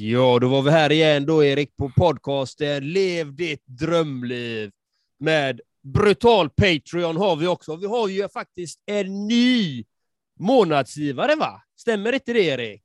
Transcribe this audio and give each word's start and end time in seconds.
Ja, 0.00 0.38
då 0.38 0.48
var 0.48 0.62
vi 0.62 0.70
här 0.70 0.92
igen 0.92 1.26
då, 1.26 1.44
Erik, 1.44 1.76
på 1.76 1.90
podcasten 1.96 2.92
Lev 2.92 3.34
ditt 3.34 3.66
drömliv. 3.66 4.70
Med 5.20 5.60
brutal 5.94 6.50
Patreon 6.50 7.16
har 7.16 7.36
vi 7.36 7.46
också. 7.46 7.76
Vi 7.76 7.86
har 7.86 8.08
ju 8.08 8.28
faktiskt 8.28 8.82
en 8.86 9.26
ny 9.26 9.84
månadsgivare, 10.40 11.34
va? 11.34 11.62
Stämmer 11.76 12.12
inte 12.12 12.32
det, 12.32 12.44
Erik? 12.44 12.82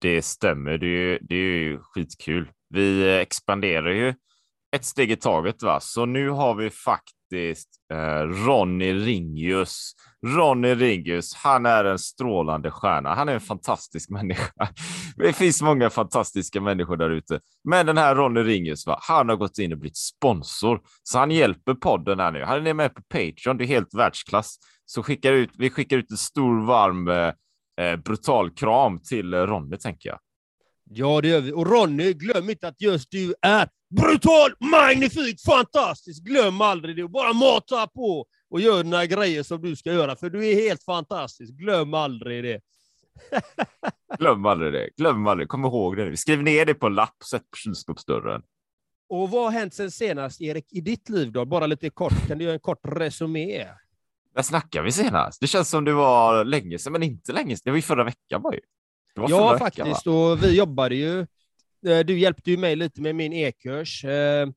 Det 0.00 0.22
stämmer. 0.22 0.78
Det 0.78 0.86
är, 0.86 1.18
det 1.20 1.34
är 1.34 1.58
ju 1.58 1.78
skitkul. 1.82 2.50
Vi 2.68 3.08
eh, 3.08 3.14
expanderar 3.14 3.90
ju 3.90 4.14
ett 4.76 4.84
steg 4.84 5.10
i 5.10 5.16
taget, 5.16 5.62
va? 5.62 5.80
Så 5.80 6.06
nu 6.06 6.28
har 6.28 6.54
vi 6.54 6.70
faktiskt 6.70 7.17
eh, 7.32 8.22
Ronny 8.46 8.92
Ringius. 8.92 9.92
Ronny 10.26 10.74
Ringius, 10.74 11.34
han 11.34 11.66
är 11.66 11.84
en 11.84 11.98
strålande 11.98 12.70
stjärna. 12.70 13.14
Han 13.14 13.28
är 13.28 13.34
en 13.34 13.40
fantastisk 13.40 14.10
människa. 14.18 14.68
Det 15.16 15.32
finns 15.32 15.62
många 15.62 15.90
fantastiska 15.90 16.60
människor 16.60 16.96
där 16.96 17.10
ute, 17.10 17.40
men 17.64 17.86
den 17.86 17.98
här 17.98 18.14
Ronny 18.14 18.40
Ringius, 18.40 18.86
va? 18.86 18.98
han 19.02 19.28
har 19.28 19.36
gått 19.36 19.58
in 19.58 19.72
och 19.72 19.78
blivit 19.78 19.96
sponsor, 19.96 20.80
så 21.02 21.18
han 21.18 21.30
hjälper 21.30 21.74
podden 21.74 22.20
här 22.20 22.30
nu. 22.30 22.44
Han 22.44 22.66
är 22.66 22.74
med 22.74 22.94
på 22.94 23.02
Patreon. 23.02 23.56
Det 23.56 23.64
är 23.64 23.66
helt 23.66 23.94
världsklass. 23.94 24.56
Så 24.86 25.02
skickar 25.02 25.32
ut, 25.32 25.50
vi 25.58 25.70
skickar 25.70 25.96
ut 25.96 26.10
en 26.10 26.16
stor 26.16 26.66
varm 26.66 27.08
eh, 27.08 27.32
eh 27.86 27.96
brutal 27.96 28.50
kram 28.50 28.98
till 28.98 29.34
eh, 29.34 29.40
Ronny, 29.40 29.76
tänker 29.76 30.08
jag. 30.08 30.18
Ja, 30.90 31.20
det 31.20 31.28
gör 31.28 31.40
vi. 31.40 31.52
Och 31.52 31.66
Ronny, 31.66 32.12
glöm 32.12 32.50
inte 32.50 32.68
att 32.68 32.80
just 32.80 33.10
du 33.10 33.34
är 33.42 33.68
brutal, 33.88 34.50
magnifik, 34.70 35.40
fantastisk. 35.46 36.22
Glöm 36.22 36.60
aldrig 36.60 36.96
det. 36.96 37.08
Bara 37.08 37.32
mata 37.32 37.86
på 37.86 38.26
och 38.50 38.60
gör 38.60 38.82
dina 38.82 39.06
grejer 39.06 39.42
som 39.42 39.62
du 39.62 39.76
ska 39.76 39.92
göra, 39.92 40.16
för 40.16 40.30
du 40.30 40.46
är 40.48 40.54
helt 40.54 40.82
fantastisk. 40.82 41.52
Glöm 41.52 41.94
aldrig 41.94 42.44
det. 42.44 42.60
Glöm 44.18 44.46
aldrig 44.46 44.72
det. 44.72 44.88
Glöm 44.96 45.26
aldrig. 45.26 45.48
Kom 45.48 45.64
ihåg 45.64 45.96
det. 45.96 46.16
Skriv 46.16 46.42
ner 46.42 46.66
det 46.66 46.74
på 46.74 46.86
en 46.86 46.94
lapp, 46.94 47.22
sätt 47.30 47.42
på 47.50 47.56
kylskåpsdörren. 47.56 48.42
Och 49.08 49.30
vad 49.30 49.44
har 49.44 49.50
hänt 49.50 49.74
sen 49.74 49.90
senast, 49.90 50.40
Erik, 50.40 50.72
i 50.72 50.80
ditt 50.80 51.08
liv 51.08 51.32
då? 51.32 51.44
Bara 51.44 51.66
lite 51.66 51.90
kort. 51.90 52.26
Kan 52.28 52.38
du 52.38 52.44
göra 52.44 52.54
en 52.54 52.60
kort 52.60 52.80
resumé? 52.82 53.66
När 54.34 54.42
snackade 54.42 54.84
vi 54.84 54.92
senast? 54.92 55.40
Det 55.40 55.46
känns 55.46 55.70
som 55.70 55.84
det 55.84 55.92
var 55.92 56.44
länge 56.44 56.78
sedan, 56.78 56.92
men 56.92 57.02
inte 57.02 57.32
länge 57.32 57.56
sedan. 57.56 57.62
Det 57.64 57.70
var 57.70 57.76
ju 57.76 57.82
förra 57.82 58.04
veckan 58.04 58.42
var 58.42 58.52
ju. 58.52 58.60
ja, 59.14 59.58
faktiskt. 59.58 59.86
Veckan, 59.88 60.14
och 60.14 60.42
vi 60.42 60.56
jobbade 60.56 60.94
ju. 60.94 61.26
Eh, 61.86 61.98
du 61.98 62.18
hjälpte 62.18 62.50
ju 62.50 62.56
mig 62.56 62.76
lite 62.76 63.00
med 63.00 63.14
min 63.14 63.32
e-kurs. 63.32 64.04
Eh, 64.04 64.48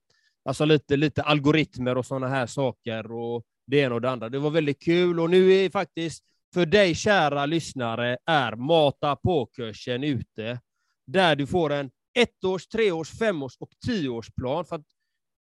alltså 0.46 0.66
lite, 0.66 0.98
lite 0.98 1.22
algoritmer 1.22 1.98
och 1.98 2.06
sådana 2.06 2.28
här 2.28 2.48
saker 2.48 3.12
och 3.12 3.44
det 3.68 3.78
ena 3.78 3.96
och 3.96 4.02
det 4.02 4.10
andra. 4.10 4.30
Det 4.30 4.40
var 4.40 4.50
väldigt 4.50 4.82
kul 4.82 5.20
och 5.20 5.30
nu 5.30 5.54
är 5.54 5.70
faktiskt 5.70 6.24
för 6.54 6.66
dig 6.66 6.96
kära 6.96 7.46
lyssnare 7.46 8.18
är 8.26 8.56
Mata 8.56 9.16
på-kursen 9.16 10.04
ute, 10.04 10.60
där 11.08 11.36
du 11.36 11.48
får 11.48 11.74
en 11.74 11.92
ettårs, 12.14 12.68
treårs, 12.68 13.10
femårs 13.10 13.58
och 13.60 13.70
tioårsplan 13.86 14.66
för 14.66 14.76
att 14.76 14.86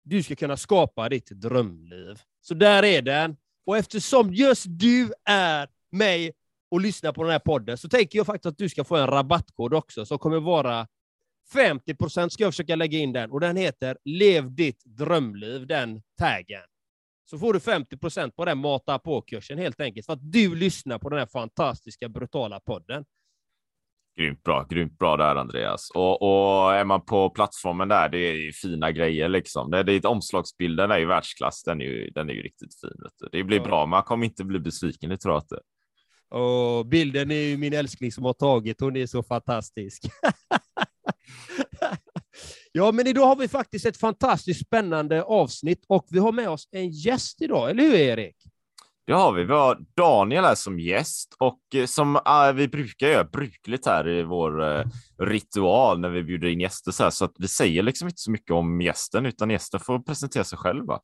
du 0.05 0.23
ska 0.23 0.37
kunna 0.37 0.56
skapa 0.56 1.09
ditt 1.09 1.31
drömliv. 1.31 2.19
Så 2.41 2.55
där 2.55 2.83
är 2.83 3.03
den. 3.03 3.37
Och 3.67 3.77
eftersom 3.77 4.34
just 4.34 4.65
du 4.69 5.12
är 5.25 5.69
mig 5.91 6.33
och 6.71 6.81
lyssnar 6.81 7.12
på 7.12 7.23
den 7.23 7.33
här 7.33 7.39
podden 7.39 7.79
så 7.79 7.89
tänker 7.89 8.19
jag 8.19 8.27
faktiskt 8.27 8.47
att 8.47 8.59
du 8.59 8.69
ska 8.69 8.84
få 8.84 8.97
en 8.97 9.06
rabattkod 9.06 9.75
också 9.75 10.06
som 10.06 10.19
kommer 10.19 10.41
vara 10.41 10.87
50 11.53 11.95
procent 11.95 12.33
ska 12.33 12.43
jag 12.43 12.53
försöka 12.53 12.77
lägga 12.77 12.99
in 12.99 13.13
den 13.13 13.31
och 13.31 13.41
den 13.41 13.57
heter 13.57 13.99
Lev 14.05 14.55
ditt 14.55 14.85
drömliv, 14.85 15.67
den 15.67 16.03
taggen. 16.19 16.63
Så 17.31 17.39
får 17.39 17.53
du 17.53 17.61
50 17.61 17.97
procent 17.97 18.37
på 18.37 18.45
den 18.45 18.59
mata 18.59 18.99
på-kursen 18.99 19.59
helt 19.59 19.81
enkelt 19.81 20.07
för 20.07 20.13
att 20.13 20.33
du 20.33 20.55
lyssnar 20.55 20.99
på 20.99 21.09
den 21.09 21.19
här 21.19 21.27
fantastiska 21.27 22.09
brutala 22.09 22.61
podden. 22.61 23.05
Grymt 24.19 24.43
bra, 24.43 24.67
grymt 24.71 24.99
bra 24.99 25.17
där 25.17 25.37
Andreas. 25.37 25.91
Och, 25.95 26.23
och 26.23 26.75
är 26.75 26.85
man 26.85 27.05
på 27.05 27.31
plattformen 27.31 27.89
där, 27.89 28.09
det 28.09 28.19
är 28.19 28.35
ju 28.35 28.53
fina 28.53 28.93
grejer 28.93 29.29
liksom. 29.29 29.71
Det, 29.71 29.83
det 29.83 29.93
är 29.93 30.07
omslagsbilden 30.07 30.91
är 30.91 30.99
ju 30.99 31.07
världsklass. 31.07 31.62
Den 31.62 31.81
är 31.81 31.85
ju, 31.85 32.11
den 32.11 32.31
är 32.31 32.35
ju 32.35 32.43
riktigt 32.43 32.81
fin. 32.81 33.31
Det 33.33 33.43
blir 33.43 33.57
ja. 33.57 33.65
bra. 33.65 33.87
Man 33.87 34.03
kommer 34.03 34.27
inte 34.27 34.45
bli 34.45 34.59
besviken, 34.59 35.11
det 35.11 35.17
tror 35.17 35.34
jag 35.34 35.43
inte. 35.43 35.61
Och 36.31 36.87
bilden 36.87 37.31
är 37.31 37.43
ju 37.43 37.56
min 37.56 37.72
älskling 37.72 38.12
som 38.12 38.25
har 38.25 38.33
tagit. 38.33 38.81
Hon 38.81 38.97
är 38.97 39.06
så 39.06 39.22
fantastisk. 39.22 40.03
ja, 42.73 42.93
men 42.93 43.06
idag 43.06 43.27
har 43.27 43.37
vi 43.37 43.49
faktiskt 43.49 43.87
ett 43.87 43.97
fantastiskt 43.97 44.67
spännande 44.67 45.23
avsnitt 45.23 45.84
och 45.89 46.06
vi 46.11 46.19
har 46.19 46.33
med 46.33 46.49
oss 46.49 46.69
en 46.71 46.91
gäst 46.91 47.43
idag, 47.43 47.71
eller 47.71 47.83
hur 47.83 47.95
Erik? 47.95 48.37
Det 49.09 49.15
har 49.15 49.33
vi. 49.33 49.45
Vi 49.45 49.53
har 49.53 49.79
Daniel 49.97 50.45
här 50.45 50.55
som 50.55 50.81
gäst 50.81 51.37
och 51.39 51.61
eh, 51.75 51.87
som 51.87 52.17
eh, 52.17 52.53
vi 52.55 52.69
brukar 52.69 53.07
göra 53.07 53.25
brukligt 53.25 53.87
här 53.87 54.09
i 54.09 54.23
vår 54.23 54.62
eh, 54.62 54.84
ritual 55.19 56.01
när 56.01 56.09
vi 56.09 56.23
bjuder 56.23 56.49
in 56.49 56.61
gäster 56.61 56.93
så 56.93 57.03
här, 57.03 57.11
så 57.11 57.25
att 57.25 57.34
vi 57.39 57.49
säger 57.49 57.83
liksom 57.83 58.09
inte 58.09 58.21
så 58.21 58.31
mycket 58.31 58.51
om 58.51 58.81
gästen 58.81 59.27
utan 59.27 59.51
gästen 59.51 59.81
får 59.81 59.99
presentera 59.99 60.45
sig 60.45 60.59
själv. 60.59 60.87
Va? 60.87 61.01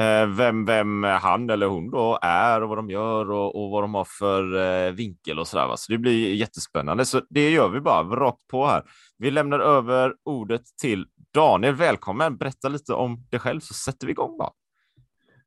Eh, 0.00 0.26
vem, 0.26 0.64
vem 0.64 1.04
eh, 1.04 1.10
han 1.10 1.50
eller 1.50 1.66
hon 1.66 1.90
då 1.90 2.18
är 2.22 2.62
och 2.62 2.68
vad 2.68 2.78
de 2.78 2.90
gör 2.90 3.30
och, 3.30 3.62
och 3.62 3.70
vad 3.70 3.82
de 3.82 3.94
har 3.94 4.04
för 4.04 4.56
eh, 4.56 4.92
vinkel 4.92 5.38
och 5.38 5.48
så 5.48 5.56
där. 5.56 5.66
Va? 5.66 5.76
Så 5.76 5.92
det 5.92 5.98
blir 5.98 6.34
jättespännande. 6.34 7.04
Så 7.04 7.20
det 7.30 7.50
gör 7.50 7.68
vi 7.68 7.80
bara 7.80 8.02
rakt 8.02 8.46
på 8.46 8.66
här. 8.66 8.82
Vi 9.18 9.30
lämnar 9.30 9.58
över 9.60 10.14
ordet 10.22 10.62
till 10.80 11.06
Daniel. 11.34 11.74
Välkommen. 11.74 12.36
Berätta 12.36 12.68
lite 12.68 12.94
om 12.94 13.26
dig 13.30 13.40
själv 13.40 13.60
så 13.60 13.74
sätter 13.74 14.06
vi 14.06 14.10
igång 14.10 14.38
bara. 14.38 14.50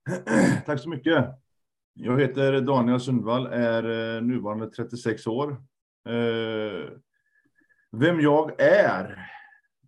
Tack 0.66 0.80
så 0.80 0.90
mycket. 0.90 1.26
Jag 1.94 2.22
heter 2.22 2.62
Daniel 2.62 3.00
Sundvall, 3.00 3.46
är 3.46 4.22
nuvarande 4.22 4.70
36 4.70 5.28
år. 5.28 5.52
Eh, 6.10 6.90
vem 7.92 8.22
jag 8.22 8.62
är? 8.62 9.30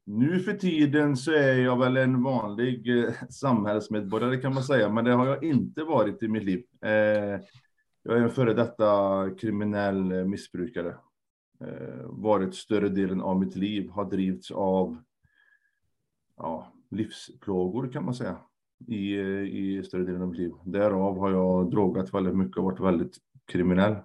Nu 0.09 0.39
för 0.39 0.53
tiden 0.53 1.17
så 1.17 1.31
är 1.31 1.59
jag 1.59 1.79
väl 1.79 1.97
en 1.97 2.23
vanlig 2.23 3.03
eh, 3.03 3.13
samhällsmedborgare 3.29 4.37
kan 4.37 4.53
man 4.53 4.63
säga, 4.63 4.89
men 4.89 5.05
det 5.05 5.11
har 5.11 5.27
jag 5.27 5.43
inte 5.43 5.83
varit 5.83 6.23
i 6.23 6.27
mitt 6.27 6.43
liv. 6.43 6.63
Eh, 6.81 6.91
jag 8.03 8.17
är 8.17 8.21
en 8.21 8.29
före 8.29 8.53
detta 8.53 9.29
kriminell 9.39 10.25
missbrukare. 10.25 10.95
Eh, 11.61 12.05
varit 12.05 12.55
större 12.55 12.89
delen 12.89 13.21
av 13.21 13.39
mitt 13.39 13.55
liv, 13.55 13.89
har 13.89 14.05
drivits 14.05 14.51
av 14.51 14.97
ja, 16.37 16.73
livsplågor 16.91 17.91
kan 17.91 18.05
man 18.05 18.13
säga 18.13 18.37
i, 18.87 19.15
i 19.17 19.83
större 19.83 20.03
delen 20.03 20.21
av 20.21 20.27
mitt 20.27 20.39
liv. 20.39 20.51
Därav 20.65 21.17
har 21.19 21.31
jag 21.31 21.71
drogat 21.71 22.13
väldigt 22.13 22.37
mycket 22.37 22.57
och 22.57 22.63
varit 22.63 22.79
väldigt 22.79 23.17
kriminell. 23.45 23.95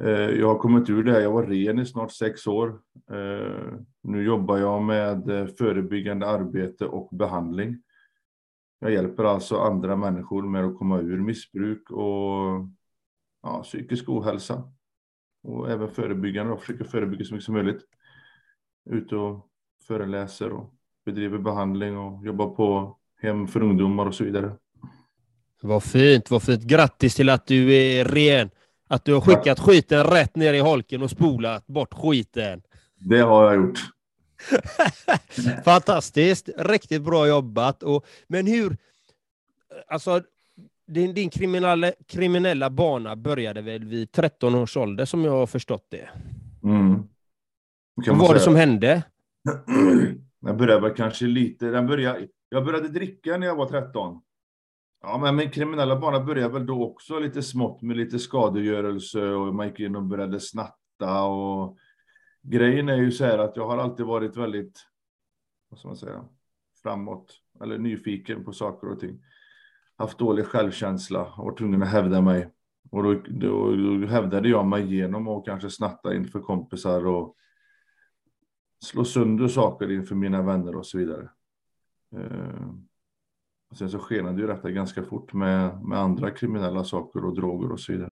Eh, 0.00 0.10
jag 0.10 0.48
har 0.48 0.58
kommit 0.58 0.90
ur 0.90 1.04
det. 1.04 1.12
här. 1.12 1.20
Jag 1.20 1.32
var 1.32 1.46
ren 1.46 1.78
i 1.78 1.86
snart 1.86 2.12
sex 2.12 2.46
år. 2.46 2.80
Eh, 3.10 3.78
nu 4.02 4.22
jobbar 4.22 4.58
jag 4.58 4.82
med 4.82 5.30
eh, 5.30 5.46
förebyggande 5.46 6.26
arbete 6.26 6.86
och 6.86 7.08
behandling. 7.16 7.82
Jag 8.80 8.92
hjälper 8.92 9.24
alltså 9.24 9.56
andra 9.56 9.96
människor 9.96 10.42
med 10.42 10.64
att 10.64 10.78
komma 10.78 10.98
ur 10.98 11.20
missbruk 11.20 11.90
och 11.90 12.68
ja, 13.42 13.62
psykisk 13.62 14.08
ohälsa. 14.08 14.72
Och 15.42 15.70
även 15.70 15.90
förebyggande 15.90 16.52
och 16.52 16.60
försöker 16.60 16.84
förebygga 16.84 17.24
så 17.24 17.34
mycket 17.34 17.44
som 17.44 17.54
möjligt. 17.54 17.82
Ute 18.90 19.16
och 19.16 19.46
föreläser 19.86 20.52
och 20.52 20.74
bedriver 21.04 21.38
behandling 21.38 21.98
och 21.98 22.26
jobbar 22.26 22.50
på 22.54 22.96
hem 23.22 23.46
för 23.46 23.62
ungdomar 23.62 24.06
och 24.06 24.14
så 24.14 24.24
vidare. 24.24 24.52
Vad 25.62 25.82
fint, 25.82 26.30
vad 26.30 26.42
fint. 26.42 26.62
Grattis 26.62 27.14
till 27.14 27.28
att 27.28 27.46
du 27.46 27.74
är 27.74 28.04
ren. 28.04 28.50
Att 28.88 29.04
du 29.04 29.14
har 29.14 29.20
skickat 29.20 29.60
skiten 29.60 30.04
rätt 30.04 30.36
ner 30.36 30.54
i 30.54 30.58
holken 30.58 31.02
och 31.02 31.10
spolat 31.10 31.66
bort 31.66 31.94
skiten. 31.94 32.62
Det 32.98 33.20
har 33.20 33.44
jag 33.44 33.56
gjort. 33.56 33.78
Fantastiskt. 35.64 36.48
Riktigt 36.58 37.02
bra 37.02 37.28
jobbat. 37.28 37.82
Och, 37.82 38.06
men 38.26 38.46
hur... 38.46 38.76
Alltså, 39.88 40.22
din, 40.86 41.14
din 41.14 41.30
kriminella, 41.30 41.92
kriminella 42.06 42.70
bana 42.70 43.16
började 43.16 43.62
väl 43.62 43.84
vid 43.84 44.12
13 44.12 44.54
års 44.54 44.76
ålder, 44.76 45.04
som 45.04 45.24
jag 45.24 45.32
har 45.32 45.46
förstått 45.46 45.86
det? 45.88 46.08
Mm. 46.62 47.02
Vad 47.94 48.16
var 48.16 48.26
säga. 48.26 48.34
det 48.34 48.40
som 48.40 48.56
hände? 48.56 49.02
Den 50.40 50.56
började 50.56 50.80
väl 50.80 50.96
kanske 50.96 51.24
lite... 51.24 51.66
Den 51.66 51.86
började, 51.86 52.28
jag 52.48 52.64
började 52.64 52.88
dricka 52.88 53.36
när 53.36 53.46
jag 53.46 53.56
var 53.56 53.66
13. 53.66 54.20
Ja, 55.00 55.18
men 55.18 55.36
min 55.36 55.50
kriminella 55.50 55.96
bana 55.96 56.20
började 56.20 56.52
väl 56.52 56.66
då 56.66 56.84
också 56.84 57.18
lite 57.18 57.42
smått 57.42 57.82
med 57.82 57.96
lite 57.96 58.18
skadegörelse 58.18 59.28
och 59.28 59.54
man 59.54 59.68
gick 59.68 59.80
in 59.80 59.96
och 59.96 60.02
började 60.02 60.40
snatta 60.40 61.22
och 61.22 61.78
grejen 62.42 62.88
är 62.88 62.96
ju 62.96 63.10
så 63.10 63.24
här 63.24 63.38
att 63.38 63.56
jag 63.56 63.66
har 63.66 63.78
alltid 63.78 64.06
varit 64.06 64.36
väldigt, 64.36 64.78
vad 65.68 65.78
ska 65.78 65.88
man 65.88 65.96
säga, 65.96 66.24
framåt 66.82 67.40
eller 67.60 67.78
nyfiken 67.78 68.44
på 68.44 68.52
saker 68.52 68.88
och 68.88 69.00
ting. 69.00 69.24
Haft 69.96 70.18
dålig 70.18 70.46
självkänsla 70.46 71.32
och 71.36 71.44
varit 71.44 71.58
tvungen 71.58 71.82
att 71.82 71.88
hävda 71.88 72.20
mig. 72.20 72.50
Och 72.90 73.02
då, 73.02 73.14
då, 73.14 73.76
då 73.76 74.06
hävdade 74.06 74.48
jag 74.48 74.66
mig 74.66 74.94
genom 74.94 75.28
att 75.28 75.44
kanske 75.44 75.70
snatta 75.70 76.14
inför 76.14 76.40
kompisar 76.40 77.06
och 77.06 77.36
slå 78.84 79.04
sönder 79.04 79.48
saker 79.48 79.92
inför 79.92 80.14
mina 80.14 80.42
vänner 80.42 80.76
och 80.76 80.86
så 80.86 80.98
vidare. 80.98 81.30
Eh, 82.16 82.68
sen 83.74 83.90
så 83.90 83.98
skenade 83.98 84.40
ju 84.40 84.46
detta 84.46 84.70
ganska 84.70 85.02
fort 85.02 85.32
med, 85.32 85.82
med 85.82 85.98
andra 85.98 86.30
kriminella 86.30 86.84
saker 86.84 87.24
och 87.24 87.34
droger 87.34 87.72
och 87.72 87.80
så 87.80 87.92
vidare. 87.92 88.08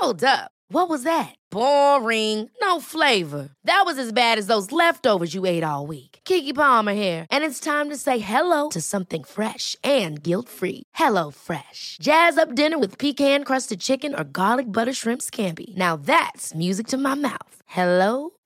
Hold 0.00 0.10
Hold 0.10 0.24
up. 0.24 0.50
What 0.72 0.88
was 0.88 1.04
that? 1.04 1.36
Boring. 1.52 2.50
No 2.60 2.80
flavor. 2.80 3.50
That 3.64 3.84
was 3.86 3.96
as 3.96 4.12
bad 4.12 4.38
as 4.38 4.48
those 4.48 4.72
leftovers 4.72 5.34
you 5.34 5.46
ate 5.46 5.62
all 5.62 5.86
week. 5.86 6.18
Kiki 6.24 6.52
Palmer 6.52 6.94
here, 6.94 7.26
and 7.30 7.44
it's 7.44 7.60
time 7.60 7.90
to 7.90 7.96
say 7.96 8.18
hello 8.18 8.68
to 8.70 8.80
something 8.80 9.22
fresh 9.22 9.76
and 9.84 10.20
guilt-free. 10.22 10.82
Hello 10.94 11.30
Fresh. 11.30 11.98
Jazz 12.02 12.38
up 12.38 12.54
dinner 12.54 12.78
with 12.78 12.98
pecan-crusted 12.98 13.80
chicken 13.80 14.14
or 14.14 14.24
garlic 14.24 14.66
butter 14.66 14.92
shrimp 14.92 15.20
scampi. 15.22 15.76
Now 15.76 15.96
that's 15.96 16.54
music 16.54 16.86
to 16.88 16.98
my 16.98 17.14
mouth. 17.14 17.54
Hello 17.66 18.30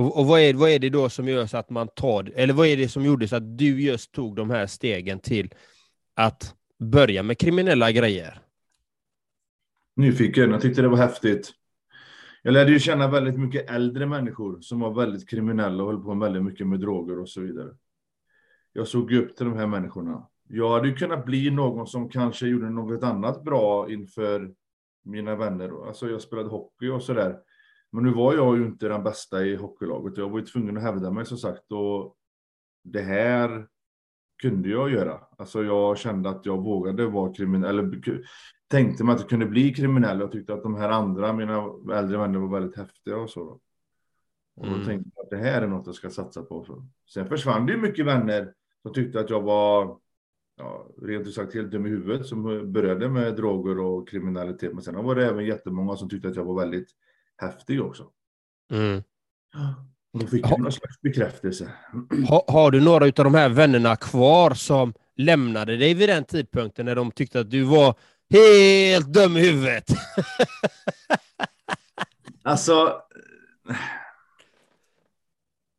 Och, 0.00 0.18
och 0.18 0.26
vad, 0.26 0.40
är, 0.40 0.54
vad 0.54 0.70
är 0.70 0.78
det 0.78 0.90
då 0.90 1.08
som 1.08 1.28
gör 1.28 1.46
så 1.46 1.56
att 1.56 1.70
man 1.70 1.88
tar, 1.88 2.32
eller 2.34 2.54
vad 2.54 2.66
är 2.66 2.76
det 2.76 2.88
som 2.88 3.04
gjorde 3.04 3.28
så 3.28 3.36
att 3.36 3.58
du 3.58 3.82
just 3.82 4.12
tog 4.12 4.36
de 4.36 4.50
här 4.50 4.66
stegen 4.66 5.20
till 5.20 5.54
att 6.14 6.54
börja 6.78 7.22
med 7.22 7.38
kriminella 7.38 7.92
grejer? 7.92 8.40
Nyfiken, 9.96 10.50
jag 10.50 10.60
tyckte 10.60 10.82
det 10.82 10.88
var 10.88 10.96
häftigt. 10.96 11.52
Jag 12.42 12.52
lärde 12.52 12.72
ju 12.72 12.78
känna 12.78 13.08
väldigt 13.08 13.38
mycket 13.38 13.70
äldre 13.70 14.06
människor 14.06 14.60
som 14.60 14.80
var 14.80 14.94
väldigt 14.94 15.28
kriminella 15.28 15.82
och 15.82 15.92
höll 15.92 16.02
på 16.02 16.14
väldigt 16.14 16.42
mycket 16.42 16.66
med 16.66 16.80
droger 16.80 17.18
och 17.18 17.28
så 17.28 17.40
vidare. 17.40 17.68
Jag 18.72 18.88
såg 18.88 19.12
upp 19.12 19.36
till 19.36 19.46
de 19.46 19.56
här 19.56 19.66
människorna. 19.66 20.26
Jag 20.48 20.70
hade 20.70 20.88
ju 20.88 20.94
kunnat 20.94 21.24
bli 21.24 21.50
någon 21.50 21.86
som 21.86 22.08
kanske 22.08 22.46
gjorde 22.46 22.70
något 22.70 23.02
annat 23.02 23.44
bra 23.44 23.92
inför 23.92 24.54
mina 25.04 25.36
vänner. 25.36 25.86
Alltså 25.88 26.10
jag 26.10 26.20
spelade 26.20 26.48
hockey 26.48 26.88
och 26.88 27.02
så 27.02 27.12
där. 27.12 27.36
Men 27.92 28.04
nu 28.04 28.10
var 28.10 28.34
jag 28.34 28.58
ju 28.58 28.66
inte 28.66 28.88
den 28.88 29.02
bästa 29.02 29.44
i 29.44 29.56
hockeylaget. 29.56 30.18
Jag 30.18 30.30
var 30.30 30.38
ju 30.38 30.44
tvungen 30.44 30.76
att 30.76 30.82
hävda 30.82 31.10
mig 31.10 31.26
som 31.26 31.38
sagt. 31.38 31.72
Och 31.72 32.16
det 32.84 33.02
här 33.02 33.66
kunde 34.42 34.68
jag 34.68 34.90
göra. 34.90 35.20
Alltså 35.38 35.64
jag 35.64 35.98
kände 35.98 36.30
att 36.30 36.46
jag 36.46 36.62
vågade 36.62 37.06
vara 37.06 37.34
kriminell. 37.34 37.78
Eller 37.78 38.00
tänkte 38.68 39.04
mig 39.04 39.14
att 39.14 39.20
jag 39.20 39.28
kunde 39.28 39.46
bli 39.46 39.74
kriminell. 39.74 40.20
Jag 40.20 40.32
tyckte 40.32 40.54
att 40.54 40.62
de 40.62 40.76
här 40.76 40.88
andra, 40.88 41.32
mina 41.32 41.64
äldre 41.94 42.18
vänner, 42.18 42.38
var 42.38 42.60
väldigt 42.60 42.76
häftiga 42.76 43.16
och 43.16 43.30
så. 43.30 43.44
Då. 43.44 43.60
Och 44.56 44.66
då 44.66 44.74
mm. 44.74 44.86
tänkte 44.86 45.10
jag 45.14 45.24
att 45.24 45.30
det 45.30 45.36
här 45.36 45.62
är 45.62 45.66
något 45.66 45.86
jag 45.86 45.94
ska 45.94 46.10
satsa 46.10 46.42
på. 46.42 46.84
Sen 47.14 47.28
försvann 47.28 47.66
det 47.66 47.72
ju 47.72 47.78
mycket 47.78 48.06
vänner 48.06 48.52
som 48.82 48.92
tyckte 48.92 49.20
att 49.20 49.30
jag 49.30 49.42
var 49.42 49.98
ja, 50.56 50.86
rent 51.02 51.26
ut 51.26 51.34
sagt 51.34 51.54
helt 51.54 51.70
dum 51.70 51.86
i 51.86 51.88
huvudet 51.88 52.26
som 52.26 52.72
började 52.72 53.08
med 53.08 53.36
droger 53.36 53.78
och 53.78 54.08
kriminalitet. 54.08 54.72
Men 54.72 54.82
sen 54.82 55.04
var 55.04 55.14
det 55.14 55.26
även 55.26 55.44
jättemånga 55.44 55.96
som 55.96 56.08
tyckte 56.08 56.28
att 56.28 56.36
jag 56.36 56.44
var 56.44 56.60
väldigt 56.60 56.88
häftig 57.40 57.82
också. 57.82 58.06
Mm. 58.72 59.02
Då 60.12 60.26
fick 60.26 60.46
jag 60.46 60.60
någon 60.60 60.72
slags 60.72 61.00
bekräftelse. 61.00 61.72
Ha, 62.28 62.44
har 62.48 62.70
du 62.70 62.80
några 62.80 63.04
av 63.04 63.12
de 63.12 63.34
här 63.34 63.48
vännerna 63.48 63.96
kvar 63.96 64.54
som 64.54 64.94
lämnade 65.16 65.76
dig 65.76 65.94
vid 65.94 66.08
den 66.08 66.24
tidpunkten 66.24 66.86
när 66.86 66.94
de 66.94 67.10
tyckte 67.10 67.40
att 67.40 67.50
du 67.50 67.62
var 67.62 67.94
helt 68.30 69.12
dum 69.12 69.36
i 69.36 69.40
huvudet? 69.40 69.84
alltså... 72.42 73.02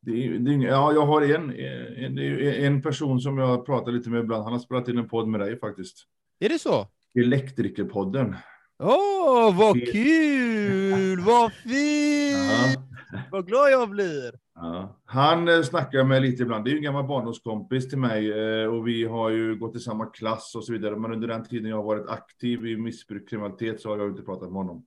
Det, 0.04 0.38
det, 0.38 0.54
ja, 0.54 0.94
jag 0.94 1.06
har 1.06 1.22
en, 1.22 1.56
en, 1.96 2.18
en 2.66 2.82
person 2.82 3.20
som 3.20 3.38
jag 3.38 3.66
pratar 3.66 3.92
lite 3.92 4.10
med 4.10 4.20
ibland. 4.20 4.44
Han 4.44 4.54
har 4.54 4.60
spelat 4.60 4.88
in 4.88 4.98
en 4.98 5.10
podd 5.10 5.28
med 5.28 5.40
dig 5.40 5.60
faktiskt. 5.60 6.06
Är 6.40 6.50
det 6.50 6.60
så? 6.60 6.88
Elektrikerpodden. 7.20 8.36
Åh, 8.84 9.50
oh, 9.50 9.58
vad 9.58 9.76
kul! 9.92 11.20
vad 11.20 11.54
fint! 11.64 12.80
Ja. 13.12 13.20
Vad 13.32 13.48
glad 13.48 13.72
jag 13.72 13.90
blir! 13.90 14.32
Ja. 14.56 15.02
Han 15.06 15.48
eh, 15.48 15.62
snackar 15.62 16.04
med 16.04 16.22
lite 16.22 16.44
ibland. 16.44 16.66
Det 16.66 16.70
är 16.70 16.72
ju 16.72 16.78
en 16.78 16.84
gammal 16.84 17.08
barndomskompis 17.08 17.90
till 17.90 17.98
mig 17.98 18.32
eh, 18.32 18.68
och 18.68 18.88
vi 18.88 19.04
har 19.04 19.30
ju 19.30 19.56
gått 19.56 19.76
i 19.76 19.80
samma 19.80 20.06
klass 20.06 20.56
och 20.56 20.64
så 20.64 20.74
vidare. 20.74 20.96
Men 20.96 21.12
under 21.12 21.28
den 21.28 21.46
tiden 21.46 21.70
jag 21.70 21.78
har 21.78 21.84
varit 21.84 22.10
aktiv 22.10 22.66
i 22.66 22.78
missbruk, 22.78 23.30
kriminalitet 23.30 23.82
så 23.82 23.90
har 23.90 23.98
jag 23.98 24.10
inte 24.10 24.24
pratat 24.24 24.50
med 24.50 24.58
honom. 24.58 24.86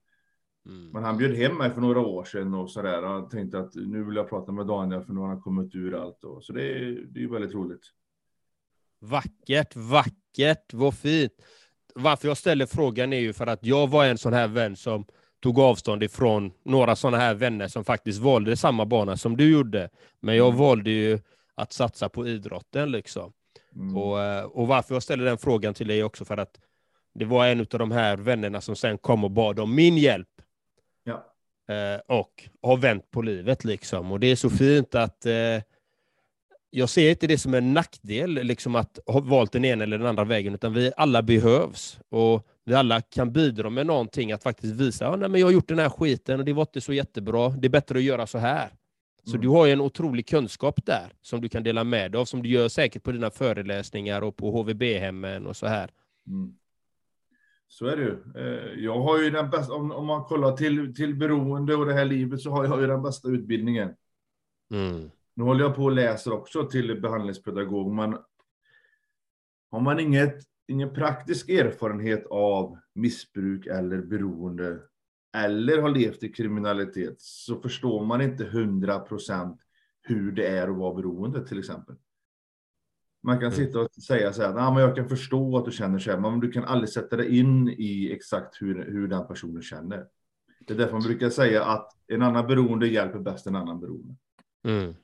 Mm. 0.67 0.91
Men 0.91 1.05
han 1.05 1.17
bjöd 1.17 1.35
hem 1.35 1.57
mig 1.57 1.71
för 1.71 1.81
några 1.81 2.01
år 2.01 2.25
sedan 2.25 2.55
och 2.55 2.71
så 2.71 2.83
där. 2.83 3.03
Han 3.03 3.29
tänkte 3.29 3.59
att 3.59 3.75
nu 3.75 4.05
vill 4.05 4.17
jag 4.17 4.29
prata 4.29 4.53
med 4.53 4.67
Daniel 4.67 5.03
för 5.03 5.13
nu 5.13 5.21
har 5.21 5.29
han 5.29 5.41
kommit 5.41 5.75
ur 5.75 5.95
allt. 6.03 6.25
Och, 6.25 6.45
så 6.45 6.53
det 6.53 6.63
är, 6.63 6.85
det 7.09 7.19
är 7.19 7.23
ju 7.23 7.31
väldigt 7.31 7.55
roligt. 7.55 7.85
Vackert, 8.99 9.77
vackert, 9.77 10.73
vad 10.73 10.95
fint 10.95 11.33
varför 11.95 12.29
jag 12.29 12.37
ställer 12.37 12.67
frågan 12.67 13.13
är 13.13 13.21
ju 13.21 13.33
för 13.33 13.47
att 13.47 13.65
jag 13.65 13.91
var 13.91 14.05
en 14.05 14.19
sån 14.19 14.33
här 14.33 14.49
vän 14.49 14.77
som 14.77 15.05
tog 15.43 15.59
avstånd 15.59 16.03
ifrån 16.03 16.53
några 16.65 16.97
sådana 16.97 17.19
här 17.19 17.35
vänner 17.35 17.69
som 17.69 17.85
faktiskt 17.85 18.21
valde 18.21 18.57
samma 18.57 18.87
bana 18.87 19.17
som 19.17 19.37
du 19.37 19.53
gjorde. 19.53 19.89
Men 20.21 20.37
jag 20.37 20.47
mm. 20.47 20.59
valde 20.59 20.91
ju 20.91 21.19
att 21.55 21.73
satsa 21.73 22.09
på 22.09 22.29
idrotten 22.29 22.91
liksom. 22.91 23.33
Mm. 23.75 23.97
Och, 23.97 24.21
eh, 24.23 24.45
och 24.45 24.67
varför 24.67 24.95
jag 24.95 25.03
ställer 25.03 25.25
den 25.25 25.39
frågan 25.39 25.75
till 25.75 25.89
dig 25.89 26.05
också 26.05 26.25
för 26.25 26.37
att 26.37 26.61
det 27.15 27.25
var 27.25 27.47
en 27.47 27.61
av 27.61 27.67
de 27.67 27.91
här 27.91 28.17
vännerna 28.17 28.61
som 28.61 28.77
sen 28.77 28.99
kom 28.99 29.25
och 29.25 29.31
bad 29.31 29.61
om 29.61 29.75
min 29.75 29.97
hjälp. 29.97 30.29
Ja. 31.05 31.35
Eh, 31.75 32.01
och 32.07 32.49
har 32.63 32.77
vänt 32.77 33.11
på 33.11 33.23
livet 33.23 33.65
liksom. 33.65 34.13
Och 34.13 34.21
det 34.21 34.27
är 34.27 34.37
så 34.37 34.51
fint 34.51 34.95
att 34.95 35.27
eh, 35.27 35.63
jag 36.77 36.89
ser 36.89 37.11
inte 37.11 37.27
det 37.27 37.39
som 37.39 37.55
en 37.55 37.73
nackdel 37.73 38.31
liksom 38.31 38.77
att 38.77 38.99
ha 39.07 39.21
valt 39.21 39.53
den 39.53 39.65
ena 39.65 39.85
eller 39.85 39.99
den 39.99 40.07
andra 40.07 40.25
vägen, 40.25 40.55
utan 40.55 40.73
vi 40.73 40.93
alla 40.97 41.23
behövs. 41.23 41.99
Och 42.09 42.47
vi 42.65 42.75
alla 42.75 43.01
kan 43.01 43.33
bidra 43.33 43.71
med 43.71 43.87
någonting, 43.87 44.33
att 44.33 44.43
faktiskt 44.43 44.75
visa 44.75 45.09
att 45.09 45.21
ja, 45.21 45.39
jag 45.39 45.47
har 45.47 45.53
gjort 45.53 45.69
den 45.69 45.79
här 45.79 45.89
skiten 45.89 46.39
och 46.39 46.45
det 46.45 46.53
var 46.53 46.63
inte 46.63 46.81
så 46.81 46.93
jättebra. 46.93 47.49
Det 47.49 47.67
är 47.67 47.71
bättre 47.71 47.99
att 47.99 48.05
göra 48.05 48.27
så 48.27 48.39
här. 48.39 48.69
Så 49.25 49.31
mm. 49.31 49.41
du 49.41 49.49
har 49.49 49.67
ju 49.67 49.73
en 49.73 49.81
otrolig 49.81 50.27
kunskap 50.27 50.87
där 50.87 51.13
som 51.23 51.41
du 51.41 51.49
kan 51.49 51.63
dela 51.63 51.85
med 51.85 52.13
dig 52.13 52.21
av, 52.21 52.25
som 52.25 52.43
du 52.43 52.49
gör 52.49 52.69
säkert 52.69 53.03
på 53.03 53.13
dina 53.13 53.31
föreläsningar 53.31 54.23
och 54.23 54.37
på 54.37 54.51
HVB-hemmen 54.51 55.47
och 55.47 55.57
så 55.57 55.67
här. 55.67 55.91
Mm. 56.27 56.55
Så 57.69 57.87
är 57.87 57.97
det 57.97 58.03
ju. 58.03 58.17
Eh, 58.37 58.85
jag 58.85 59.01
har 59.01 59.23
ju 59.23 59.31
den 59.31 59.51
bästa, 59.51 59.75
om 59.75 60.07
man 60.07 60.25
kollar 60.25 60.57
till, 60.57 60.95
till 60.95 61.15
beroende 61.15 61.75
och 61.75 61.87
det 61.87 61.95
här 61.95 62.05
livet, 62.05 62.41
så 62.41 62.51
har 62.51 62.65
jag 62.65 62.81
ju 62.81 62.87
den 62.87 63.03
bästa 63.03 63.29
utbildningen. 63.29 63.91
Mm. 64.71 65.11
Nu 65.35 65.45
håller 65.45 65.65
jag 65.65 65.75
på 65.75 65.85
och 65.85 65.93
läser 65.93 66.33
också 66.33 66.65
till 66.65 67.01
behandlingspedagog, 67.01 67.95
men 67.95 68.17
har 69.71 69.81
man 69.81 70.01
inget, 70.01 70.37
ingen 70.67 70.95
praktisk 70.95 71.49
erfarenhet 71.49 72.27
av 72.31 72.79
missbruk 72.95 73.67
eller 73.67 74.03
beroende 74.03 74.81
eller 75.35 75.79
har 75.79 75.91
levt 75.91 76.23
i 76.23 76.29
kriminalitet 76.29 77.15
så 77.19 77.61
förstår 77.61 78.05
man 78.05 78.21
inte 78.21 78.45
hundra 78.45 78.99
procent 78.99 79.61
hur 80.03 80.33
det 80.33 80.47
är 80.47 80.69
att 80.69 80.77
vara 80.77 80.95
beroende 80.95 81.47
till 81.47 81.59
exempel. 81.59 81.97
Man 83.23 83.39
kan 83.39 83.53
mm. 83.53 83.57
sitta 83.57 83.81
och 83.81 83.95
säga 83.95 84.33
så 84.33 84.43
här, 84.43 84.73
men 84.73 84.83
jag 84.83 84.97
kan 84.97 85.09
förstå 85.09 85.59
att 85.59 85.65
du 85.65 85.71
känner 85.71 85.99
så 85.99 86.11
här, 86.11 86.19
men 86.19 86.41
du 86.41 86.53
kan 86.53 86.65
aldrig 86.65 86.89
sätta 86.89 87.17
dig 87.17 87.39
in 87.39 87.69
i 87.69 88.13
exakt 88.13 88.63
hur, 88.63 88.85
hur 88.85 89.09
den 89.09 89.27
personen 89.27 89.63
känner. 89.63 90.07
Det 90.67 90.75
är 90.75 90.79
därför 90.79 90.93
man 90.93 91.03
brukar 91.03 91.31
säga 91.31 91.65
att 91.65 91.93
en 92.07 92.23
annan 92.23 92.47
beroende 92.47 92.87
hjälper 92.87 93.19
bäst 93.19 93.47
en 93.47 93.57
annan 93.57 93.81
beroende. 93.81 94.15
Mm. 94.65 94.95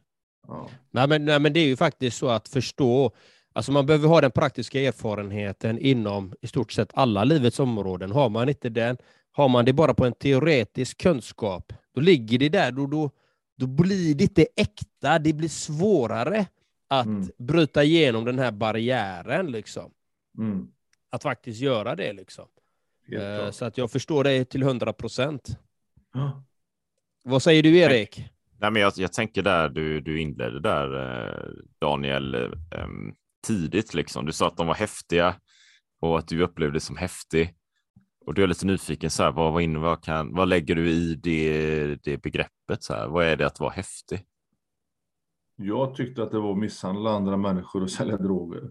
Ja. 0.50 0.68
Nej, 0.90 1.08
men, 1.08 1.24
nej, 1.24 1.38
men 1.38 1.52
det 1.52 1.60
är 1.60 1.66
ju 1.66 1.76
faktiskt 1.76 2.16
så 2.18 2.28
att 2.28 2.48
förstå, 2.48 3.12
alltså 3.52 3.72
man 3.72 3.86
behöver 3.86 4.08
ha 4.08 4.20
den 4.20 4.30
praktiska 4.30 4.80
erfarenheten 4.80 5.78
inom 5.78 6.34
i 6.40 6.46
stort 6.46 6.72
sett 6.72 6.90
alla 6.94 7.24
livets 7.24 7.60
områden. 7.60 8.12
Har 8.12 8.28
man 8.28 8.48
inte 8.48 8.68
den, 8.68 8.96
har 9.32 9.48
man 9.48 9.64
det 9.64 9.72
bara 9.72 9.94
på 9.94 10.06
en 10.06 10.12
teoretisk 10.12 10.98
kunskap, 10.98 11.72
då 11.94 12.00
ligger 12.00 12.38
det 12.38 12.48
där, 12.48 12.72
då, 12.72 12.86
då, 12.86 13.10
då 13.56 13.66
blir 13.66 14.14
det 14.14 14.24
inte 14.24 14.46
äkta, 14.56 15.18
det 15.18 15.32
blir 15.32 15.48
svårare 15.48 16.46
att 16.88 17.06
mm. 17.06 17.30
bryta 17.36 17.84
igenom 17.84 18.24
den 18.24 18.38
här 18.38 18.50
barriären. 18.50 19.52
Liksom. 19.52 19.90
Mm. 20.38 20.68
Att 21.10 21.22
faktiskt 21.22 21.60
göra 21.60 21.96
det. 21.96 22.12
Liksom. 22.12 22.44
Uh, 23.12 23.50
så 23.50 23.64
att 23.64 23.78
jag 23.78 23.90
förstår 23.90 24.24
det 24.24 24.44
till 24.44 24.62
hundra 24.62 24.92
procent. 24.92 25.58
Ja. 26.14 26.42
Vad 27.24 27.42
säger 27.42 27.62
du, 27.62 27.78
Erik? 27.78 28.24
Nej, 28.60 28.70
men 28.70 28.82
jag, 28.82 28.92
jag 28.96 29.12
tänker 29.12 29.42
där 29.42 29.68
du, 29.68 30.00
du 30.00 30.20
inledde 30.20 30.60
där, 30.60 30.94
eh, 30.94 31.50
Daniel, 31.80 32.34
eh, 32.34 32.88
tidigt. 33.46 33.94
Liksom. 33.94 34.26
Du 34.26 34.32
sa 34.32 34.46
att 34.46 34.56
de 34.56 34.66
var 34.66 34.74
häftiga 34.74 35.34
och 36.00 36.18
att 36.18 36.28
du 36.28 36.42
upplevde 36.42 36.76
det 36.76 36.80
som 36.80 36.96
häftig. 36.96 37.56
Och 38.26 38.34
du 38.34 38.42
är 38.42 38.46
lite 38.46 38.66
nyfiken, 38.66 39.10
så 39.10 39.22
här, 39.22 39.32
vad, 39.32 39.52
vad, 39.52 39.62
in, 39.62 39.80
vad, 39.80 40.04
kan, 40.04 40.34
vad 40.34 40.48
lägger 40.48 40.74
du 40.74 40.90
i 40.90 41.14
det, 41.14 41.94
det 41.94 42.22
begreppet? 42.22 42.82
Så 42.82 42.94
här? 42.94 43.08
Vad 43.08 43.24
är 43.24 43.36
det 43.36 43.46
att 43.46 43.60
vara 43.60 43.70
häftig? 43.70 44.26
Jag 45.56 45.94
tyckte 45.94 46.22
att 46.22 46.30
det 46.30 46.38
var 46.38 46.52
att 46.52 46.58
misshandla 46.58 47.10
andra 47.10 47.36
människor 47.36 47.82
och 47.82 47.90
sälja 47.90 48.16
droger. 48.16 48.62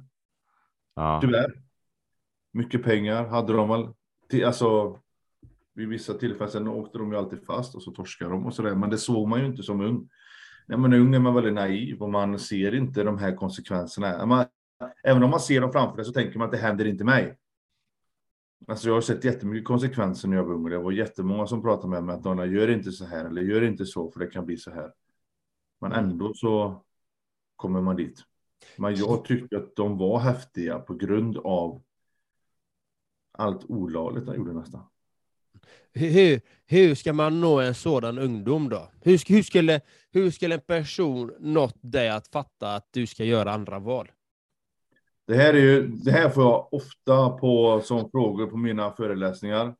Ja. 0.95 1.19
Tyvärr. 1.21 1.63
Mycket 2.53 2.83
pengar 2.83 3.27
hade 3.27 3.53
de 3.53 3.69
väl. 3.69 3.87
Alltså, 4.45 4.99
vid 5.79 5.87
vissa 5.89 6.13
tillfällen 6.13 6.67
åkte 6.67 6.97
de 6.97 7.11
ju 7.11 7.17
alltid 7.17 7.45
fast 7.45 7.75
och 7.75 7.83
så 7.83 7.91
torskade 7.91 8.31
de 8.31 8.45
och 8.45 8.53
så 8.53 8.61
där. 8.61 8.75
Men 8.75 8.89
det 8.89 8.97
såg 8.97 9.27
man 9.27 9.39
ju 9.39 9.45
inte 9.45 9.63
som 9.63 9.81
ung. 9.81 10.09
När 10.67 10.77
man 10.77 10.93
är 10.93 10.99
ung 10.99 11.15
är 11.15 11.19
man 11.19 11.35
väldigt 11.35 11.53
naiv 11.53 12.01
och 12.01 12.09
man 12.09 12.39
ser 12.39 12.75
inte 12.75 13.03
de 13.03 13.17
här 13.17 13.35
konsekvenserna. 13.35 14.25
Man, 14.25 14.45
även 15.03 15.23
om 15.23 15.29
man 15.29 15.39
ser 15.39 15.61
dem 15.61 15.71
framför 15.71 15.95
sig 15.95 16.05
så 16.05 16.11
tänker 16.11 16.39
man 16.39 16.45
att 16.45 16.51
det 16.51 16.57
händer 16.57 16.85
inte 16.85 17.03
mig. 17.03 17.37
Alltså 18.67 18.87
jag 18.87 18.93
har 18.93 19.01
sett 19.01 19.23
jättemycket 19.23 19.67
konsekvenser 19.67 20.27
när 20.27 20.37
jag 20.37 20.43
var 20.43 20.53
ung. 20.53 20.69
Det 20.69 20.77
var 20.77 20.91
jättemånga 20.91 21.47
som 21.47 21.61
pratade 21.61 21.87
med 21.87 22.03
mig 22.03 22.15
att 22.15 22.23
Donna, 22.23 22.45
gör 22.45 22.67
inte 22.67 22.91
så 22.91 23.05
här 23.05 23.25
eller 23.25 23.41
gör 23.41 23.61
inte 23.61 23.85
så 23.85 24.11
för 24.11 24.19
det 24.19 24.27
kan 24.27 24.45
bli 24.45 24.57
så 24.57 24.71
här. 24.71 24.93
Men 25.81 25.91
mm. 25.91 26.05
ändå 26.05 26.33
så 26.33 26.83
kommer 27.55 27.81
man 27.81 27.95
dit. 27.95 28.23
Men 28.77 28.95
jag 28.95 29.25
tyckte 29.25 29.57
att 29.57 29.75
de 29.75 29.97
var 29.97 30.19
häftiga 30.19 30.79
på 30.79 30.93
grund 30.93 31.37
av 31.37 31.81
allt 33.31 33.65
olagligt 33.69 34.25
de 34.25 34.35
gjorde 34.35 34.53
nästan. 34.53 34.83
Hur, 35.99 36.41
hur 36.65 36.95
ska 36.95 37.13
man 37.13 37.41
nå 37.41 37.59
en 37.59 37.75
sådan 37.75 38.19
ungdom 38.19 38.69
då? 38.69 38.91
Hur, 39.01 39.33
hur, 39.33 39.43
skulle, 39.43 39.81
hur 40.11 40.31
skulle 40.31 40.55
en 40.55 40.61
person 40.61 41.31
nått 41.39 41.77
dig 41.81 42.09
att 42.09 42.27
fatta 42.27 42.75
att 42.75 42.87
du 42.91 43.07
ska 43.07 43.23
göra 43.23 43.51
andra 43.51 43.79
val? 43.79 44.11
Det 45.27 45.35
här, 45.35 45.53
är 45.53 45.57
ju, 45.57 45.87
det 45.87 46.11
här 46.11 46.29
får 46.29 46.43
jag 46.43 46.73
ofta 46.73 47.29
på 47.29 47.81
som 47.81 48.11
frågor 48.11 48.47
på 48.47 48.57
mina 48.57 48.91
föreläsningar. 48.91 49.75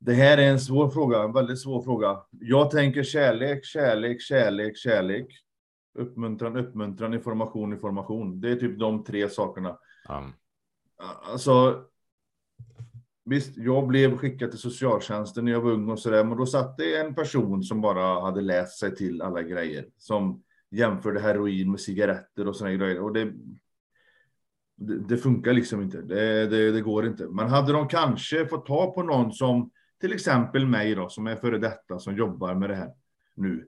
Det 0.00 0.14
här 0.14 0.38
är 0.38 0.50
en 0.50 0.60
svår 0.60 0.90
fråga, 0.90 1.22
en 1.22 1.32
väldigt 1.32 1.60
svår 1.60 1.82
fråga. 1.82 2.22
Jag 2.30 2.70
tänker 2.70 3.02
kärlek, 3.02 3.64
kärlek, 3.64 4.20
kärlek, 4.20 4.76
kärlek. 4.76 5.26
Uppmuntran, 5.98 6.56
uppmuntran, 6.56 7.14
information, 7.14 7.72
information. 7.72 8.40
Det 8.40 8.50
är 8.50 8.56
typ 8.56 8.78
de 8.78 9.04
tre 9.04 9.28
sakerna. 9.28 9.78
Um. 10.08 10.32
Alltså, 11.32 11.84
visst, 13.24 13.56
jag 13.56 13.86
blev 13.86 14.16
skickad 14.16 14.50
till 14.50 14.60
socialtjänsten 14.60 15.44
när 15.44 15.52
jag 15.52 15.60
var 15.60 15.70
ung 15.70 15.88
och 15.88 15.98
så 15.98 16.10
där, 16.10 16.24
men 16.24 16.38
då 16.38 16.46
satt 16.46 16.76
det 16.76 16.96
en 16.96 17.14
person 17.14 17.62
som 17.62 17.80
bara 17.80 18.20
hade 18.20 18.40
läst 18.40 18.78
sig 18.78 18.96
till 18.96 19.22
alla 19.22 19.42
grejer, 19.42 19.86
som 19.98 20.42
jämförde 20.70 21.20
heroin 21.20 21.70
med 21.70 21.80
cigaretter 21.80 22.48
och 22.48 22.56
sådana 22.56 22.76
grejer. 22.76 23.00
Och 23.00 23.12
det, 23.12 23.32
det, 24.76 24.98
det, 24.98 25.16
funkar 25.16 25.52
liksom 25.52 25.82
inte. 25.82 26.02
Det, 26.02 26.46
det, 26.46 26.72
det, 26.72 26.80
går 26.80 27.06
inte. 27.06 27.26
Men 27.28 27.48
hade 27.48 27.72
de 27.72 27.88
kanske 27.88 28.46
fått 28.46 28.66
ta 28.66 28.92
på 28.92 29.02
någon 29.02 29.32
som 29.32 29.70
till 30.00 30.12
exempel 30.12 30.66
mig 30.66 30.94
då, 30.94 31.08
som 31.08 31.26
är 31.26 31.36
före 31.36 31.58
detta, 31.58 31.98
som 31.98 32.16
jobbar 32.16 32.54
med 32.54 32.70
det 32.70 32.76
här 32.76 32.90
nu, 33.34 33.66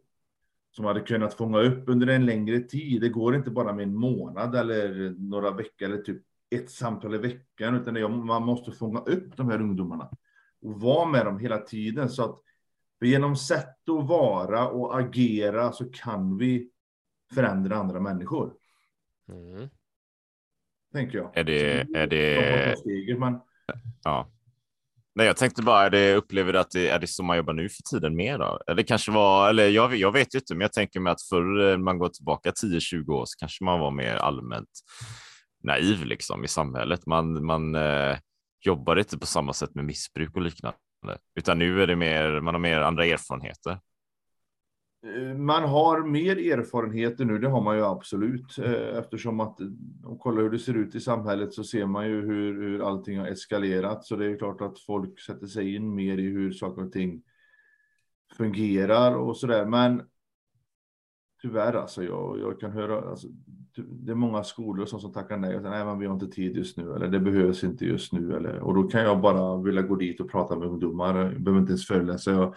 som 0.70 0.84
hade 0.84 1.00
kunnat 1.00 1.34
fånga 1.34 1.58
upp 1.58 1.88
under 1.88 2.06
en 2.06 2.26
längre 2.26 2.60
tid. 2.60 3.00
Det 3.00 3.08
går 3.08 3.36
inte 3.36 3.50
bara 3.50 3.72
med 3.72 3.82
en 3.82 3.96
månad 3.96 4.54
eller 4.54 5.14
några 5.18 5.50
veckor 5.50 5.88
eller 5.88 6.02
typ 6.02 6.22
ett 6.50 6.70
samtal 6.70 7.14
i 7.14 7.18
veckan, 7.18 7.74
utan 7.74 7.94
det, 7.94 8.08
man 8.08 8.42
måste 8.42 8.72
fånga 8.72 9.00
upp 9.00 9.36
de 9.36 9.48
här 9.48 9.60
ungdomarna 9.60 10.10
och 10.62 10.80
vara 10.80 11.08
med 11.08 11.26
dem 11.26 11.38
hela 11.38 11.58
tiden 11.58 12.10
så 12.10 12.24
att 12.24 12.40
genom 13.00 13.36
sätt 13.36 13.88
att 13.88 14.08
vara 14.08 14.68
och 14.68 14.98
agera 15.00 15.72
så 15.72 15.84
kan 15.84 16.38
vi 16.38 16.70
förändra 17.34 17.76
andra 17.76 18.00
människor. 18.00 18.54
Mm. 19.28 19.68
Tänker 20.92 21.18
jag. 21.18 21.36
Är 21.36 21.44
det... 21.44 21.80
Är 21.96 22.06
det... 22.06 22.78
Steget, 22.78 23.18
men... 23.18 23.40
Ja. 24.04 24.30
Nej, 25.14 25.26
jag 25.26 25.36
tänkte 25.36 25.62
bara, 25.62 25.86
är 25.86 25.90
det, 25.90 26.14
upplever 26.14 26.52
du 26.52 26.58
att 26.58 26.70
det 26.70 26.88
är 26.88 26.98
det 26.98 27.06
som 27.06 27.26
man 27.26 27.36
jobbar 27.36 27.52
nu 27.52 27.68
för 27.68 27.82
tiden 27.82 28.16
mer 28.16 28.38
då? 28.38 28.60
Eller 28.66 28.82
kanske 28.82 29.12
var, 29.12 29.48
eller 29.48 29.68
jag, 29.68 29.96
jag 29.96 30.12
vet 30.12 30.34
ju 30.34 30.38
inte, 30.38 30.54
men 30.54 30.60
jag 30.60 30.72
tänker 30.72 31.00
mig 31.00 31.12
att 31.12 31.22
förr 31.22 31.70
eh, 31.70 31.78
man 31.78 31.98
går 31.98 32.08
tillbaka 32.08 32.50
10-20 32.50 33.10
år 33.10 33.24
så 33.26 33.38
kanske 33.38 33.64
man 33.64 33.80
var 33.80 33.90
mer 33.90 34.16
allmänt 34.16 34.68
naiv 35.66 36.04
liksom 36.04 36.44
i 36.44 36.48
samhället. 36.48 37.06
Man, 37.06 37.44
man 37.44 37.74
eh, 37.74 38.18
jobbar 38.60 38.96
inte 38.96 39.18
på 39.18 39.26
samma 39.26 39.52
sätt 39.52 39.74
med 39.74 39.84
missbruk 39.84 40.36
och 40.36 40.42
liknande, 40.42 40.78
utan 41.34 41.58
nu 41.58 41.82
är 41.82 41.86
det 41.86 41.96
mer, 41.96 42.40
man 42.40 42.54
har 42.54 42.60
mer 42.60 42.80
andra 42.80 43.04
erfarenheter. 43.04 43.78
Eh, 45.06 45.34
man 45.34 45.62
har 45.62 46.02
mer 46.02 46.52
erfarenheter 46.52 47.24
nu, 47.24 47.38
det 47.38 47.48
har 47.48 47.60
man 47.60 47.76
ju 47.76 47.84
absolut, 47.84 48.58
eh, 48.58 48.98
eftersom 48.98 49.40
att 49.40 49.60
eh, 49.60 49.66
om 50.04 50.18
kollar 50.18 50.42
hur 50.42 50.50
det 50.50 50.58
ser 50.58 50.74
ut 50.74 50.94
i 50.94 51.00
samhället 51.00 51.52
så 51.52 51.64
ser 51.64 51.86
man 51.86 52.06
ju 52.06 52.20
hur, 52.20 52.62
hur 52.62 52.88
allting 52.88 53.18
har 53.18 53.26
eskalerat. 53.26 54.04
Så 54.04 54.16
det 54.16 54.26
är 54.26 54.38
klart 54.38 54.60
att 54.60 54.80
folk 54.80 55.20
sätter 55.20 55.46
sig 55.46 55.74
in 55.74 55.94
mer 55.94 56.18
i 56.18 56.22
hur 56.22 56.52
saker 56.52 56.82
och 56.84 56.92
ting 56.92 57.22
fungerar 58.36 59.14
och 59.14 59.36
så 59.36 59.46
där. 59.46 59.66
Men 59.66 60.02
tyvärr 61.42 61.72
alltså, 61.72 62.04
jag, 62.04 62.38
jag 62.40 62.60
kan 62.60 62.72
höra, 62.72 63.10
alltså, 63.10 63.28
det 63.76 64.12
är 64.12 64.16
många 64.16 64.44
skolor 64.44 64.86
som, 64.86 65.00
som 65.00 65.12
tackar 65.12 65.36
nej 65.36 65.56
och 65.56 65.62
säger 65.62 65.76
nej, 65.76 65.84
men 65.84 65.98
vi 65.98 66.06
har 66.06 66.14
inte 66.14 66.26
tid 66.26 66.56
just 66.56 66.76
nu 66.76 66.94
eller 66.94 67.08
det 67.08 67.20
behövs 67.20 67.64
inte 67.64 67.84
just 67.84 68.12
nu 68.12 68.36
eller 68.36 68.58
och 68.58 68.74
då 68.74 68.82
kan 68.82 69.00
jag 69.00 69.20
bara 69.20 69.62
vilja 69.62 69.82
gå 69.82 69.96
dit 69.96 70.20
och 70.20 70.30
prata 70.30 70.56
med 70.56 70.68
ungdomar. 70.68 71.16
Jag 71.16 71.40
behöver 71.40 71.60
inte 71.60 71.70
ens 71.70 71.86
föreläsa. 71.86 72.30
Jag, 72.30 72.54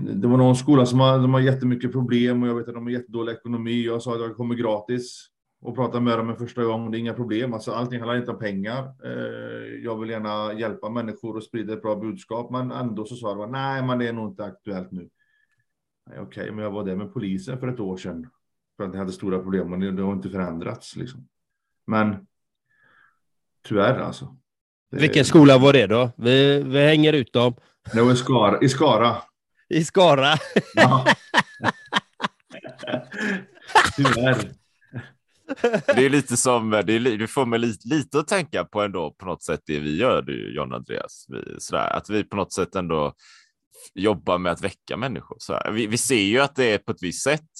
det 0.00 0.28
var 0.28 0.36
någon 0.36 0.56
skola 0.56 0.86
som 0.86 1.00
har, 1.00 1.18
de 1.18 1.34
har 1.34 1.40
jättemycket 1.40 1.92
problem 1.92 2.42
och 2.42 2.48
jag 2.48 2.54
vet 2.54 2.68
att 2.68 2.74
de 2.74 2.84
har 2.84 2.90
jättedålig 2.90 3.32
ekonomi. 3.32 3.84
Jag 3.84 4.02
sa 4.02 4.14
att 4.14 4.20
jag 4.20 4.36
kommer 4.36 4.54
gratis 4.54 5.26
och 5.62 5.74
prata 5.74 6.00
med 6.00 6.18
dem 6.18 6.30
en 6.30 6.36
första 6.36 6.64
gång. 6.64 6.90
Det 6.90 6.98
är 6.98 7.00
inga 7.00 7.14
problem. 7.14 7.54
Alltså, 7.54 7.72
allting 7.72 7.98
handlar 7.98 8.18
inte 8.18 8.30
om 8.30 8.38
pengar. 8.38 8.84
Eh, 9.04 9.84
jag 9.84 10.00
vill 10.00 10.10
gärna 10.10 10.52
hjälpa 10.52 10.88
människor 10.88 11.36
och 11.36 11.42
sprida 11.42 11.72
ett 11.72 11.82
bra 11.82 11.96
budskap, 11.96 12.50
men 12.50 12.70
ändå 12.70 13.04
så 13.04 13.16
sa 13.16 13.34
de 13.34 13.52
nej, 13.52 13.86
men 13.86 13.98
det 13.98 14.08
är 14.08 14.12
nog 14.12 14.28
inte 14.28 14.44
aktuellt 14.44 14.90
nu. 14.90 15.08
Okej, 16.06 16.20
okay, 16.22 16.50
men 16.50 16.64
jag 16.64 16.70
var 16.70 16.84
där 16.84 16.96
med 16.96 17.12
polisen 17.12 17.58
för 17.58 17.68
ett 17.68 17.80
år 17.80 17.96
sedan 17.96 18.26
för 18.80 18.88
att 18.88 18.94
jag 18.94 19.00
hade 19.00 19.12
stora 19.12 19.38
problem 19.38 19.72
och 19.72 19.78
det 19.78 20.02
har 20.02 20.12
inte 20.12 20.30
förändrats 20.30 20.96
liksom. 20.96 21.28
Men 21.86 22.26
tyvärr 23.68 23.98
alltså. 23.98 24.36
Det... 24.90 25.00
Vilken 25.00 25.24
skola 25.24 25.58
var 25.58 25.72
det 25.72 25.86
då? 25.86 26.10
Vi, 26.16 26.62
vi 26.62 26.86
hänger 26.86 27.12
ut 27.12 27.32
dem. 27.32 27.54
Det 27.92 28.02
var 28.02 28.12
i 28.12 28.16
Skara. 28.16 28.60
I 28.60 28.68
Skara. 28.68 29.16
I 29.68 29.84
Skara. 29.84 30.34
Ja. 30.74 31.06
Tyvärr. 33.96 34.52
Det 35.86 36.06
är 36.06 36.10
lite 36.10 36.36
som, 36.36 36.70
det, 36.70 36.92
är, 36.92 37.18
det 37.18 37.26
får 37.26 37.46
mig 37.46 37.58
lite, 37.58 37.88
lite 37.88 38.18
att 38.18 38.28
tänka 38.28 38.64
på 38.64 38.82
ändå 38.82 39.10
på 39.10 39.26
något 39.26 39.42
sätt 39.42 39.60
det 39.66 39.78
vi 39.78 39.96
gör, 39.96 40.22
du, 40.22 40.54
John 40.54 40.72
Andreas. 40.72 41.26
Vi, 41.28 41.56
sådär, 41.58 41.96
att 41.96 42.10
vi 42.10 42.24
på 42.24 42.36
något 42.36 42.52
sätt 42.52 42.74
ändå 42.74 43.14
jobbar 43.94 44.38
med 44.38 44.52
att 44.52 44.62
väcka 44.62 44.96
människor. 44.96 45.72
Vi, 45.72 45.86
vi, 45.86 45.98
ser 45.98 46.22
ju 46.22 46.40
att 46.40 46.56
det 46.56 46.72
är 46.72 46.78
på 46.78 46.92
ett 46.92 47.02
visst 47.02 47.24
sätt. 47.24 47.50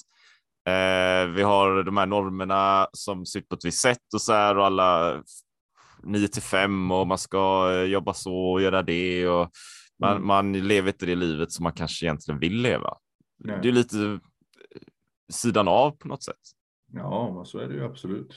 Eh, 0.71 1.29
vi 1.29 1.43
har 1.43 1.83
de 1.83 1.97
här 1.97 2.07
normerna 2.07 2.87
som 2.93 3.27
ser 3.27 3.39
ut 3.39 3.49
på 3.49 3.55
ett 3.55 3.65
visst 3.65 3.83
sätt 3.83 4.15
och 4.15 4.21
så 4.21 4.33
här 4.33 4.59
och 4.59 4.67
alla 4.67 5.23
9 6.03 6.29
till 6.29 6.43
5 6.43 6.91
och 6.91 7.07
man 7.07 7.19
ska 7.19 7.73
eh, 7.73 7.83
jobba 7.83 8.15
så 8.15 8.35
och 8.35 8.63
göra 8.63 8.83
det 8.83 9.29
och 9.29 9.51
man, 9.99 10.11
mm. 10.11 10.27
man 10.27 10.53
lever 10.53 10.89
inte 10.89 11.07
det 11.07 11.15
livet 11.15 11.53
som 11.53 11.63
man 11.63 11.73
kanske 11.73 12.07
egentligen 12.07 12.41
vill 12.41 12.63
leva. 12.63 12.97
Nej. 13.39 13.59
Det 13.63 13.69
är 13.69 13.73
lite 13.73 13.99
eh, 13.99 14.19
sidan 15.33 15.69
av 15.69 15.91
på 15.91 16.09
något 16.09 16.23
sätt. 16.23 16.41
Ja, 16.93 17.35
men 17.35 17.47
så 17.47 17.59
är 17.59 17.69
det 17.69 17.75
ju 17.75 17.85
absolut. 17.85 18.35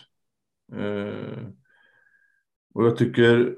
Eh, 0.73 1.47
och 2.73 2.85
jag 2.85 2.97
tycker 2.97 3.55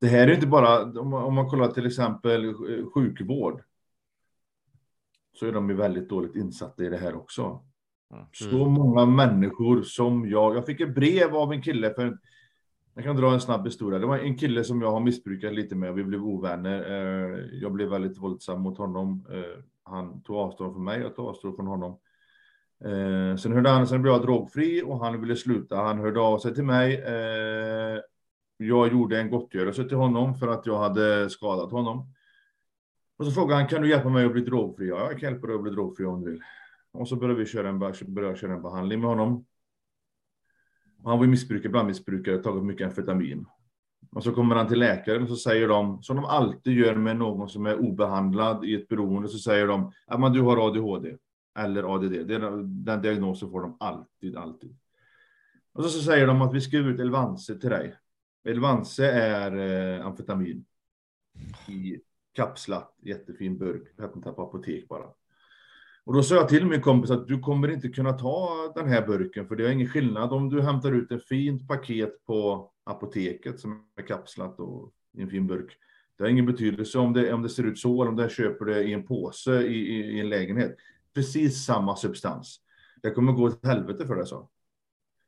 det 0.00 0.06
här 0.06 0.28
är 0.28 0.34
inte 0.34 0.46
bara 0.46 0.82
om 0.82 1.10
man, 1.10 1.24
om 1.24 1.34
man 1.34 1.48
kollar 1.48 1.68
till 1.68 1.86
exempel 1.86 2.54
sjukvård. 2.94 3.62
Så 5.38 5.46
är 5.46 5.52
de 5.52 5.70
ju 5.70 5.76
väldigt 5.76 6.08
dåligt 6.08 6.36
insatta 6.36 6.84
i 6.84 6.88
det 6.88 6.96
här 6.96 7.16
också. 7.16 7.62
Mm. 8.12 8.24
Så 8.32 8.68
många 8.68 9.06
människor 9.06 9.82
som 9.82 10.28
jag. 10.28 10.56
Jag 10.56 10.66
fick 10.66 10.80
ett 10.80 10.94
brev 10.94 11.36
av 11.36 11.52
en 11.52 11.62
kille 11.62 11.94
för 11.94 12.18
jag 12.94 13.04
kan 13.04 13.16
dra 13.16 13.32
en 13.32 13.40
snabb 13.40 13.66
historia. 13.66 13.98
Det 13.98 14.06
var 14.06 14.18
en 14.18 14.38
kille 14.38 14.64
som 14.64 14.82
jag 14.82 14.90
har 14.90 15.00
missbrukat 15.00 15.54
lite 15.54 15.74
med. 15.74 15.94
Vi 15.94 16.04
blev 16.04 16.24
ovänner. 16.24 16.80
Eh, 16.90 17.38
jag 17.52 17.72
blev 17.72 17.88
väldigt 17.88 18.18
våldsam 18.18 18.60
mot 18.60 18.78
honom. 18.78 19.26
Eh, 19.32 19.64
han 19.82 20.22
tog 20.22 20.36
avstånd 20.36 20.72
från 20.72 20.84
mig. 20.84 21.00
Jag 21.00 21.16
tog 21.16 21.26
avstånd 21.26 21.56
från 21.56 21.66
honom. 21.66 21.98
Eh, 22.84 23.36
sen 23.36 23.52
hörde 23.52 23.70
han, 23.70 23.86
sen 23.86 24.02
blev 24.02 24.14
jag 24.14 24.22
drogfri 24.22 24.82
och 24.86 25.04
han 25.04 25.20
ville 25.20 25.36
sluta. 25.36 25.76
Han 25.76 25.98
hörde 25.98 26.20
av 26.20 26.38
sig 26.38 26.54
till 26.54 26.64
mig. 26.64 27.04
Jag 28.56 28.92
gjorde 28.92 29.20
en 29.20 29.30
gottgörelse 29.30 29.84
till 29.84 29.96
honom 29.96 30.34
för 30.34 30.48
att 30.48 30.66
jag 30.66 30.78
hade 30.78 31.30
skadat 31.30 31.70
honom. 31.70 32.12
Och 33.18 33.24
så 33.24 33.30
frågade 33.30 33.60
han, 33.60 33.68
kan 33.68 33.82
du 33.82 33.88
hjälpa 33.88 34.08
mig 34.08 34.24
att 34.24 34.32
bli 34.32 34.40
drogfri? 34.40 34.88
Ja, 34.88 34.98
jag 34.98 35.20
kan 35.20 35.30
hjälpa 35.30 35.46
dig 35.46 35.56
att 35.56 35.62
bli 35.62 35.72
drogfri 35.72 36.04
om 36.04 36.24
du 36.24 36.30
vill. 36.30 36.42
Och 36.92 37.08
så 37.08 37.16
började 37.16 37.40
vi 37.40 37.46
köra 37.46 37.68
en, 37.68 37.78
började 37.78 38.36
köra 38.36 38.52
en 38.52 38.62
behandling 38.62 39.00
med 39.00 39.08
honom. 39.08 39.44
Och 41.02 41.10
Han 41.10 41.18
var 41.18 41.26
missbrukare, 41.26 41.70
blandmissbrukare, 41.70 42.38
tagit 42.38 42.64
mycket 42.64 42.86
amfetamin. 42.86 43.46
Och 44.10 44.24
så 44.24 44.32
kommer 44.32 44.56
han 44.56 44.68
till 44.68 44.78
läkaren 44.78 45.22
och 45.22 45.28
så 45.28 45.36
säger 45.36 45.68
de, 45.68 46.02
som 46.02 46.16
de 46.16 46.24
alltid 46.24 46.78
gör 46.78 46.94
med 46.94 47.16
någon 47.16 47.48
som 47.48 47.66
är 47.66 47.78
obehandlad 47.78 48.64
i 48.64 48.74
ett 48.74 48.88
beroende, 48.88 49.28
så 49.28 49.38
säger 49.38 49.66
de 49.66 49.92
att 50.06 50.34
du 50.34 50.40
har 50.40 50.66
ADHD 50.66 51.16
eller 51.58 51.94
ADD. 51.94 52.26
Det 52.28 52.34
är, 52.34 52.62
den 52.84 53.02
diagnosen 53.02 53.50
får 53.50 53.60
de 53.60 53.76
alltid, 53.80 54.36
alltid. 54.36 54.76
Och 55.72 55.84
så, 55.84 55.90
så 55.90 56.02
säger 56.02 56.26
de 56.26 56.42
att 56.42 56.54
vi 56.54 56.60
skriver 56.60 56.90
ut 56.90 57.00
Elvanse 57.00 57.58
till 57.58 57.70
dig. 57.70 57.94
Elvanse 58.44 59.10
är 59.10 59.56
eh, 59.56 60.06
amfetamin 60.06 60.64
i 61.68 62.00
kapslat, 62.38 62.94
jättefin 63.02 63.58
burk, 63.58 63.82
hämtat 63.98 64.36
på 64.36 64.42
apotek 64.42 64.88
bara. 64.88 65.04
Och 66.04 66.14
då 66.14 66.22
sa 66.22 66.34
jag 66.34 66.48
till 66.48 66.66
min 66.66 66.82
kompis 66.82 67.10
att 67.10 67.28
du 67.28 67.38
kommer 67.38 67.68
inte 67.68 67.88
kunna 67.88 68.12
ta 68.12 68.72
den 68.74 68.88
här 68.88 69.06
burken, 69.06 69.48
för 69.48 69.56
det 69.56 69.66
är 69.66 69.70
ingen 69.70 69.88
skillnad 69.88 70.32
om 70.32 70.48
du 70.50 70.62
hämtar 70.62 70.92
ut 70.92 71.12
ett 71.12 71.28
fint 71.28 71.68
paket 71.68 72.24
på 72.26 72.70
apoteket 72.84 73.60
som 73.60 73.84
är 73.96 74.02
kapslat 74.02 74.60
och 74.60 74.92
i 75.18 75.22
en 75.22 75.30
fin 75.30 75.46
burk. 75.46 75.76
Det 76.16 76.24
har 76.24 76.30
ingen 76.30 76.46
betydelse 76.46 76.98
om 76.98 77.12
det, 77.12 77.32
om 77.32 77.42
det 77.42 77.48
ser 77.48 77.64
ut 77.64 77.78
så 77.78 78.02
eller 78.02 78.10
om 78.10 78.16
du 78.16 78.28
köper 78.28 78.64
det 78.64 78.82
i 78.82 78.92
en 78.92 79.06
påse 79.06 79.62
i, 79.62 79.76
i, 79.76 80.16
i, 80.16 80.20
en 80.20 80.28
lägenhet. 80.28 80.76
Precis 81.14 81.64
samma 81.64 81.96
substans. 81.96 82.60
Det 83.02 83.10
kommer 83.10 83.32
gå 83.32 83.50
till 83.50 83.70
helvete 83.70 84.06
för 84.06 84.16
det, 84.16 84.26
så. 84.26 84.48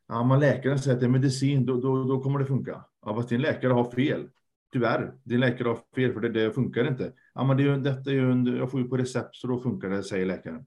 Ja, 0.08 0.24
men 0.24 0.40
läkaren 0.40 0.78
säger 0.78 0.94
att 0.94 1.00
det 1.00 1.06
är 1.06 1.10
medicin, 1.10 1.66
då, 1.66 1.80
då, 1.80 2.04
då 2.04 2.20
kommer 2.20 2.38
det 2.38 2.46
funka. 2.46 2.84
Ja, 3.06 3.14
fast 3.14 3.28
din 3.28 3.40
läkare 3.40 3.72
har 3.72 3.90
fel. 3.90 4.28
Tyvärr, 4.72 5.12
din 5.24 5.40
läkare 5.40 5.68
har 5.68 5.78
fel 5.94 6.12
för 6.12 6.20
det, 6.20 6.28
det 6.28 6.52
funkar 6.52 6.88
inte. 6.88 7.12
Ja, 7.34 7.44
men 7.44 7.56
det, 7.56 7.76
detta 7.76 8.10
är 8.10 8.14
ju 8.14 8.32
en, 8.32 8.46
jag 8.46 8.70
får 8.70 8.80
ju 8.80 8.88
på 8.88 8.96
recept 8.96 9.36
så 9.36 9.46
då 9.46 9.58
funkar 9.58 9.90
det, 9.90 10.02
säger 10.02 10.26
läkaren. 10.26 10.66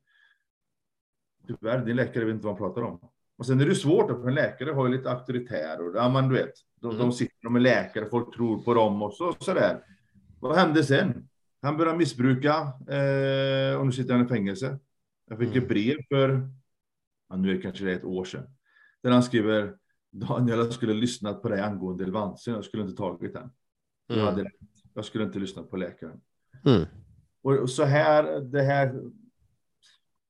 Tyvärr, 1.47 1.85
din 1.85 1.95
läkare 1.95 2.25
vet 2.25 2.33
inte 2.33 2.47
vad 2.47 2.59
han 2.59 2.67
pratar 2.67 2.81
om. 2.81 3.09
Och 3.37 3.45
sen 3.45 3.61
är 3.61 3.65
det 3.65 3.75
svårt, 3.75 4.07
för 4.07 4.27
en 4.27 4.35
läkare 4.35 4.71
har 4.71 4.87
ju 4.87 4.97
lite 4.97 5.11
auktoritär 5.11 5.81
och 5.81 5.95
ja, 5.95 6.09
man 6.09 6.29
du 6.29 6.35
vet, 6.35 6.53
de, 6.81 6.91
mm. 6.91 7.01
de 7.01 7.11
sitter 7.11 7.55
är 7.55 7.59
läkare, 7.59 8.09
folk 8.09 8.35
tror 8.35 8.63
på 8.63 8.73
dem 8.73 9.01
och 9.01 9.13
så, 9.13 9.53
där. 9.53 9.83
Vad 10.39 10.55
hände 10.55 10.83
sen? 10.83 11.29
Han 11.61 11.77
började 11.77 11.97
missbruka 11.97 12.53
eh, 12.89 13.79
och 13.79 13.85
nu 13.85 13.91
sitter 13.91 14.13
han 14.13 14.25
i 14.25 14.27
fängelse. 14.27 14.79
Jag 15.29 15.39
fick 15.39 15.49
mm. 15.49 15.63
ett 15.63 15.69
brev 15.69 15.97
för, 16.09 16.49
ja, 17.29 17.35
nu 17.35 17.49
är 17.49 17.55
det 17.55 17.61
kanske 17.61 17.91
ett 17.91 18.03
år 18.03 18.25
sedan, 18.25 18.45
där 19.03 19.11
han 19.11 19.23
skriver 19.23 19.75
Daniel, 20.11 20.57
jag 20.57 20.73
skulle 20.73 20.93
lyssnat 20.93 21.41
på 21.41 21.49
dig 21.49 21.61
angående 21.61 22.03
Elvansen, 22.03 22.53
jag 22.53 22.65
skulle 22.65 22.83
inte 22.83 22.97
tagit 22.97 23.33
den. 23.33 23.49
Jag, 24.07 24.17
mm. 24.17 24.25
hade, 24.25 24.51
jag 24.93 25.05
skulle 25.05 25.23
inte 25.23 25.39
lyssnat 25.39 25.69
på 25.69 25.77
läkaren. 25.77 26.21
Mm. 26.65 26.85
Och 27.41 27.69
så 27.69 27.83
här, 27.83 28.39
det 28.39 28.61
här 28.61 29.01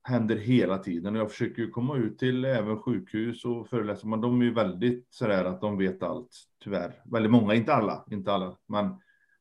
händer 0.02 0.36
hela 0.36 0.78
tiden. 0.78 1.14
Jag 1.14 1.30
försöker 1.30 1.70
komma 1.70 1.96
ut 1.96 2.18
till 2.18 2.44
även 2.44 2.82
sjukhus 2.82 3.44
och 3.44 3.68
föreläsa, 3.68 4.06
men 4.06 4.20
de 4.20 4.40
är 4.40 4.44
ju 4.44 4.54
väldigt 4.54 5.06
sådär 5.10 5.44
att 5.44 5.60
de 5.60 5.78
vet 5.78 6.02
allt, 6.02 6.30
tyvärr. 6.64 7.02
Väldigt 7.04 7.32
många, 7.32 7.54
inte 7.54 7.74
alla, 7.74 8.04
inte 8.10 8.32
alla, 8.32 8.56
men 8.66 8.96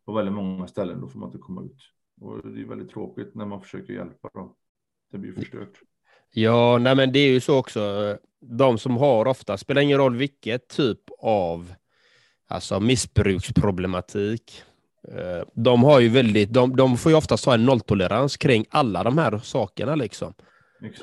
på 0.05 0.13
väldigt 0.13 0.35
många 0.35 0.67
ställen 0.67 1.01
då 1.01 1.07
får 1.07 1.19
man 1.19 1.29
inte 1.29 1.39
komma 1.39 1.63
ut. 1.63 1.77
Och 2.21 2.51
det 2.51 2.61
är 2.61 2.65
väldigt 2.65 2.89
tråkigt 2.89 3.35
när 3.35 3.45
man 3.45 3.61
försöker 3.61 3.93
hjälpa 3.93 4.29
dem. 4.33 4.55
Det 5.11 5.17
blir 5.17 5.33
förstört. 5.33 5.79
Ja, 6.31 6.77
nej 6.81 6.95
men 6.95 7.11
det 7.11 7.19
är 7.19 7.31
ju 7.31 7.39
så 7.39 7.59
också. 7.59 8.17
De 8.39 8.77
som 8.77 8.97
har 8.97 9.27
ofta, 9.27 9.57
spelar 9.57 9.81
ingen 9.81 9.97
roll 9.97 10.15
vilket 10.15 10.67
typ 10.67 10.99
av 11.19 11.73
alltså 12.47 12.79
missbruksproblematik. 12.79 14.63
Eh, 15.07 15.47
de 15.53 15.83
har 15.83 15.99
ju 15.99 16.09
väldigt, 16.09 16.53
de, 16.53 16.75
de 16.75 16.97
får 16.97 17.11
ju 17.11 17.17
oftast 17.17 17.45
ha 17.45 17.53
en 17.53 17.65
nolltolerans 17.65 18.37
kring 18.37 18.65
alla 18.69 19.03
de 19.03 19.17
här 19.17 19.37
sakerna 19.37 19.95
liksom. 19.95 20.33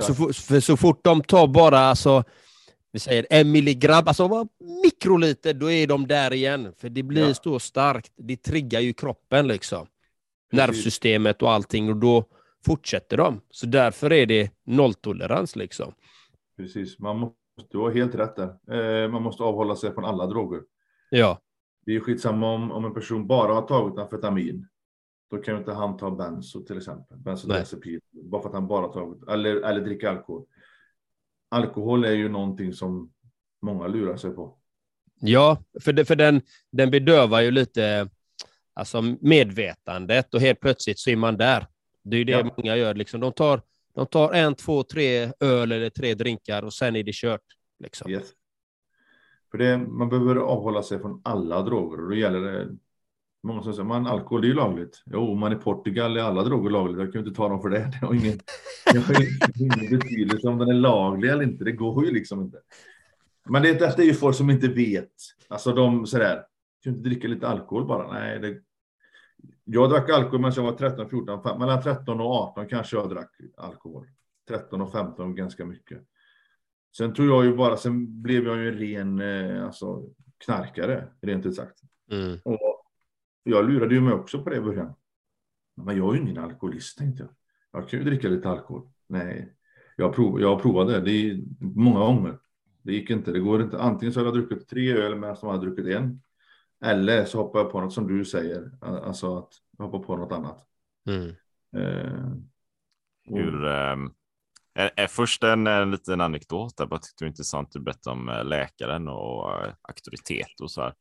Så, 0.00 0.14
för 0.32 0.60
så 0.60 0.76
fort 0.76 1.04
de 1.04 1.22
tar 1.22 1.46
bara 1.46 1.78
alltså, 1.78 2.24
vi 2.92 2.98
säger 2.98 3.26
en 3.30 3.52
milligram, 3.52 4.02
alltså 4.06 4.48
mikroliter, 4.84 5.54
då 5.54 5.70
är 5.70 5.86
de 5.86 6.06
där 6.06 6.32
igen. 6.32 6.72
För 6.78 6.88
det 6.88 7.02
blir 7.02 7.28
ja. 7.28 7.34
så 7.34 7.58
starkt, 7.58 8.12
det 8.16 8.36
triggar 8.36 8.80
ju 8.80 8.92
kroppen 8.92 9.48
liksom. 9.48 9.86
Precis. 10.50 10.66
Nervsystemet 10.66 11.42
och 11.42 11.50
allting 11.50 11.88
och 11.88 11.96
då 11.96 12.24
fortsätter 12.66 13.16
de. 13.16 13.40
Så 13.50 13.66
därför 13.66 14.12
är 14.12 14.26
det 14.26 14.50
nolltolerans 14.66 15.56
liksom. 15.56 15.94
Precis, 16.56 16.98
man 16.98 17.18
måste, 17.18 17.36
du 17.70 17.78
har 17.78 17.90
helt 17.90 18.14
rätt 18.14 18.36
där. 18.36 19.04
Eh, 19.04 19.10
man 19.10 19.22
måste 19.22 19.42
avhålla 19.42 19.76
sig 19.76 19.94
från 19.94 20.04
alla 20.04 20.26
droger. 20.26 20.60
Ja. 21.10 21.40
Det 21.86 21.96
är 21.96 22.00
skitsamma 22.00 22.54
om, 22.54 22.72
om 22.72 22.84
en 22.84 22.94
person 22.94 23.26
bara 23.26 23.54
har 23.54 23.62
tagit 23.62 23.98
amfetamin. 23.98 24.66
Då 25.30 25.38
kan 25.38 25.58
inte 25.58 25.72
han 25.72 25.96
ta 25.96 26.10
benzo 26.10 26.64
till 26.64 26.76
exempel. 26.76 27.18
Bensodiazepin. 27.18 28.00
Bara 28.10 28.42
för 28.42 28.48
att 28.48 28.54
han 28.54 28.66
bara 28.66 28.88
tagit, 28.88 29.28
eller, 29.28 29.56
eller 29.56 29.80
dricka 29.80 30.10
alkohol. 30.10 30.46
Alkohol 31.48 32.04
är 32.04 32.12
ju 32.12 32.28
någonting 32.28 32.72
som 32.72 33.12
många 33.62 33.86
lurar 33.86 34.16
sig 34.16 34.30
på. 34.30 34.56
Ja, 35.20 35.64
för, 35.80 35.92
det, 35.92 36.04
för 36.04 36.16
den, 36.16 36.42
den 36.70 36.90
bedövar 36.90 37.40
ju 37.40 37.50
lite 37.50 38.08
alltså 38.74 39.02
medvetandet 39.20 40.34
och 40.34 40.40
helt 40.40 40.60
plötsligt 40.60 40.98
så 40.98 41.10
är 41.10 41.16
man 41.16 41.36
där. 41.36 41.66
Det 42.02 42.16
är 42.16 42.18
ju 42.18 42.24
det 42.24 42.32
ja. 42.32 42.50
många 42.56 42.76
gör. 42.76 42.94
Liksom. 42.94 43.20
De, 43.20 43.32
tar, 43.32 43.62
de 43.94 44.06
tar 44.06 44.32
en, 44.32 44.54
två, 44.54 44.82
tre 44.82 45.32
öl 45.40 45.72
eller 45.72 45.90
tre 45.90 46.14
drinkar 46.14 46.62
och 46.62 46.72
sen 46.72 46.96
är 46.96 47.02
det 47.02 47.14
kört. 47.14 47.40
Liksom. 47.78 48.10
Yes. 48.10 48.32
För 49.50 49.58
det, 49.58 49.78
man 49.78 50.08
behöver 50.08 50.36
avhålla 50.36 50.82
sig 50.82 50.98
från 50.98 51.20
alla 51.24 51.62
droger 51.62 52.00
och 52.00 52.08
då 52.08 52.14
gäller 52.14 52.40
det 52.40 52.76
Många 53.42 53.62
som 53.62 53.72
säger 53.72 53.84
man 53.84 54.06
alkohol 54.06 54.44
är 54.44 54.48
ju 54.48 54.54
lagligt. 54.54 55.02
Jo, 55.06 55.34
man 55.34 55.52
i 55.52 55.56
Portugal 55.56 56.16
är 56.16 56.22
alla 56.22 56.42
droger 56.42 56.70
lagligt. 56.70 56.98
Jag 56.98 57.12
kan 57.12 57.22
ju 57.22 57.26
inte 57.28 57.36
ta 57.36 57.48
dem 57.48 57.62
för 57.62 57.68
det. 57.68 57.78
Det 58.00 58.06
har 58.06 58.14
ingen, 58.14 58.38
det 58.92 58.98
har 58.98 59.16
ingen 59.60 59.98
betydelse 59.98 60.48
om 60.48 60.58
den 60.58 60.68
är 60.68 60.74
laglig 60.74 61.30
eller 61.30 61.42
inte. 61.42 61.64
Det 61.64 61.72
går 61.72 62.04
ju 62.04 62.12
liksom 62.12 62.40
inte. 62.40 62.58
Men 63.48 63.62
det, 63.62 63.72
detta 63.72 64.02
är 64.02 64.06
ju 64.06 64.14
folk 64.14 64.36
som 64.36 64.50
inte 64.50 64.68
vet. 64.68 65.12
Alltså 65.48 65.72
de 65.72 66.06
sådär. 66.06 66.44
Kan 66.84 66.92
inte 66.92 67.08
dricka 67.08 67.28
lite 67.28 67.48
alkohol 67.48 67.86
bara? 67.86 68.12
Nej, 68.12 68.38
det, 68.38 68.56
jag 69.64 69.90
drack 69.90 70.10
alkohol 70.10 70.40
när 70.40 70.52
jag 70.56 70.62
var 70.62 70.72
13, 70.72 71.10
14, 71.10 71.42
15, 71.42 71.58
mellan 71.58 71.82
13 71.82 72.20
och 72.20 72.34
18 72.34 72.68
kanske 72.68 72.96
jag 72.96 73.10
drack 73.10 73.30
alkohol. 73.56 74.06
13 74.48 74.80
och 74.80 74.92
15 74.92 75.34
ganska 75.34 75.64
mycket. 75.64 75.98
Sen 76.96 77.14
tror 77.14 77.28
jag 77.28 77.44
ju 77.44 77.56
bara, 77.56 77.76
sen 77.76 78.22
blev 78.22 78.46
jag 78.46 78.58
ju 78.58 78.68
en 78.68 78.78
ren 78.78 79.20
eh, 79.20 79.64
alltså, 79.64 80.04
knarkare, 80.44 81.08
rent 81.22 81.46
ut 81.46 81.54
sagt. 81.54 81.80
Mm. 82.10 82.38
Och 82.44 82.86
jag 83.42 83.70
lurade 83.70 83.94
ju 83.94 84.00
mig 84.00 84.12
också 84.12 84.42
på 84.42 84.50
det 84.50 84.56
i 84.56 84.60
början. 84.60 84.94
Men 85.76 85.96
jag 85.96 86.08
är 86.08 86.14
ju 86.14 86.22
ingen 86.22 86.38
alkoholist 86.38 86.98
tänkte 86.98 87.22
jag. 87.22 87.30
Jag 87.72 87.88
kan 87.88 87.98
ju 87.98 88.04
dricka 88.04 88.28
lite 88.28 88.48
alkohol. 88.48 88.88
Nej, 89.06 89.54
jag, 89.96 90.14
prov, 90.14 90.40
jag 90.40 90.62
provade 90.62 91.00
det 91.00 91.10
är 91.10 91.40
många 91.60 91.98
gånger. 91.98 92.38
Det 92.82 92.92
gick 92.92 93.10
inte. 93.10 93.32
Det 93.32 93.40
går 93.40 93.62
inte. 93.62 93.78
Antingen 93.78 94.12
så 94.12 94.20
har 94.20 94.24
jag 94.24 94.34
druckit 94.34 94.68
tre 94.68 94.92
öl 94.92 95.16
medan 95.16 95.36
de 95.40 95.50
hade 95.50 95.66
druckit 95.66 95.86
en. 95.86 96.22
Eller 96.84 97.24
så 97.24 97.38
hoppar 97.38 97.58
jag 97.58 97.72
på 97.72 97.80
något 97.80 97.92
som 97.92 98.06
du 98.06 98.24
säger. 98.24 98.70
Alltså 98.80 99.38
att 99.38 99.52
jag 99.78 99.84
hoppar 99.84 99.98
på 99.98 100.16
något 100.16 100.32
annat. 100.32 100.66
Mm. 101.06 101.28
Eh, 101.76 102.30
Hur, 103.24 103.64
eh, 103.64 103.70
är, 103.70 103.92
är 103.92 104.10
först 105.08 105.44
en, 105.44 105.66
en 105.66 105.90
liten 105.90 106.20
anekdot. 106.20 106.74
Jag 106.76 106.88
bara 106.88 107.00
tyckte 107.00 107.24
det 107.24 107.24
var 107.24 107.30
intressant. 107.30 107.72
Du 107.72 107.80
berättade 107.80 108.16
om 108.16 108.28
eh, 108.28 108.44
läkaren 108.44 109.08
och 109.08 109.50
eh, 109.50 109.72
auktoritet 109.88 110.60
och 110.60 110.70
så 110.70 110.82
här 110.82 110.92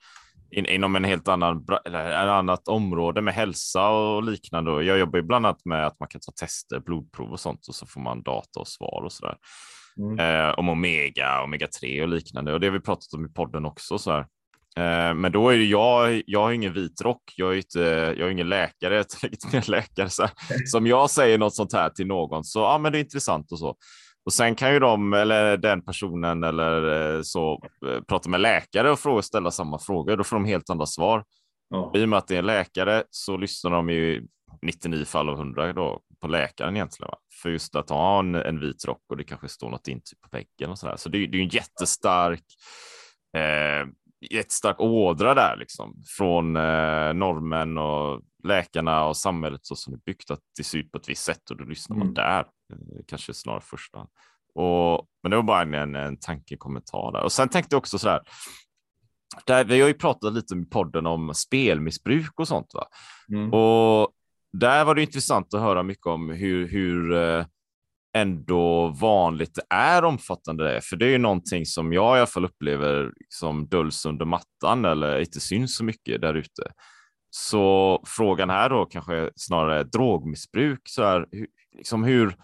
in, 0.51 0.65
inom 0.65 0.95
en 0.95 1.03
helt 1.03 1.27
annan, 1.27 1.65
eller 1.85 2.09
ett 2.09 2.29
annat 2.29 2.67
område 2.67 3.21
med 3.21 3.33
hälsa 3.33 3.89
och 3.89 4.23
liknande. 4.23 4.83
Jag 4.83 4.99
jobbar 4.99 5.19
ju 5.19 5.23
bland 5.23 5.45
annat 5.45 5.65
med 5.65 5.87
att 5.87 5.99
man 5.99 6.09
kan 6.09 6.21
ta 6.21 6.31
tester, 6.31 6.79
blodprov 6.79 7.31
och 7.31 7.39
sånt 7.39 7.67
och 7.67 7.75
så 7.75 7.85
får 7.85 8.01
man 8.01 8.23
data 8.23 8.59
och 8.59 8.67
svar 8.67 9.01
och 9.05 9.11
så 9.11 9.25
där. 9.25 9.37
Mm. 9.97 10.19
Eh, 10.19 10.59
om 10.59 10.69
omega, 10.69 11.43
omega 11.43 11.67
3 11.81 12.01
och 12.01 12.09
liknande 12.09 12.53
och 12.53 12.59
det 12.59 12.67
har 12.67 12.71
vi 12.71 12.79
pratat 12.79 13.13
om 13.13 13.25
i 13.25 13.29
podden 13.29 13.65
också. 13.65 13.97
Så 13.97 14.11
här. 14.11 14.27
Eh, 14.77 15.13
men 15.13 15.31
då 15.31 15.49
är 15.49 15.57
det 15.57 15.63
jag, 15.63 16.21
jag 16.25 16.39
har 16.39 16.51
ingen 16.51 16.73
vit 16.73 17.01
rock, 17.01 17.23
jag 17.35 17.53
är, 17.53 17.57
inte, 17.57 17.79
jag 18.17 18.27
är 18.27 18.29
ingen 18.29 18.49
läkare, 18.49 18.95
jag 18.95 18.99
är 18.99 19.23
legitimerad 19.23 19.67
läkare. 19.67 20.09
Så 20.09 20.27
om 20.77 20.87
jag 20.87 21.09
säger 21.09 21.37
något 21.37 21.55
sånt 21.55 21.73
här 21.73 21.89
till 21.89 22.07
någon 22.07 22.43
så, 22.43 22.59
ja 22.59 22.77
men 22.77 22.91
det 22.91 22.97
är 22.97 23.03
intressant 23.03 23.51
och 23.51 23.59
så. 23.59 23.75
Och 24.25 24.33
sen 24.33 24.55
kan 24.55 24.73
ju 24.73 24.79
de 24.79 25.13
eller 25.13 25.57
den 25.57 25.81
personen 25.81 26.43
eller 26.43 27.15
eh, 27.15 27.21
så 27.21 27.63
eh, 27.87 28.01
prata 28.07 28.29
med 28.29 28.41
läkare 28.41 28.91
och 28.91 28.99
fråga, 28.99 29.21
ställa 29.21 29.51
samma 29.51 29.79
frågor. 29.79 30.17
Då 30.17 30.23
får 30.23 30.35
de 30.35 30.45
helt 30.45 30.69
andra 30.69 30.85
svar. 30.85 31.23
Ja. 31.69 31.91
I 31.95 32.05
och 32.05 32.09
med 32.09 32.17
att 32.17 32.27
det 32.27 32.35
är 32.35 32.39
en 32.39 32.45
läkare 32.45 33.03
så 33.09 33.37
lyssnar 33.37 33.71
de 33.71 33.89
ju 33.89 34.27
99 34.61 35.05
fall 35.05 35.29
av 35.29 35.35
100 35.35 35.73
då 35.73 36.01
på 36.21 36.27
läkaren 36.27 36.75
egentligen. 36.75 37.07
Va? 37.07 37.17
För 37.41 37.49
just 37.49 37.75
att 37.75 37.89
ha 37.89 38.19
en, 38.19 38.35
en 38.35 38.59
vit 38.59 38.85
rock 38.85 39.03
och 39.09 39.17
det 39.17 39.23
kanske 39.23 39.49
står 39.49 39.69
något 39.69 39.87
intyg 39.87 40.21
på 40.21 40.29
väggen 40.31 40.71
och 40.71 40.79
så 40.79 40.87
där. 40.87 40.95
Så 40.95 41.09
det, 41.09 41.27
det 41.27 41.37
är 41.37 41.41
en 41.41 41.49
jättestark 41.49 42.43
eh, 43.37 43.87
jättestark 44.21 44.79
ådra 44.79 45.33
där 45.33 45.57
liksom 45.57 45.95
från 46.17 46.55
eh, 46.55 47.13
normen 47.13 47.77
och 47.77 48.21
läkarna 48.43 49.05
och 49.05 49.17
samhället 49.17 49.59
så 49.63 49.75
som 49.75 49.93
det 49.93 49.97
är 49.97 50.13
byggt 50.13 50.31
att 50.31 50.39
det 50.57 50.63
ser 50.63 50.77
ut 50.77 50.91
på 50.91 50.97
ett 50.97 51.09
visst 51.09 51.23
sätt 51.23 51.49
och 51.49 51.57
då 51.57 51.63
lyssnar 51.63 51.97
man 51.97 52.07
mm. 52.07 52.13
där. 52.13 52.39
Eh, 52.39 53.03
kanske 53.07 53.33
snarare 53.33 53.61
första. 53.61 54.07
Och, 54.55 55.07
men 55.23 55.29
det 55.29 55.35
var 55.35 55.43
bara 55.43 55.61
en, 55.61 55.73
en, 55.73 55.95
en 55.95 56.17
tankekommentar 56.17 57.11
där. 57.11 57.23
Och 57.23 57.31
sen 57.31 57.49
tänkte 57.49 57.75
jag 57.75 57.79
också 57.79 57.99
så 57.99 58.09
här. 58.09 58.21
Där, 59.45 59.65
vi 59.65 59.81
har 59.81 59.87
ju 59.87 59.93
pratat 59.93 60.33
lite 60.33 60.55
i 60.55 60.65
podden 60.65 61.05
om 61.05 61.33
spelmissbruk 61.33 62.39
och 62.39 62.47
sånt. 62.47 62.73
Va? 62.73 62.87
Mm. 63.29 63.53
Och 63.53 64.13
där 64.53 64.85
var 64.85 64.95
det 64.95 65.01
intressant 65.01 65.53
att 65.53 65.61
höra 65.61 65.83
mycket 65.83 66.05
om 66.05 66.29
hur, 66.29 66.67
hur 66.67 67.13
eh, 67.13 67.45
ändå 68.17 68.87
vanligt 68.87 69.55
det 69.55 69.75
är 69.75 70.03
omfattande 70.03 70.73
det. 70.73 70.81
För 70.81 70.95
det 70.95 71.05
är 71.05 71.09
ju 71.09 71.17
någonting 71.17 71.65
som 71.65 71.93
jag 71.93 72.17
i 72.17 72.19
alla 72.19 72.27
fall 72.27 72.45
upplever 72.45 73.11
som 73.29 73.67
döljs 73.67 74.05
under 74.05 74.25
mattan 74.25 74.85
eller 74.85 75.19
inte 75.19 75.39
syns 75.39 75.77
så 75.77 75.83
mycket 75.83 76.21
där 76.21 76.33
ute. 76.33 76.71
Så 77.29 78.03
frågan 78.07 78.49
här 78.49 78.69
då 78.69 78.85
kanske 78.85 79.29
snarare 79.35 79.83
drogmissbruk. 79.83 80.81
Så 80.83 81.03
här, 81.03 81.27
liksom 81.77 82.03
hur, 82.03 82.35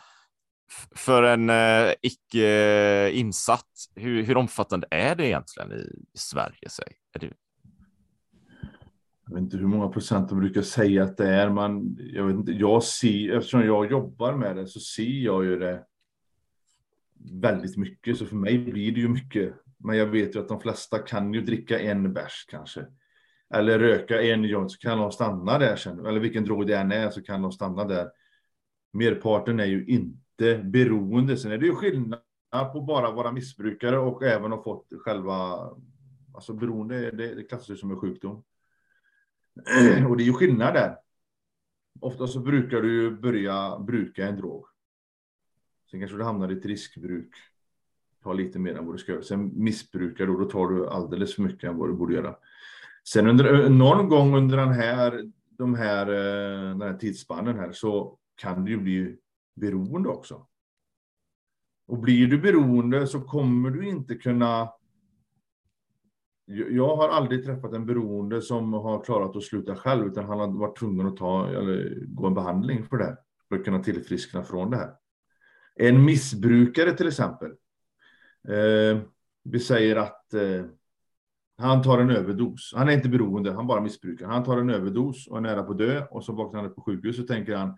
för 0.96 1.24
en 1.24 1.50
eh, 1.50 1.94
icke 2.02 3.12
insatt, 3.12 3.70
hur, 3.96 4.24
hur 4.24 4.38
omfattande 4.38 4.88
är 4.92 5.16
det 5.16 5.28
egentligen 5.28 5.72
i, 5.72 5.84
i 6.16 6.18
Sverige? 6.18 6.70
Säg? 6.70 6.88
Är 7.14 7.20
det... 7.20 7.34
Jag 9.28 9.36
vet 9.36 9.44
inte 9.44 9.58
hur 9.58 9.68
många 9.68 9.88
procent 9.88 10.30
de 10.30 10.40
brukar 10.40 10.62
säga 10.62 11.04
att 11.04 11.18
det 11.18 11.30
är, 11.30 11.50
men 11.50 11.98
jag 12.00 12.24
vet 12.24 12.36
inte. 12.36 12.52
Jag 12.52 12.84
ser, 12.84 13.38
eftersom 13.38 13.66
jag 13.66 13.92
jobbar 13.92 14.34
med 14.34 14.56
det 14.56 14.68
så 14.68 14.80
ser 14.80 15.24
jag 15.24 15.46
ju 15.46 15.60
det 15.60 15.84
väldigt 17.32 17.78
mycket, 17.78 18.18
så 18.18 18.26
för 18.26 18.36
mig 18.36 18.58
blir 18.58 18.92
det 18.92 19.00
ju 19.00 19.08
mycket. 19.08 19.54
Men 19.78 19.98
jag 19.98 20.06
vet 20.06 20.36
ju 20.36 20.40
att 20.40 20.48
de 20.48 20.60
flesta 20.60 21.00
kan 21.00 21.34
ju 21.34 21.42
dricka 21.42 21.80
en 21.80 22.14
bärs 22.14 22.46
kanske. 22.50 22.86
Eller 23.54 23.80
röka 23.80 24.22
en 24.22 24.44
joint 24.44 24.72
så 24.72 24.78
kan 24.78 24.98
de 24.98 25.12
stanna 25.12 25.58
där 25.58 25.76
sen. 25.76 26.06
Eller 26.06 26.20
vilken 26.20 26.44
drog 26.44 26.68
det 26.68 26.78
än 26.78 26.92
är 26.92 27.10
så 27.10 27.22
kan 27.22 27.42
de 27.42 27.52
stanna 27.52 27.86
där. 27.86 28.10
Merparten 28.94 29.60
är 29.60 29.66
ju 29.66 29.86
inte 29.86 30.58
beroende. 30.64 31.38
Sen 31.38 31.52
är 31.52 31.58
det 31.58 31.66
ju 31.66 31.76
skillnad 31.76 32.20
på 32.74 32.82
bara 32.82 33.12
vara 33.12 33.32
missbrukare 33.32 33.98
och 33.98 34.24
även 34.24 34.52
ha 34.52 34.64
fått 34.64 34.88
själva, 35.00 35.70
alltså 36.34 36.54
beroende, 36.54 37.12
det, 37.12 37.36
det 37.36 37.44
klassas 37.44 37.80
som 37.80 37.92
en 37.92 38.00
sjukdom. 38.00 38.44
Och 40.10 40.18
det 40.18 40.24
är 40.24 40.26
ju 40.26 40.34
skillnad 40.34 40.74
där. 40.74 40.98
Ofta 42.00 42.28
så 42.28 42.40
brukar 42.40 42.82
du 42.82 43.02
ju 43.02 43.12
börja 43.12 43.80
bruka 43.80 44.28
en 44.28 44.38
drog. 44.38 44.66
Sen 45.92 46.00
kanske 46.00 46.18
du 46.18 46.24
hamnar 46.24 46.52
i 46.52 46.58
ett 46.58 46.66
riskbruk. 46.66 47.30
Ta 48.24 48.34
lite 48.34 48.60
mer 48.60 48.76
än 48.76 48.86
vad 48.86 48.96
du 48.96 49.00
ska 49.00 49.12
göra. 49.12 49.24
Sen 49.24 49.52
missbrukar 49.64 50.26
du, 50.26 50.34
och 50.34 50.40
då 50.40 50.46
tar 50.46 50.68
du 50.68 50.88
alldeles 50.88 51.36
för 51.36 51.42
mycket 51.42 51.70
än 51.70 51.78
vad 51.78 51.90
du 51.90 51.94
borde 51.94 52.14
göra. 52.14 52.36
Sen 53.08 53.28
under, 53.28 53.64
eh, 53.64 53.70
någon 53.70 54.10
gång 54.10 54.36
under 54.36 54.58
den 54.58 54.72
här, 54.72 55.32
de 55.50 55.76
här, 55.76 56.08
eh, 56.08 56.70
den 56.70 56.82
här 56.82 56.98
tidsspannen 56.98 57.60
här 57.60 57.72
så 57.72 58.18
kan 58.36 58.66
du 58.66 58.72
ju 58.72 58.78
bli 58.78 59.18
beroende 59.56 60.10
också. 60.10 60.48
Och 61.88 61.98
blir 61.98 62.28
du 62.28 62.38
beroende 62.38 63.08
så 63.08 63.22
kommer 63.22 63.70
du 63.70 63.88
inte 63.88 64.16
kunna... 64.16 64.70
Jag 66.48 66.96
har 66.96 67.10
aldrig 67.10 67.46
träffat 67.46 67.74
en 67.74 67.86
beroende 67.86 68.42
som 68.42 68.74
har 68.74 69.04
klarat 69.04 69.36
att 69.36 69.44
sluta 69.44 69.76
själv, 69.76 70.08
utan 70.08 70.26
han 70.26 70.40
har 70.40 70.48
varit 70.48 70.78
tvungen 70.78 71.08
att 71.08 71.18
ta, 71.18 71.48
eller 71.48 72.04
gå 72.08 72.28
en 72.28 72.34
behandling 72.34 72.84
för 72.84 72.98
det, 72.98 73.18
för 73.50 73.56
att 73.56 73.66
kunna 73.66 73.84
tillfriskna 73.84 74.44
från 74.44 74.72
det 74.72 74.78
här. 74.78 74.94
En 75.76 76.06
missbrukare 76.06 76.92
till 76.92 77.08
exempel. 77.08 77.50
Eh, 78.48 79.00
vi 79.44 79.60
säger 79.60 79.96
att 79.96 80.34
eh, 80.34 80.66
han 81.58 81.82
tar 81.84 82.00
en 82.00 82.10
överdos. 82.10 82.74
Han 82.76 82.90
är 82.90 82.94
inte 82.94 83.10
beroende, 83.10 83.52
han 83.52 83.68
bara 83.68 83.82
missbrukar. 83.82 84.28
Han 84.28 84.44
tar 84.44 84.58
en 84.58 84.70
överdos 84.70 85.28
och 85.28 85.38
är 85.38 85.42
nära 85.42 85.64
på 85.64 85.72
att 85.72 85.78
dö 85.78 86.06
och 86.12 86.24
så 86.24 86.34
vaknar 86.34 86.62
han 86.62 86.70
upp 86.70 86.76
på 86.76 86.82
sjukhus 86.82 87.20
och 87.20 87.28
tänker 87.28 87.56
han 87.56 87.78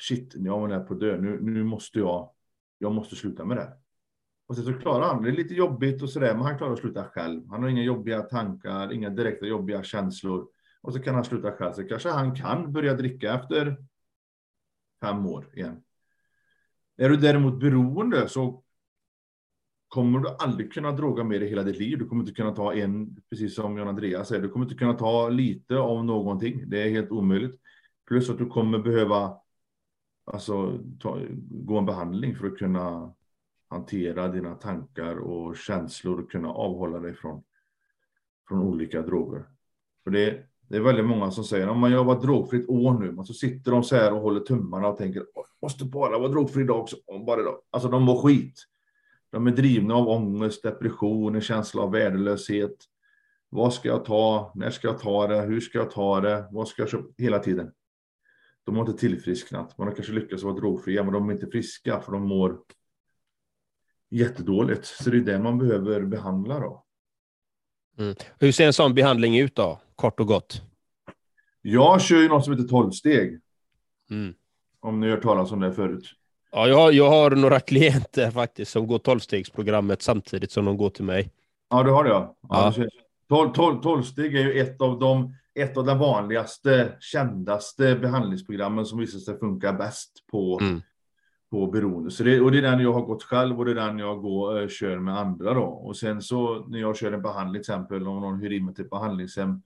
shit, 0.00 0.34
jag 0.36 0.72
är 0.72 0.80
på 0.80 0.94
dö. 0.94 1.16
Nu, 1.20 1.38
nu 1.42 1.64
måste 1.64 1.98
jag, 1.98 2.30
jag 2.78 2.92
måste 2.92 3.16
sluta 3.16 3.44
med 3.44 3.56
det. 3.56 3.72
Och 4.50 4.56
sen 4.56 4.64
så 4.64 4.72
klarar 4.72 5.06
han 5.06 5.22
det. 5.22 5.28
är 5.28 5.32
lite 5.32 5.54
jobbigt 5.54 6.02
och 6.02 6.10
sådär, 6.10 6.34
men 6.34 6.42
han 6.42 6.58
klarar 6.58 6.72
att 6.72 6.78
sluta 6.78 7.04
själv. 7.04 7.48
Han 7.48 7.62
har 7.62 7.70
inga 7.70 7.82
jobbiga 7.82 8.22
tankar, 8.22 8.92
inga 8.92 9.10
direkta 9.10 9.46
jobbiga 9.46 9.82
känslor. 9.82 10.48
Och 10.80 10.92
så 10.92 11.02
kan 11.02 11.14
han 11.14 11.24
sluta 11.24 11.52
själv. 11.52 11.72
Så 11.72 11.84
kanske 11.84 12.08
han 12.08 12.34
kan 12.34 12.72
börja 12.72 12.94
dricka 12.94 13.34
efter 13.34 13.76
fem 15.00 15.26
år 15.26 15.48
igen. 15.52 15.82
Är 16.96 17.08
du 17.08 17.16
däremot 17.16 17.60
beroende 17.60 18.28
så 18.28 18.62
kommer 19.88 20.18
du 20.18 20.28
aldrig 20.38 20.72
kunna 20.72 20.92
droga 20.92 21.24
med 21.24 21.40
dig 21.40 21.48
hela 21.48 21.62
ditt 21.62 21.78
liv. 21.78 21.98
Du 21.98 22.08
kommer 22.08 22.22
inte 22.22 22.34
kunna 22.34 22.54
ta 22.54 22.74
en, 22.74 23.16
precis 23.30 23.54
som 23.54 23.78
John-Andreas 23.78 24.28
säger, 24.28 24.42
du 24.42 24.48
kommer 24.48 24.64
inte 24.64 24.78
kunna 24.78 24.94
ta 24.94 25.28
lite 25.28 25.78
av 25.78 26.04
någonting. 26.04 26.62
Det 26.66 26.82
är 26.82 26.90
helt 26.90 27.10
omöjligt. 27.10 27.60
Plus 28.08 28.30
att 28.30 28.38
du 28.38 28.46
kommer 28.46 28.78
behöva 28.78 29.36
alltså, 30.24 30.78
ta, 31.00 31.18
gå 31.50 31.78
en 31.78 31.86
behandling 31.86 32.36
för 32.36 32.46
att 32.46 32.58
kunna 32.58 33.14
hantera 33.70 34.28
dina 34.28 34.54
tankar 34.54 35.16
och 35.16 35.56
känslor 35.56 36.20
och 36.20 36.30
kunna 36.30 36.48
avhålla 36.48 36.98
dig 36.98 37.14
från, 37.14 37.42
från 38.48 38.62
olika 38.62 39.02
droger. 39.02 39.44
För 40.04 40.10
det, 40.10 40.46
det 40.68 40.76
är 40.76 40.80
väldigt 40.80 41.06
många 41.06 41.30
som 41.30 41.44
säger 41.44 41.68
om 41.68 41.92
jag 41.92 41.98
har 41.98 42.04
varit 42.04 42.22
drogfritt 42.22 42.68
år 42.68 42.98
nu, 42.98 43.12
men 43.12 43.24
så 43.24 43.34
sitter 43.34 43.70
de 43.70 43.82
så 43.82 43.96
här 43.96 44.12
och 44.12 44.20
håller 44.20 44.40
tummarna 44.40 44.88
och 44.88 44.98
tänker 44.98 45.24
måste 45.62 45.84
bara 45.84 46.18
vara 46.18 46.28
drogfri 46.28 46.62
idag 46.62 46.80
också. 46.80 46.96
Bara 47.26 47.40
idag. 47.40 47.58
Alltså 47.70 47.88
de 47.88 48.02
mår 48.02 48.22
skit. 48.22 48.66
De 49.30 49.46
är 49.46 49.50
drivna 49.50 49.94
av 49.94 50.08
ångest, 50.08 50.62
depression, 50.62 51.34
en 51.34 51.40
känsla 51.40 51.82
av 51.82 51.92
värdelöshet. 51.92 52.76
Vad 53.48 53.74
ska 53.74 53.88
jag 53.88 54.04
ta? 54.04 54.52
När 54.54 54.70
ska 54.70 54.88
jag 54.88 54.98
ta 54.98 55.26
det? 55.26 55.40
Hur 55.40 55.60
ska 55.60 55.78
jag 55.78 55.90
ta 55.90 56.20
det? 56.20 56.48
Vad 56.50 56.68
ska 56.68 56.82
jag 56.82 56.88
köpa? 56.88 57.08
Hela 57.18 57.38
tiden. 57.38 57.72
De 58.64 58.76
har 58.76 58.86
inte 58.86 59.00
tillfrisknat. 59.00 59.78
Man 59.78 59.88
har 59.88 59.94
kanske 59.94 60.12
lyckats 60.12 60.42
vara 60.42 60.54
drogfria, 60.54 61.04
men 61.04 61.12
de 61.12 61.28
är 61.28 61.32
inte 61.32 61.46
friska 61.46 62.00
för 62.00 62.12
de 62.12 62.22
mår 62.22 62.58
jättedåligt. 64.10 64.86
Så 64.86 65.10
det 65.10 65.16
är 65.16 65.20
det 65.20 65.38
man 65.38 65.58
behöver 65.58 66.00
behandla 66.00 66.60
då. 66.60 66.84
Mm. 67.98 68.14
Hur 68.38 68.52
ser 68.52 68.66
en 68.66 68.72
sån 68.72 68.94
behandling 68.94 69.38
ut 69.38 69.54
då, 69.54 69.80
kort 69.96 70.20
och 70.20 70.26
gott? 70.26 70.62
Jag 71.62 72.00
kör 72.00 72.16
ju 72.16 72.28
något 72.28 72.44
som 72.44 72.52
heter 72.52 72.68
tolvsteg. 72.68 73.40
Mm. 74.10 74.34
Om 74.80 75.00
ni 75.00 75.06
har 75.08 75.16
hört 75.16 75.22
talas 75.22 75.52
om 75.52 75.60
det 75.60 75.72
förut. 75.72 76.04
Ja, 76.52 76.68
jag 76.68 76.76
har, 76.76 76.92
jag 76.92 77.10
har 77.10 77.30
några 77.30 77.60
klienter 77.60 78.30
faktiskt 78.30 78.72
som 78.72 78.86
går 78.86 78.98
tolvstegsprogrammet 78.98 80.02
samtidigt 80.02 80.50
som 80.50 80.64
de 80.64 80.76
går 80.76 80.90
till 80.90 81.04
mig. 81.04 81.30
Ja, 81.70 81.82
du 81.82 81.90
har 81.90 82.04
det 82.04 82.10
ja. 82.10 82.36
ja. 82.48 82.74
ja. 83.28 83.80
Tolvsteg 83.82 84.34
är 84.34 84.40
ju 84.40 84.60
ett 84.60 84.80
av 84.80 84.98
de 84.98 85.34
ett 85.54 85.76
av 85.76 85.86
de 85.86 85.98
vanligaste, 85.98 86.96
kändaste 87.00 87.96
behandlingsprogrammen 87.96 88.86
som 88.86 88.98
visar 88.98 89.18
sig 89.18 89.38
funka 89.38 89.72
bäst 89.72 90.26
på, 90.30 90.58
mm. 90.60 90.82
På 91.50 91.66
beroende. 91.66 92.10
Så 92.10 92.22
det, 92.24 92.40
och 92.40 92.52
det 92.52 92.58
är 92.58 92.62
den 92.62 92.80
jag 92.80 92.92
har 92.92 93.02
gått 93.02 93.22
själv 93.22 93.58
och 93.58 93.64
det 93.64 93.70
är 93.70 93.74
den 93.74 93.98
jag 93.98 94.22
går, 94.22 94.62
äh, 94.62 94.68
kör 94.68 94.98
med 94.98 95.18
andra 95.18 95.54
då. 95.54 95.64
Och 95.64 95.96
sen 95.96 96.22
så 96.22 96.66
när 96.68 96.78
jag 96.78 96.96
kör 96.96 97.12
en 97.12 97.22
behandling, 97.22 97.62
till 97.62 97.72
exempel 97.72 98.06
om 98.06 98.20
någon 98.20 98.40
hyr 98.40 98.50
in 98.50 98.64
mig 98.64 98.74
till 98.74 98.88
behandlingshem, 98.88 99.62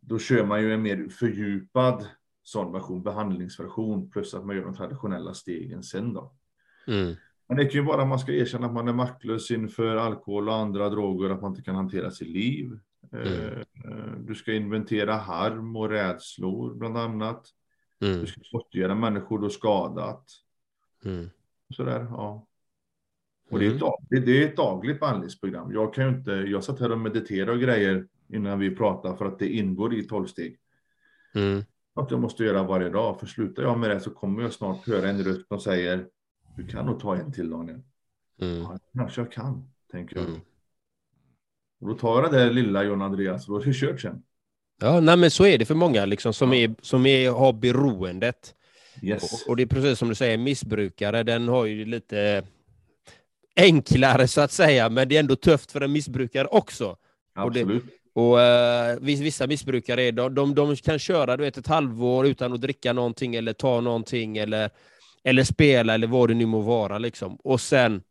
då 0.00 0.18
kör 0.18 0.44
man 0.44 0.62
ju 0.62 0.74
en 0.74 0.82
mer 0.82 1.08
fördjupad 1.08 2.06
sån 2.42 2.72
version, 2.72 3.02
behandlingsversion, 3.02 4.10
plus 4.10 4.34
att 4.34 4.46
man 4.46 4.56
gör 4.56 4.64
de 4.64 4.74
traditionella 4.74 5.34
stegen 5.34 5.82
sen 5.82 6.12
då. 6.12 6.32
Mm. 6.86 7.14
Men 7.48 7.56
det 7.56 7.64
kan 7.64 7.80
ju 7.80 7.86
vara 7.86 8.02
att 8.02 8.08
man 8.08 8.18
ska 8.18 8.32
erkänna 8.32 8.66
att 8.66 8.72
man 8.72 8.88
är 8.88 8.92
maktlös 8.92 9.50
inför 9.50 9.96
alkohol 9.96 10.48
och 10.48 10.54
andra 10.54 10.88
droger, 10.88 11.30
att 11.30 11.42
man 11.42 11.50
inte 11.50 11.62
kan 11.62 11.74
hantera 11.74 12.10
sitt 12.10 12.28
liv. 12.28 12.78
Mm. 13.12 13.26
Eh, 13.26 13.62
du 14.18 14.34
ska 14.34 14.52
inventera 14.52 15.14
harm 15.14 15.76
och 15.76 15.88
rädslor 15.88 16.74
bland 16.74 16.98
annat. 16.98 17.46
Mm. 18.00 18.20
Du 18.20 18.26
ska 18.26 18.40
gottgöra 18.52 18.94
människor 18.94 19.38
du 19.38 19.50
skadat. 19.50 20.24
Mm. 21.06 21.30
Sådär, 21.76 22.06
ja. 22.10 22.46
Och 23.50 23.58
det 23.58 23.66
är, 23.66 23.74
ett, 23.74 23.82
mm. 23.82 24.24
det 24.24 24.42
är 24.42 24.46
ett 24.46 24.56
dagligt 24.56 25.00
behandlingsprogram. 25.00 25.72
Jag 25.72 25.94
kan 25.94 26.04
ju 26.04 26.10
inte, 26.18 26.30
jag 26.30 26.64
satt 26.64 26.80
här 26.80 26.92
och 26.92 26.98
mediterade 26.98 27.52
och 27.52 27.60
grejer 27.60 28.06
innan 28.28 28.58
vi 28.58 28.76
pratade 28.76 29.16
för 29.16 29.24
att 29.24 29.38
det 29.38 29.48
ingår 29.48 29.94
i 29.94 30.02
tolv 30.02 30.26
steg. 30.26 30.58
Mm. 31.34 31.64
Att 31.94 32.10
jag 32.10 32.20
måste 32.20 32.44
göra 32.44 32.62
varje 32.62 32.88
dag, 32.88 33.20
för 33.20 33.26
slutar 33.26 33.62
jag 33.62 33.78
med 33.78 33.90
det 33.90 34.00
så 34.00 34.10
kommer 34.10 34.42
jag 34.42 34.52
snart 34.52 34.86
höra 34.86 35.08
en 35.08 35.24
röst 35.24 35.48
som 35.48 35.60
säger 35.60 36.06
du 36.56 36.66
kan 36.66 36.86
nog 36.86 37.00
ta 37.00 37.16
en 37.16 37.32
till 37.32 37.50
Daniel. 37.50 37.80
Mm. 38.40 38.62
Ja, 38.62 38.78
kanske 38.94 39.20
jag 39.20 39.32
kan, 39.32 39.70
tänker 39.90 40.16
jag. 40.16 40.28
Mm. 40.28 40.40
Och 41.80 41.88
då 41.88 41.94
tar 41.94 42.22
jag 42.22 42.32
det 42.32 42.38
där 42.38 42.50
lilla 42.50 42.84
John 42.84 43.02
Andreas 43.02 43.48
och 43.48 43.54
då 43.54 43.60
är 43.60 43.64
det 43.64 43.72
kört 43.72 44.00
sen. 44.00 44.22
Ja, 44.80 45.00
nej, 45.00 45.16
men 45.16 45.30
så 45.30 45.46
är 45.46 45.58
det 45.58 45.64
för 45.64 45.74
många 45.74 46.04
liksom, 46.04 46.32
som, 46.32 46.52
ja. 46.52 46.58
är, 46.58 46.74
som 46.82 47.06
är, 47.06 47.30
har 47.30 47.52
beroendet. 47.52 48.54
Yes. 49.02 49.32
Och, 49.32 49.50
och, 49.50 49.56
det 49.56 49.62
är 49.62 49.66
precis 49.66 49.98
som 49.98 50.08
du 50.08 50.14
säger, 50.14 50.38
missbrukare, 50.38 51.22
den 51.22 51.48
har 51.48 51.64
ju 51.64 51.84
lite 51.84 52.42
enklare 53.56 54.28
så 54.28 54.40
att 54.40 54.52
säga, 54.52 54.88
men 54.88 55.08
det 55.08 55.16
är 55.16 55.20
ändå 55.20 55.36
tufft 55.36 55.72
för 55.72 55.80
en 55.80 55.92
missbrukare 55.92 56.46
också. 56.46 56.96
Absolut. 57.34 57.82
Och, 58.14 58.36
det, 58.36 59.00
och 59.00 59.02
uh, 59.02 59.20
vissa 59.20 59.46
missbrukare 59.46 60.10
de, 60.10 60.34
de, 60.34 60.54
de, 60.54 60.76
kan 60.76 60.98
köra 60.98 61.36
du 61.36 61.44
vet, 61.44 61.56
ett 61.56 61.66
halvår 61.66 62.26
utan 62.26 62.52
att 62.52 62.60
dricka 62.60 62.92
någonting 62.92 63.34
eller 63.34 63.52
ta 63.52 63.80
någonting 63.80 64.36
eller, 64.38 64.70
eller 65.24 65.44
spela 65.44 65.94
eller 65.94 66.06
vad 66.06 66.28
det 66.28 66.34
nu 66.34 66.46
må 66.46 66.60
vara. 66.60 66.98
Liksom. 66.98 67.36
Och 67.36 67.60
sen 67.60 68.02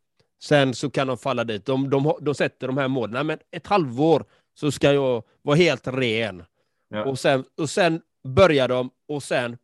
Sen 0.45 0.74
så 0.74 0.89
kan 0.89 1.08
de 1.08 1.17
falla 1.17 1.43
dit. 1.43 1.65
De, 1.65 1.89
de, 1.89 2.13
de 2.21 2.36
sätter 2.36 2.67
de 2.67 2.78
här 2.78 2.88
målen. 2.88 3.28
Men 3.28 3.39
ett 3.52 3.67
halvår 3.67 4.26
så 4.60 4.71
ska 4.71 4.93
jag 4.93 5.24
vara 5.41 5.56
helt 5.56 5.88
ren. 5.88 6.43
Ja. 6.89 7.06
Och, 7.06 7.19
sen, 7.19 7.43
och 7.58 7.69
sen 7.69 8.02
börjar 8.24 8.67
de 8.67 8.89
och 9.08 9.24
sen, 9.24 9.58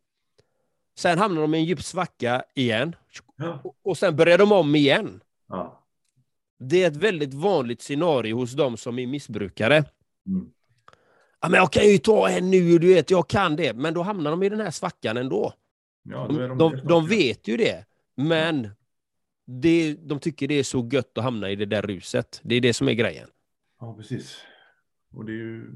sen 0.94 1.18
hamnar 1.18 1.42
de 1.42 1.54
i 1.54 1.58
en 1.58 1.64
djup 1.64 1.82
svacka 1.82 2.42
igen. 2.54 2.96
Ja. 3.36 3.62
Och, 3.82 3.98
sen 3.98 4.16
börjar 4.16 4.38
de 4.38 4.52
om 4.52 4.74
igen. 4.74 5.20
Ja. 5.48 5.86
Det 6.58 6.82
är 6.82 6.88
ett 6.88 6.96
väldigt 6.96 7.34
vanligt 7.34 7.82
scenario 7.82 8.36
hos 8.36 8.52
de 8.52 8.76
som 8.76 8.98
är 8.98 9.06
missbrukare. 9.06 9.76
Mm. 10.26 10.50
ja, 11.40 11.48
men 11.48 11.58
jag 11.58 11.72
kan 11.72 11.88
ju 11.88 11.98
ta 11.98 12.28
en 12.28 12.50
nu, 12.50 12.78
du 12.78 12.94
vet, 12.94 13.10
jag 13.10 13.28
kan 13.28 13.56
det. 13.56 13.76
Men 13.76 13.94
då 13.94 14.02
hamnar 14.02 14.30
de 14.30 14.42
i 14.42 14.48
den 14.48 14.60
här 14.60 14.70
svackan 14.70 15.16
ändå. 15.16 15.52
Ja, 16.02 16.26
De, 16.28 16.36
de, 16.38 16.58
de, 16.58 16.76
de 16.76 17.06
vet 17.06 17.48
ju 17.48 17.56
det, 17.56 17.84
men 18.14 18.68
det, 19.46 19.94
de 19.94 20.20
tycker 20.20 20.48
det 20.48 20.54
är 20.54 20.62
så 20.62 20.88
gött 20.92 21.18
att 21.18 21.24
hamna 21.24 21.50
i 21.50 21.56
det 21.56 21.66
där 21.66 21.82
ruset. 21.82 22.40
Det 22.42 22.54
är 22.54 22.60
det 22.60 22.74
som 22.74 22.88
är 22.88 22.92
grejen. 22.92 23.28
Ja, 23.80 23.96
precis. 23.96 24.38
Och 25.12 25.24
det 25.24 25.32
är 25.32 25.36
ju 25.36 25.74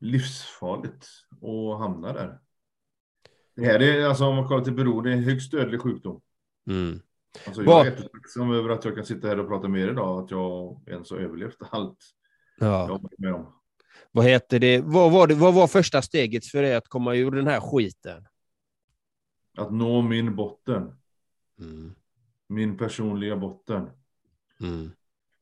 livsfarligt 0.00 1.06
att 1.30 1.78
hamna 1.78 2.12
där. 2.12 2.38
Det 3.56 3.64
här 3.64 3.82
är, 3.82 4.04
alltså 4.06 4.24
om 4.24 4.36
man 4.36 4.48
kollar 4.48 4.64
till 4.64 4.72
beroende, 4.74 5.10
det 5.10 5.14
är 5.14 5.18
en 5.18 5.24
högst 5.24 5.50
dödlig 5.52 5.80
sjukdom. 5.80 6.20
Mm. 6.70 7.00
Alltså 7.46 7.62
jag 7.62 7.66
Vad- 7.66 7.86
är 7.86 7.90
jättetacksam 7.90 8.52
över 8.52 8.68
att 8.70 8.84
jag 8.84 8.94
kan 8.94 9.04
sitta 9.04 9.28
här 9.28 9.40
och 9.40 9.48
prata 9.48 9.68
med 9.68 9.80
er 9.82 9.88
idag, 9.90 10.24
att 10.24 10.30
jag 10.30 10.80
ens 10.86 11.10
har 11.10 11.18
överlevt 11.18 11.56
allt 11.70 11.98
jag 12.58 12.68
Ja. 12.68 12.78
har 12.78 12.88
varit 12.98 13.18
med 13.18 13.34
om. 13.34 13.46
Vad 14.12 14.24
heter 14.24 14.58
det? 14.58 14.80
Vad 14.80 15.12
var, 15.12 15.26
det? 15.26 15.34
vad 15.34 15.54
var 15.54 15.66
första 15.66 16.02
steget 16.02 16.46
för 16.46 16.62
dig 16.62 16.74
att 16.74 16.88
komma 16.88 17.14
ur 17.14 17.30
den 17.30 17.46
här 17.46 17.60
skiten? 17.60 18.26
Att 19.56 19.72
nå 19.72 20.02
min 20.02 20.36
botten, 20.36 20.96
Mm. 21.58 21.94
min 22.48 22.76
personliga 22.76 23.36
botten. 23.36 23.90
Mm. 24.60 24.90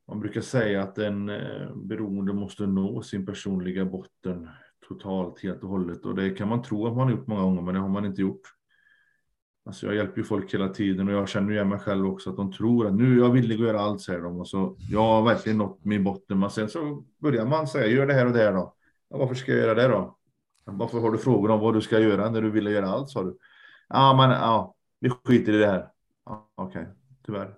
Man 0.08 0.20
brukar 0.20 0.40
säga 0.40 0.82
att 0.82 0.98
en 0.98 1.28
eh, 1.28 1.74
beroende 1.76 2.32
måste 2.32 2.66
nå 2.66 3.02
sin 3.02 3.26
personliga 3.26 3.84
botten 3.84 4.48
totalt, 4.88 5.42
helt 5.42 5.62
och 5.62 5.68
hållet. 5.68 6.06
Och 6.06 6.14
det 6.14 6.30
kan 6.30 6.48
man 6.48 6.62
tro 6.62 6.86
att 6.86 6.96
man 6.96 7.04
har 7.04 7.10
gjort 7.10 7.26
många 7.26 7.42
gånger, 7.42 7.62
men 7.62 7.74
det 7.74 7.80
har 7.80 7.88
man 7.88 8.04
inte 8.04 8.20
gjort. 8.20 8.40
Alltså 9.64 9.86
jag 9.86 9.94
hjälper 9.94 10.18
ju 10.18 10.24
folk 10.24 10.54
hela 10.54 10.68
tiden 10.68 11.08
och 11.08 11.14
jag 11.14 11.28
känner 11.28 11.52
igen 11.52 11.68
mig 11.68 11.78
själv 11.78 12.06
också 12.06 12.30
att 12.30 12.36
de 12.36 12.52
tror 12.52 12.86
att 12.86 12.94
nu 12.94 13.14
är 13.14 13.18
jag 13.18 13.30
villig 13.30 13.54
att 13.54 13.60
göra 13.60 13.80
allt, 13.80 14.00
säger 14.00 14.20
de. 14.20 14.40
Och 14.40 14.48
så, 14.48 14.76
jag 14.90 15.00
har 15.00 15.22
verkligen 15.22 15.58
nått 15.58 15.84
min 15.84 16.04
botten. 16.04 16.38
Men 16.38 16.50
sen 16.50 16.68
så 16.68 17.04
börjar 17.18 17.46
man 17.46 17.66
säga, 17.66 17.86
gör 17.86 18.06
det 18.06 18.14
här 18.14 18.26
och 18.26 18.32
det 18.32 18.38
här 18.38 18.52
då. 18.52 18.74
Ja, 19.08 19.16
varför 19.16 19.34
ska 19.34 19.52
jag 19.52 19.60
göra 19.60 19.74
det 19.74 19.88
då? 19.88 20.18
Varför 20.64 21.00
har 21.00 21.10
du 21.10 21.18
frågor 21.18 21.50
om 21.50 21.60
vad 21.60 21.74
du 21.74 21.80
ska 21.80 21.98
göra 21.98 22.30
när 22.30 22.42
du 22.42 22.50
vill 22.50 22.66
göra 22.66 22.88
allt, 22.88 23.10
sa 23.10 23.22
du. 23.22 23.38
Ja, 23.88 24.14
men 24.16 24.30
ja, 24.30 24.74
vi 25.00 25.10
skiter 25.10 25.52
i 25.52 25.58
det 25.58 25.66
här. 25.66 25.88
Ja, 26.26 26.50
Okej, 26.54 26.86
tyvärr. 27.26 27.54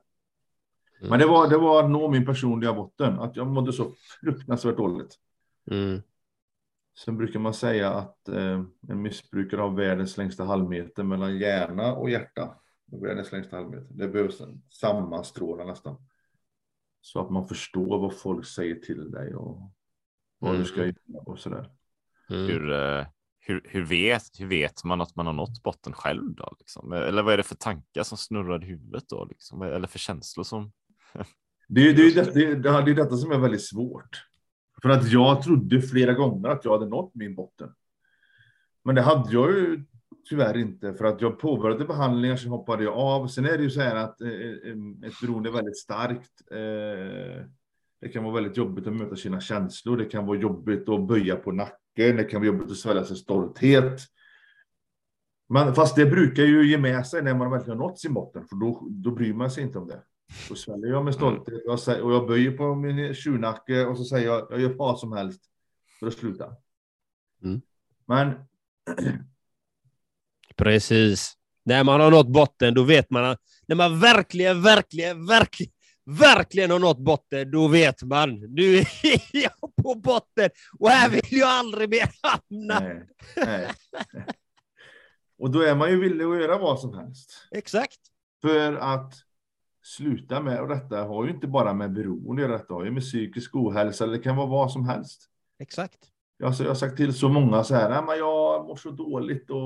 Men 1.01 1.19
det 1.19 1.27
var, 1.27 1.49
det 1.49 1.59
var 1.59 1.85
att 1.85 1.91
nå 1.91 2.11
min 2.11 2.27
personliga 2.27 2.73
botten, 2.73 3.19
att 3.21 3.37
jag 3.37 3.47
mådde 3.47 3.73
så 3.73 3.93
fruktansvärt 4.21 4.77
dåligt. 4.77 5.15
Mm. 5.71 6.03
Sen 6.99 7.17
brukar 7.17 7.41
man 7.41 7.55
säga 7.55 7.91
att 7.91 8.29
eh, 8.29 8.63
en 8.89 9.03
missbrukare 9.03 9.61
har 9.61 9.71
världens 9.71 10.17
längsta 10.17 10.45
halvmeter 10.45 11.03
mellan 11.03 11.39
hjärna 11.39 11.93
och 11.95 12.11
hjärta. 12.11 12.59
Världens 12.87 13.33
längsta 13.33 13.57
halvmeter. 13.57 13.87
Det 13.91 14.09
behövs 14.09 14.41
en 14.41 14.63
sammanstråla 14.69 15.65
nästan. 15.65 15.97
Så 17.01 17.21
att 17.21 17.31
man 17.31 17.49
förstår 17.49 17.99
vad 18.01 18.17
folk 18.17 18.47
säger 18.47 18.75
till 18.75 19.11
dig 19.11 19.35
och 19.35 19.71
vad 20.39 20.51
Mm. 20.51 20.63
du 20.63 20.69
ska 20.69 20.85
göra 20.87 20.95
och 21.27 21.39
sådär. 21.39 21.71
Mm. 22.31 22.47
Hur, 22.47 22.73
eh, 22.73 23.07
hur, 23.39 23.61
hur, 23.65 23.85
vet, 23.85 24.23
hur 24.41 24.47
vet 24.47 24.85
man 24.85 25.01
att 25.01 25.17
man 25.17 25.27
har 25.27 25.33
nått 25.33 25.63
botten 25.63 25.93
själv 25.93 26.35
då? 26.35 26.57
Liksom? 26.59 26.93
Eller 26.93 27.23
vad 27.23 27.33
är 27.33 27.37
det 27.37 27.43
för 27.43 27.55
tankar 27.55 28.03
som 28.03 28.19
snurrar 28.19 28.65
i 28.65 28.67
huvudet 28.67 29.05
då? 29.09 29.25
Liksom? 29.25 29.63
Eller 29.63 29.89
för 29.89 29.99
känslor 29.99 30.45
som... 30.45 30.73
Det, 31.69 31.89
är- 31.89 31.95
det, 31.95 32.03
är 32.03 32.15
det, 32.25 32.55
det, 32.55 32.63
det 32.85 32.91
är 32.91 32.95
detta 32.95 33.17
som 33.17 33.33
är 33.33 33.39
väldigt 33.39 33.65
svårt. 33.69 34.27
För 34.85 34.91
att 34.91 35.13
jag 35.13 35.43
trodde 35.43 35.83
flera 35.83 36.13
gånger 36.13 36.49
att 36.49 36.65
jag 36.65 36.73
hade 36.73 36.87
nått 36.87 37.15
min 37.15 37.35
botten. 37.35 37.69
Men 38.83 38.95
det 38.95 39.03
hade 39.03 39.33
jag 39.33 39.51
ju 39.51 39.85
tyvärr 40.29 40.57
inte, 40.57 40.95
för 40.95 41.05
att 41.05 41.21
jag 41.21 41.39
påbörjade 41.39 41.85
behandlingar, 41.85 42.37
sen 42.37 42.51
hoppade 42.51 42.85
jag 42.85 42.95
av. 42.95 43.27
Sen 43.27 43.45
är 43.45 43.57
det 43.57 43.63
ju 43.63 43.71
så 43.71 43.81
här 43.81 43.97
att 43.97 44.21
eh, 44.21 44.29
eh, 44.29 44.37
eh, 44.37 45.09
ett 45.09 45.21
beroende 45.23 45.49
är 45.49 45.53
väldigt 45.53 45.79
starkt. 45.79 46.31
Det 48.01 48.09
kan 48.13 48.25
vara 48.25 48.35
väldigt 48.35 48.57
jobbigt 48.57 48.87
att 48.87 48.93
möta 48.93 49.17
sina 49.17 49.41
känslor. 49.41 49.97
Det 49.97 50.05
kan 50.05 50.27
vara 50.27 50.39
jobbigt 50.39 50.89
att 50.89 51.07
böja 51.07 51.37
på 51.37 51.53
nacken. 51.53 52.17
Det 52.17 52.25
kan 52.25 52.41
vara 52.41 52.47
jobbigt 52.47 52.71
att 52.71 52.77
svälja 52.77 53.05
sin 53.05 53.17
stolthet. 53.17 54.01
Men 55.49 55.75
fast 55.75 55.97
det 55.97 56.07
brukar 56.07 56.43
ju 56.43 56.71
ge 56.71 56.79
med 56.79 57.07
sig 57.07 57.23
när 57.23 57.35
man 57.35 57.51
verkligen 57.51 57.79
har 57.79 57.89
nått 57.89 57.99
sin 57.99 58.15
botten, 58.15 58.45
för 58.47 58.57
då, 58.57 58.89
då 58.91 59.11
bryr 59.11 59.35
man 59.35 59.51
sig 59.51 59.65
inte 59.65 59.79
om 59.79 59.89
det. 59.89 60.03
Då 60.49 60.55
sväljer 60.55 60.91
jag 60.91 61.05
med 61.05 61.15
stolthet 61.15 61.55
och 61.55 61.73
jag, 61.73 61.81
säger, 61.81 62.03
och 62.03 62.13
jag 62.13 62.27
böjer 62.27 62.51
på 62.51 62.75
min 62.75 63.15
tjurnacke 63.15 63.85
och 63.87 63.99
så 63.99 64.05
säger 64.05 64.27
jag, 64.27 64.47
jag 64.51 64.61
gör 64.61 64.75
vad 64.75 64.99
som 64.99 65.13
helst 65.13 65.41
för 66.01 66.07
att 66.07 66.15
sluta. 66.15 66.57
Mm. 67.43 67.61
Men 68.07 68.35
Precis. 70.57 71.33
När 71.65 71.85
man 71.85 72.01
har 72.01 72.11
nått 72.11 72.29
botten, 72.29 72.75
då 72.75 72.83
vet 72.83 73.11
man 73.11 73.37
när 73.67 73.77
man 73.77 74.01
verkligen, 74.01 74.63
verkligen, 74.63 75.27
verkligen, 75.27 75.73
verkligen 76.05 76.71
har 76.71 76.79
nått 76.79 76.99
botten, 76.99 77.51
då 77.51 77.69
vet 77.69 78.03
man. 78.03 78.41
Nu 78.55 78.79
är 78.79 78.87
jag 79.43 79.77
på 79.83 79.95
botten 79.95 80.51
och 80.79 80.89
här 80.89 81.11
vill 81.11 81.39
jag 81.39 81.49
aldrig 81.49 81.91
mer 81.91 82.11
hamna. 82.23 82.81
nej, 82.81 83.07
nej. 83.37 83.71
Och 85.39 85.51
då 85.51 85.61
är 85.61 85.75
man 85.75 85.91
ju 85.91 86.01
villig 86.01 86.25
att 86.25 86.41
göra 86.41 86.59
vad 86.59 86.81
som 86.81 86.95
helst. 86.95 87.49
Exakt. 87.51 87.99
För 88.43 88.77
att 88.77 89.15
sluta 89.87 90.41
med, 90.41 90.61
och 90.61 90.69
detta 90.69 91.03
har 91.05 91.25
ju 91.25 91.31
inte 91.31 91.47
bara 91.47 91.75
med 91.75 91.93
beroende 91.93 92.43
att 92.43 92.49
göra, 92.49 92.59
detta 92.59 92.75
har 92.75 92.85
ju 92.85 92.91
med 92.91 93.03
psykisk 93.03 93.57
ohälsa, 93.57 94.05
eller 94.05 94.17
det 94.17 94.23
kan 94.23 94.37
vara 94.37 94.47
vad 94.47 94.73
som 94.73 94.89
helst. 94.89 95.31
Exakt. 95.59 95.99
Jag, 96.37 96.55
jag 96.59 96.67
har 96.67 96.75
sagt 96.75 96.97
till 96.97 97.15
så 97.15 97.29
många 97.29 97.65
så 97.65 97.75
här, 97.75 97.91
"Nej, 97.91 98.03
men 98.07 98.19
jag 98.19 98.67
mår 98.67 98.77
så 98.77 98.91
dåligt 98.91 99.51
och 99.51 99.59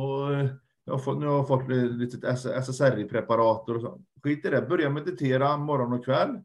jag 0.84 0.92
har 0.94 0.98
fått, 0.98 1.18
nu 1.18 1.26
har 1.26 1.34
jag 1.36 1.48
fått 1.48 1.62
ett 1.70 1.92
litet 1.92 2.24
SSRI-preparat 2.24 3.68
och 3.68 3.80
så. 3.80 4.00
Skit 4.22 4.44
i 4.44 4.48
det, 4.48 4.62
börja 4.62 4.90
meditera 4.90 5.56
morgon 5.56 5.92
och 5.92 6.04
kväll. 6.04 6.38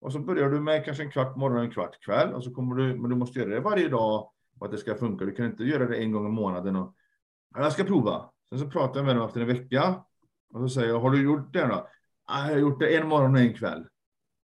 Och 0.00 0.12
så 0.12 0.18
börjar 0.18 0.50
du 0.50 0.60
med 0.60 0.84
kanske 0.84 1.02
en 1.02 1.10
kvart 1.10 1.36
morgon 1.36 1.58
och 1.58 1.64
en 1.64 1.70
kvart 1.70 2.00
kväll 2.04 2.34
och 2.34 2.44
så 2.44 2.54
kommer 2.54 2.76
du, 2.76 2.96
men 2.96 3.10
du 3.10 3.16
måste 3.16 3.38
göra 3.38 3.50
det 3.50 3.60
varje 3.60 3.88
dag 3.88 4.30
för 4.58 4.66
att 4.66 4.72
det 4.72 4.78
ska 4.78 4.94
funka. 4.94 5.24
Du 5.24 5.32
kan 5.32 5.46
inte 5.46 5.64
göra 5.64 5.86
det 5.86 5.96
en 5.96 6.12
gång 6.12 6.26
i 6.26 6.30
månaden. 6.30 6.76
Och, 6.76 6.94
"Ja, 7.54 7.62
jag 7.62 7.72
ska 7.72 7.84
prova. 7.84 8.30
Sen 8.50 8.58
så 8.58 8.70
pratar 8.70 9.00
jag 9.00 9.06
med 9.06 9.16
dem 9.16 9.26
efter 9.26 9.40
en 9.40 9.46
vecka 9.46 10.04
och 10.54 10.60
så 10.60 10.68
säger 10.68 10.88
jag, 10.88 11.00
har 11.00 11.10
du 11.10 11.22
gjort 11.22 11.52
det 11.52 11.66
då? 11.66 11.88
Jag 12.28 12.34
har 12.34 12.58
gjort 12.58 12.80
det 12.80 12.96
en 12.96 13.08
morgon 13.08 13.34
och 13.34 13.40
en 13.40 13.54
kväll. 13.54 13.84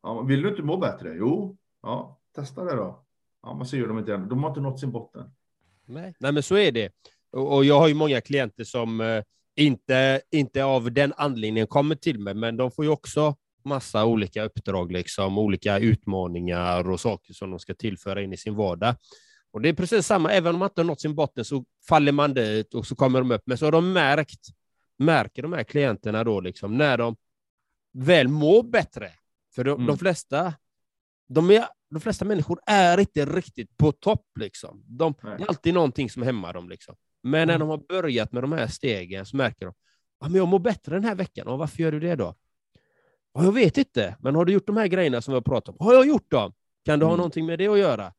Ja, 0.04 0.22
vill 0.22 0.42
du 0.42 0.50
inte 0.50 0.62
må 0.62 0.78
bättre? 0.78 1.15
Jo, 1.15 1.58
ja, 1.82 2.20
testa 2.36 2.63
det 2.63 2.76
då. 2.76 3.06
Ja, 3.42 3.54
men 3.54 3.65
så 3.65 3.78
gör 3.78 3.88
de 3.88 4.00
inte 4.00 4.12
det. 4.12 4.18
De 4.18 4.44
har 4.44 4.50
inte 4.50 4.62
nått 4.62 4.80
sin 4.80 4.92
botten. 4.92 5.32
Nej. 5.86 6.15
Nej, 6.20 6.32
men 6.32 6.44
så 6.44 6.58
är 6.58 6.72
det. 6.72 6.92
Och, 7.32 7.56
och 7.56 7.65
jag 7.65 7.80
har 7.80 7.88
ju 7.88 7.94
många 7.94 8.22
klienter 8.22 8.63
som 8.63 9.02
eh, 9.02 9.24
inte, 9.56 10.22
inte 10.32 10.63
av 10.63 10.92
den 10.92 11.13
anledningen 11.18 11.68
kommer 11.68 11.96
till 11.96 12.20
mig, 12.20 12.34
men 12.34 12.58
de 12.58 12.72
får 12.72 12.86
ju 12.86 12.92
också 12.92 13.36
massa 13.63 14.06
olika 14.06 14.44
uppdrag, 14.44 14.92
liksom, 14.92 15.38
olika 15.38 15.80
utmaningar 15.80 16.89
och 16.89 17.00
saker 17.00 17.34
som 17.34 17.50
de 17.50 17.60
ska 17.60 17.74
tillföra 17.74 18.22
in 18.22 18.34
i 18.34 18.38
sin 18.38 18.56
vardag. 18.56 18.96
Och 19.52 19.62
det 19.62 19.70
är 19.70 19.74
precis 19.74 20.06
samma, 20.06 20.32
även 20.32 20.54
om 20.54 20.60
man 20.60 20.70
inte 20.70 20.82
har 20.82 20.86
nått 20.86 21.02
sin 21.02 21.15
botten 21.15 21.46
så 21.46 21.65
faller 21.88 22.12
man 22.12 22.34
dit 22.34 22.74
och 22.74 22.88
så 22.88 22.96
kommer 22.96 23.20
de 23.20 23.32
upp. 23.32 23.42
Men 23.46 23.58
så 23.58 23.65
har 23.65 23.72
de 23.72 23.94
märkt, 23.94 24.48
märker 24.98 25.42
de 25.42 25.54
här 25.54 25.63
klienterna 25.63 26.24
då, 26.24 26.42
liksom, 26.42 26.78
när 26.78 26.98
de 26.98 27.15
väl 27.93 28.28
mår 28.28 28.63
bättre. 28.63 29.12
För 29.56 29.63
de, 29.63 29.71
Mm. 29.75 29.88
de 29.88 29.97
flesta 29.97 30.54
de, 31.28 31.52
är, 31.52 31.65
de 31.89 32.02
flesta 32.02 32.25
människor 32.25 32.60
är 32.65 32.97
inte 32.99 33.25
riktigt 33.25 33.78
på 33.78 33.91
topp. 33.91 34.25
Liksom. 34.39 34.84
De, 34.88 35.13
det 35.21 35.28
är 35.43 35.47
alltid 35.47 35.73
någonting 35.73 36.10
som 36.10 36.23
hämmar 36.23 36.54
dem. 36.54 36.69
Liksom. 36.69 36.95
Men 37.23 37.47
när 37.47 37.56
Mm. 37.56 37.67
de 37.67 37.69
har 37.69 37.78
börjat 38.02 38.32
med 38.32 38.43
de 38.43 38.52
här 38.52 38.67
stegen 38.67 39.25
så 39.25 39.38
märker 39.38 39.65
de 39.65 39.73
ja, 40.19 40.28
men 40.28 40.36
jag 40.38 40.47
mår 40.47 40.60
bättre 40.60 40.95
den 40.95 41.04
här 41.04 41.15
veckan. 41.15 41.47
Och 41.47 41.58
varför 41.58 41.84
gör 41.84 41.91
du 41.91 41.99
det 41.99 42.15
då? 42.15 42.36
Ja, 43.34 43.43
jag 43.43 43.52
vet 43.52 43.78
inte, 43.78 44.15
men 44.19 44.36
har 44.36 44.45
du 44.45 44.54
gjort 44.54 44.67
de 44.67 44.78
här 44.78 44.88
grejerna 44.88 45.21
som 45.21 45.32
vi 45.32 45.36
har 45.36 45.41
pratat 45.41 45.75
om? 45.80 45.86
Har 45.86 45.93
jag 45.93 46.08
gjort 46.08 46.32
dem? 46.32 46.54
Kan 46.86 47.02
ha 47.02 47.08
Mm. 47.08 47.17
någonting 47.17 47.45
med 47.45 47.60
det 47.60 47.67
att 47.67 47.80
göra? 47.80 48.13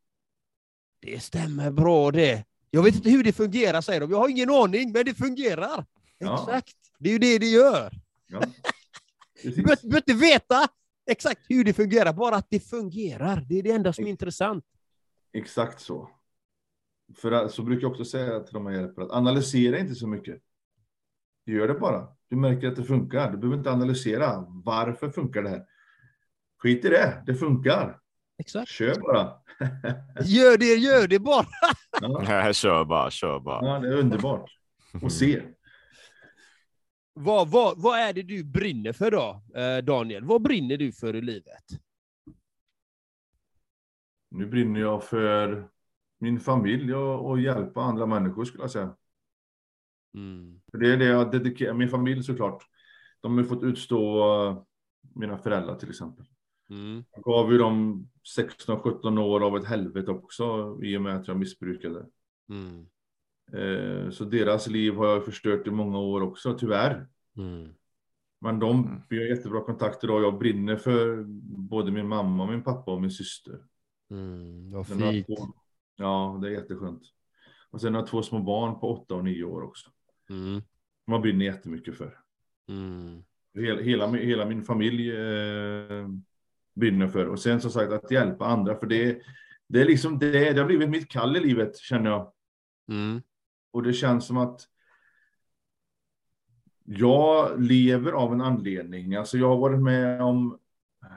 Det 1.00 1.20
stämmer 1.22 1.70
bra 1.70 2.10
det. 2.10 2.44
Jag 2.70 2.82
vet 2.82 2.94
inte 2.94 3.10
hur 3.10 3.24
det 3.24 3.32
fungerar, 3.32 3.80
säger 3.80 4.00
de. 4.00 4.10
Jag 4.10 4.18
har 4.18 4.28
ingen 4.28 4.50
aning, 4.50 4.92
men 4.92 5.04
det 5.04 5.14
fungerar. 5.14 5.86
Ja. 6.18 6.34
Exakt. 6.42 6.76
Det 6.98 7.08
är 7.08 7.12
ju 7.12 7.18
det 7.18 7.38
det 7.38 7.46
gör. 7.46 7.92
Ja. 8.26 8.40
Du 9.42 9.62
behöver 9.62 9.96
inte 9.96 10.14
veta 10.14 10.68
exakt 11.10 11.40
hur 11.48 11.64
det 11.64 11.72
fungerar, 11.72 12.12
bara 12.12 12.36
att 12.36 12.46
det 12.50 12.60
fungerar. 12.60 13.46
Det 13.48 13.58
är 13.58 13.62
det 13.62 13.70
enda 13.70 13.92
som 13.92 14.04
är 14.06 14.10
intressant. 14.10 14.64
Exakt 15.32 15.80
så. 15.80 16.10
För 17.16 17.48
så 17.48 17.62
brukar 17.62 17.82
jag 17.82 17.90
också 17.90 18.04
säga 18.04 18.40
till 18.40 18.54
de 18.54 18.66
jag 18.66 18.74
hjälper 18.74 19.02
att 19.02 19.10
analysera 19.10 19.78
inte 19.78 19.94
så 19.94 20.06
mycket. 20.06 20.42
Gör 21.46 21.68
det 21.68 21.74
bara. 21.74 22.08
Du 22.28 22.36
märker 22.36 22.68
att 22.68 22.76
det 22.76 22.84
funkar. 22.84 23.30
Du 23.30 23.36
behöver 23.38 23.56
inte 23.58 23.70
analysera. 23.72 24.44
Varför 24.48 25.10
funkar 25.10 25.42
det 25.42 25.48
här? 25.48 25.64
Skit 26.62 26.84
i 26.84 26.88
det. 26.88 27.22
Det 27.26 27.34
funkar. 27.34 27.98
Exakt. 28.38 28.68
Kör 28.70 28.94
bara. 29.00 29.32
Gör 30.24 30.58
det, 30.58 30.74
gör 30.74 31.08
det 31.08 31.18
bara. 31.18 31.46
Ja, 32.00 32.52
kör 32.52 32.84
bara, 32.84 33.10
kör 33.10 33.40
bara. 33.40 33.66
ja, 33.66 33.78
det 33.78 33.88
är 33.88 33.96
underbart. 33.96 34.50
Och 35.02 35.12
se. 35.12 35.42
Vad, 37.22 37.50
vad, 37.50 37.82
vad 37.82 37.98
är 37.98 38.12
det 38.12 38.22
du 38.22 38.44
brinner 38.44 38.92
för 38.92 39.10
då, 39.10 39.42
eh, 39.60 39.84
Daniel? 39.84 40.24
Vad 40.24 40.42
brinner 40.42 40.76
du 40.76 40.92
för 40.92 41.16
i 41.16 41.20
livet? 41.20 41.64
Nu 44.30 44.46
brinner 44.46 44.80
jag 44.80 45.04
för 45.04 45.68
min 46.18 46.40
familj 46.40 46.94
och, 46.94 47.30
och 47.30 47.40
hjälpa 47.40 47.82
andra 47.82 48.06
människor 48.06 48.44
skulle 48.44 48.62
jag 48.62 48.70
säga. 48.70 48.96
Mm. 50.14 50.60
För 50.70 50.78
det 50.78 50.92
är 50.92 50.96
det 50.96 51.04
jag 51.04 51.32
dedikerar. 51.32 51.74
Min 51.74 51.88
familj 51.88 52.22
såklart. 52.22 52.62
De 53.20 53.38
har 53.38 53.44
fått 53.44 53.62
utstå 53.62 54.34
eh, 54.46 54.62
mina 55.14 55.38
föräldrar 55.38 55.76
till 55.76 55.90
exempel. 55.90 56.26
Mm. 56.70 57.04
Jag 57.12 57.22
gav 57.22 57.52
ju 57.52 57.58
dem 57.58 58.08
16-17 58.38 59.20
år 59.20 59.40
av 59.40 59.56
ett 59.56 59.66
helvete 59.66 60.10
också 60.10 60.78
i 60.82 60.96
och 60.96 61.02
med 61.02 61.16
att 61.16 61.28
jag 61.28 61.36
missbrukade. 61.36 62.06
Mm. 62.48 62.86
Eh, 63.54 64.10
så 64.10 64.24
deras 64.24 64.66
liv 64.66 64.94
har 64.94 65.06
jag 65.06 65.24
förstört 65.24 65.66
i 65.66 65.70
många 65.70 65.98
år 65.98 66.20
också, 66.20 66.54
tyvärr. 66.58 67.06
Mm. 67.36 67.68
Men 68.40 68.58
de, 68.58 68.84
Mm. 68.84 69.00
vi 69.08 69.18
har 69.18 69.24
jättebra 69.36 69.60
kontakt 69.60 70.04
idag. 70.04 70.22
Jag 70.22 70.38
brinner 70.38 70.76
för 70.76 71.24
både 71.68 71.90
min 71.92 72.08
mamma, 72.08 72.46
min 72.50 72.62
pappa 72.62 72.92
och 72.92 73.00
min 73.00 73.10
syster. 73.10 73.58
Mm. 74.10 74.70
Vad 74.72 74.86
fint. 74.86 75.26
två- 75.26 75.54
Ja, 75.96 76.38
det 76.42 76.48
är 76.48 76.52
jätteskönt. 76.52 77.02
Och 77.70 77.80
sen 77.80 77.94
har 77.94 78.00
jag 78.00 78.08
två 78.08 78.22
små 78.22 78.38
barn 78.38 78.80
på 78.80 78.90
åtta 78.90 79.14
och 79.14 79.24
nio 79.24 79.44
år 79.44 79.62
också. 79.62 79.90
Mm. 80.30 80.62
Man 81.06 81.20
brinner 81.20 81.44
jättemycket 81.44 81.94
för. 81.96 82.18
Mm. 82.68 83.22
Hela, 83.54 83.80
hela, 83.82 84.10
min- 84.10 84.22
hela 84.26 84.46
min 84.46 84.62
familj 84.64 85.10
eh, 85.16 86.08
brinner 86.74 87.08
för. 87.08 87.26
Och 87.26 87.38
sen 87.38 87.60
som 87.60 87.70
sagt 87.70 87.92
att 87.92 88.10
hjälpa 88.10 88.44
andra. 88.46 88.76
För 88.76 88.86
det, 88.86 89.22
det 89.68 89.80
är 89.80 89.84
liksom 89.86 90.18
det, 90.18 90.52
det 90.52 90.58
har 90.60 90.66
blivit 90.66 90.90
mitt 90.90 91.08
kall 91.08 91.36
i 91.36 91.40
livet 91.40 91.76
känner 91.78 92.10
jag. 92.10 92.32
Mm. 92.88 93.22
Och 93.70 93.82
det 93.82 93.92
känns 93.92 94.26
som 94.26 94.36
att 94.36 94.60
jag 96.84 97.60
lever 97.60 98.12
av 98.12 98.32
en 98.32 98.40
anledning. 98.40 99.14
Alltså 99.14 99.38
jag 99.38 99.48
har 99.48 99.56
varit 99.56 99.80
med 99.80 100.22
om 100.22 100.58
eh, 101.02 101.08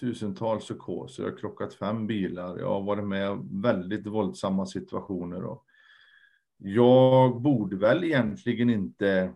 tusentals 0.00 0.64
psykoser. 0.64 1.22
Jag 1.22 1.30
har 1.30 1.38
krockat 1.38 1.74
fem 1.74 2.06
bilar. 2.06 2.58
Jag 2.58 2.68
har 2.68 2.82
varit 2.82 3.04
med 3.04 3.30
om 3.30 3.62
väldigt 3.62 4.06
våldsamma 4.06 4.66
situationer. 4.66 5.44
Och 5.44 5.64
jag 6.56 7.40
borde 7.40 7.76
väl 7.76 8.04
egentligen 8.04 8.70
inte 8.70 9.32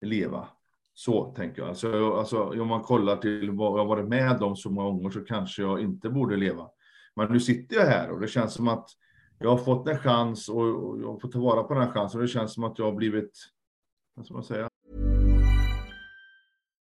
leva. 0.00 0.48
Så 0.94 1.34
tänker 1.34 1.62
jag. 1.62 1.68
Alltså, 1.68 2.12
alltså, 2.12 2.60
om 2.62 2.68
man 2.68 2.82
kollar 2.82 3.16
till 3.16 3.50
vad 3.50 3.72
jag 3.72 3.84
har 3.84 3.96
varit 3.96 4.08
med 4.08 4.42
om 4.42 4.56
så 4.56 4.70
många 4.70 4.90
gånger 4.90 5.10
så 5.10 5.24
kanske 5.24 5.62
jag 5.62 5.80
inte 5.80 6.10
borde 6.10 6.36
leva. 6.36 6.70
Men 7.16 7.32
nu 7.32 7.40
sitter 7.40 7.76
jag 7.76 7.86
här 7.86 8.10
och 8.10 8.20
det 8.20 8.28
känns 8.28 8.54
som 8.54 8.68
att 8.68 8.90
jag 9.42 9.50
har 9.50 9.64
fått 9.64 9.88
en 9.88 9.98
chans 9.98 10.48
och, 10.48 10.88
och 10.88 11.00
jag 11.00 11.20
får 11.20 11.28
ta 11.28 11.38
vara 11.38 11.62
på 11.62 11.74
den 11.74 11.82
här 11.82 11.92
chansen. 11.92 12.20
Det 12.20 12.28
känns 12.28 12.54
som 12.54 12.64
att 12.64 12.78
jag 12.78 12.84
har 12.84 12.92
blivit, 12.92 13.30
vad 14.14 14.24
ska 14.24 14.34
man 14.34 14.44
säga, 14.44 14.68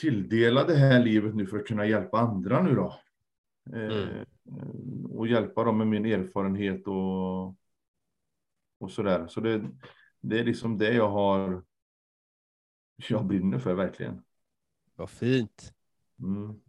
Tilldela 0.00 0.64
det 0.64 0.76
här 0.76 1.04
livet 1.04 1.34
nu 1.34 1.46
för 1.46 1.58
att 1.58 1.66
kunna 1.66 1.86
hjälpa 1.86 2.18
andra 2.18 2.62
nu 2.62 2.74
då. 2.74 3.00
Eh, 3.74 4.08
Och 5.10 5.26
hjälpa 5.26 5.64
dem 5.64 5.78
med 5.78 5.86
min 5.86 6.06
erfarenhet 6.06 6.86
och, 6.86 7.46
och 8.78 8.90
sådär. 8.90 9.26
Så 9.28 9.40
det, 9.40 9.62
det 10.20 10.38
är 10.38 10.44
liksom 10.44 10.78
det 10.78 10.92
jag 10.94 11.10
har, 11.10 11.62
jag 13.08 13.26
brinner 13.26 13.58
för 13.58 13.74
verkligen. 13.74 14.22
Vad 14.96 15.10
fint. 15.10 15.72
Mm. 16.18 16.60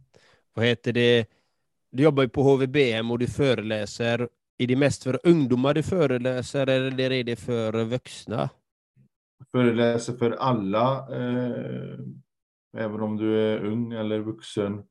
Vad 0.54 0.64
heter 0.64 0.92
det? 0.92 1.26
Du 1.90 2.02
jobbar 2.02 2.22
ju 2.22 2.28
på 2.28 2.42
HVBM 2.42 3.10
och 3.10 3.18
du 3.18 3.26
föreläser. 3.26 4.28
Är 4.58 4.66
det 4.66 4.76
mest 4.76 5.02
för 5.02 5.20
ungdomar 5.24 5.74
du 5.74 5.82
föreläser 5.82 6.66
eller 6.66 7.10
är 7.12 7.24
det 7.24 7.36
för 7.36 7.84
vuxna? 7.84 8.50
Föreläser 9.52 10.12
för 10.12 10.30
alla, 10.30 11.08
eh, 11.16 11.98
även 12.76 13.00
om 13.00 13.16
du 13.16 13.40
är 13.40 13.64
ung 13.64 13.92
eller 13.92 14.20
vuxen. 14.20 14.82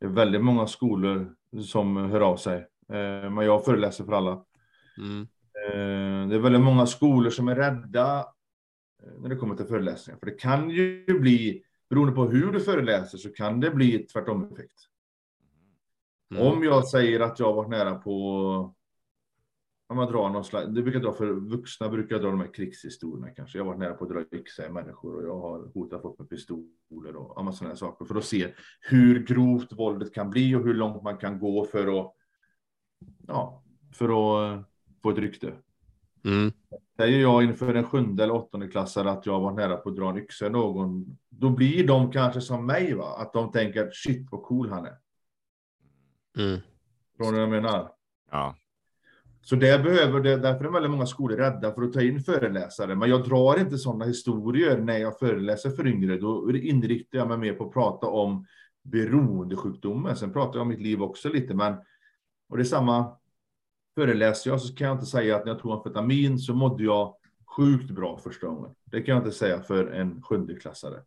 Det 0.00 0.06
är 0.06 0.10
väldigt 0.10 0.44
många 0.44 0.66
skolor 0.66 1.34
som 1.62 1.96
hör 1.96 2.20
av 2.20 2.36
sig. 2.36 2.56
Eh, 2.88 3.30
men 3.30 3.44
jag 3.46 3.64
föreläser 3.64 4.04
för 4.04 4.12
alla. 4.12 4.44
Mm. 4.98 5.20
Eh, 5.66 6.28
Det 6.28 6.34
är 6.34 6.38
väldigt 6.38 6.62
många 6.62 6.86
skolor 6.86 7.30
som 7.30 7.48
är 7.48 7.54
rädda 7.56 8.18
eh, 9.02 9.20
när 9.20 9.28
det 9.28 9.36
kommer 9.36 9.54
till 9.54 9.66
föreläsningar. 9.66 10.18
För 10.18 10.26
det 10.26 10.40
kan 10.40 10.70
ju 10.70 11.18
bli, 11.20 11.62
beroende 11.90 12.12
på 12.12 12.24
hur 12.24 12.52
du 12.52 12.60
föreläser, 12.60 13.18
så 13.18 13.32
kan 13.32 13.60
det 13.60 13.70
bli 13.70 13.98
tvärtom-effekt. 13.98 14.80
Mm. 16.30 16.46
Om 16.46 16.64
jag 16.64 16.88
säger 16.88 17.20
att 17.20 17.38
jag 17.38 17.46
har 17.46 17.54
varit 17.54 17.70
nära 17.70 17.94
på, 17.94 18.73
om 19.86 19.98
jag 19.98 20.12
drar 20.12 20.28
någon 20.28 20.44
slags, 20.44 20.66
det 20.66 20.82
brukar 20.82 21.00
dra 21.00 21.12
för 21.12 21.26
vuxna, 21.26 21.88
brukar 21.88 22.14
jag 22.14 22.22
dra 22.22 22.30
de 22.30 22.40
här 22.40 22.54
krigshistorierna 22.54 23.30
kanske. 23.30 23.58
Jag 23.58 23.64
har 23.64 23.70
varit 23.70 23.80
nära 23.80 23.94
på 23.94 24.04
att 24.04 24.10
dra 24.10 24.38
yxa 24.38 24.66
i 24.66 24.70
människor 24.70 25.16
och 25.16 25.24
jag 25.24 25.40
har 25.40 25.70
hotat 25.74 26.02
folk 26.02 26.18
med 26.18 26.28
pistoler 26.28 27.16
och 27.16 27.40
alla 27.40 27.52
sådana 27.52 27.70
här 27.70 27.78
saker. 27.78 28.04
För 28.04 28.14
att 28.14 28.24
se 28.24 28.54
hur 28.80 29.26
grovt 29.26 29.72
våldet 29.72 30.14
kan 30.14 30.30
bli 30.30 30.54
och 30.54 30.64
hur 30.64 30.74
långt 30.74 31.02
man 31.02 31.16
kan 31.16 31.38
gå 31.38 31.64
för 31.64 32.00
att, 32.00 32.14
ja, 33.26 33.62
för 33.92 34.04
att 34.04 34.58
eh, 34.58 34.64
få 35.02 35.10
ett 35.10 35.18
rykte. 35.18 35.52
Mm. 36.24 36.52
Säger 36.96 37.20
jag 37.20 37.44
inför 37.44 37.74
en 37.74 37.84
sjunde 37.84 38.22
eller 38.22 38.34
åttonde 38.34 38.68
klassare 38.68 39.10
att 39.10 39.26
jag 39.26 39.40
var 39.40 39.52
nära 39.52 39.76
på 39.76 39.88
att 39.88 39.96
dra 39.96 40.10
en 40.10 40.18
yxa 40.18 40.46
i 40.46 40.50
någon, 40.50 41.18
då 41.28 41.50
blir 41.50 41.86
de 41.86 42.12
kanske 42.12 42.40
som 42.40 42.66
mig, 42.66 42.94
va? 42.94 43.16
att 43.18 43.32
de 43.32 43.52
tänker 43.52 43.90
shit 43.92 44.28
vad 44.30 44.42
cool 44.42 44.70
han 44.70 44.86
är. 44.86 44.98
Mm. 46.38 46.60
Ni 47.18 47.30
vad 47.32 47.42
jag 47.42 47.50
menar? 47.50 47.92
Ja. 48.30 48.56
Så 49.44 49.56
det 49.56 49.82
behöver 49.82 50.20
det, 50.20 50.36
därför 50.36 50.64
är 50.64 50.70
väldigt 50.70 50.90
många 50.90 51.06
skolor 51.06 51.36
rädda 51.36 51.74
för 51.74 51.82
att 51.82 51.92
ta 51.92 52.02
in 52.02 52.20
föreläsare. 52.20 52.94
Men 52.94 53.10
jag 53.10 53.24
drar 53.28 53.60
inte 53.60 53.78
sådana 53.78 54.04
historier 54.04 54.80
när 54.80 54.98
jag 54.98 55.18
föreläser 55.18 55.70
för 55.70 55.86
yngre. 55.86 56.16
Då 56.18 56.56
inriktar 56.56 57.18
jag 57.18 57.28
mig 57.28 57.38
mer 57.38 57.52
på 57.54 57.64
att 57.64 57.72
prata 57.72 58.06
om 58.06 58.46
beroendesjukdomar. 58.82 60.14
Sen 60.14 60.32
pratar 60.32 60.54
jag 60.54 60.62
om 60.62 60.68
mitt 60.68 60.80
liv 60.80 61.02
också 61.02 61.28
lite, 61.28 61.54
men 61.54 61.74
och 62.48 62.56
det 62.56 62.62
är 62.62 62.64
samma. 62.64 63.16
Föreläser 63.94 64.50
jag 64.50 64.60
så 64.60 64.74
kan 64.74 64.86
jag 64.86 64.94
inte 64.94 65.06
säga 65.06 65.36
att 65.36 65.44
när 65.44 65.52
jag 65.52 65.60
tog 65.60 65.72
amfetamin 65.72 66.38
så 66.38 66.54
mådde 66.54 66.84
jag 66.84 67.16
sjukt 67.56 67.90
bra 67.90 68.18
första 68.18 68.46
gången. 68.46 68.74
Det 68.84 69.02
kan 69.02 69.14
jag 69.14 69.20
inte 69.24 69.36
säga 69.36 69.60
för 69.62 69.86
en 69.86 70.22
sjundeklassare. 70.22 71.02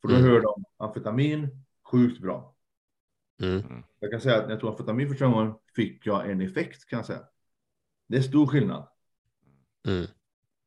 För 0.00 0.08
då 0.08 0.14
Mm. 0.14 0.26
hör 0.26 0.40
de 0.40 0.64
amfetamin, 0.76 1.48
sjukt 1.84 2.22
bra. 2.22 2.54
Mm. 3.42 3.62
Jag 4.00 4.10
kan 4.10 4.20
säga 4.20 4.36
att 4.36 4.44
när 4.44 4.50
jag 4.50 4.60
tog 4.60 4.70
amfetamin 4.70 5.08
första 5.08 5.26
gången 5.26 5.54
fick 5.76 6.06
jag 6.06 6.30
en 6.30 6.40
effekt 6.40 6.86
kan 6.86 6.96
jag 6.96 7.06
säga. 7.06 7.20
Det 8.08 8.16
är 8.16 8.22
stor 8.22 8.46
skillnad. 8.46 8.88
Mm. 9.86 10.06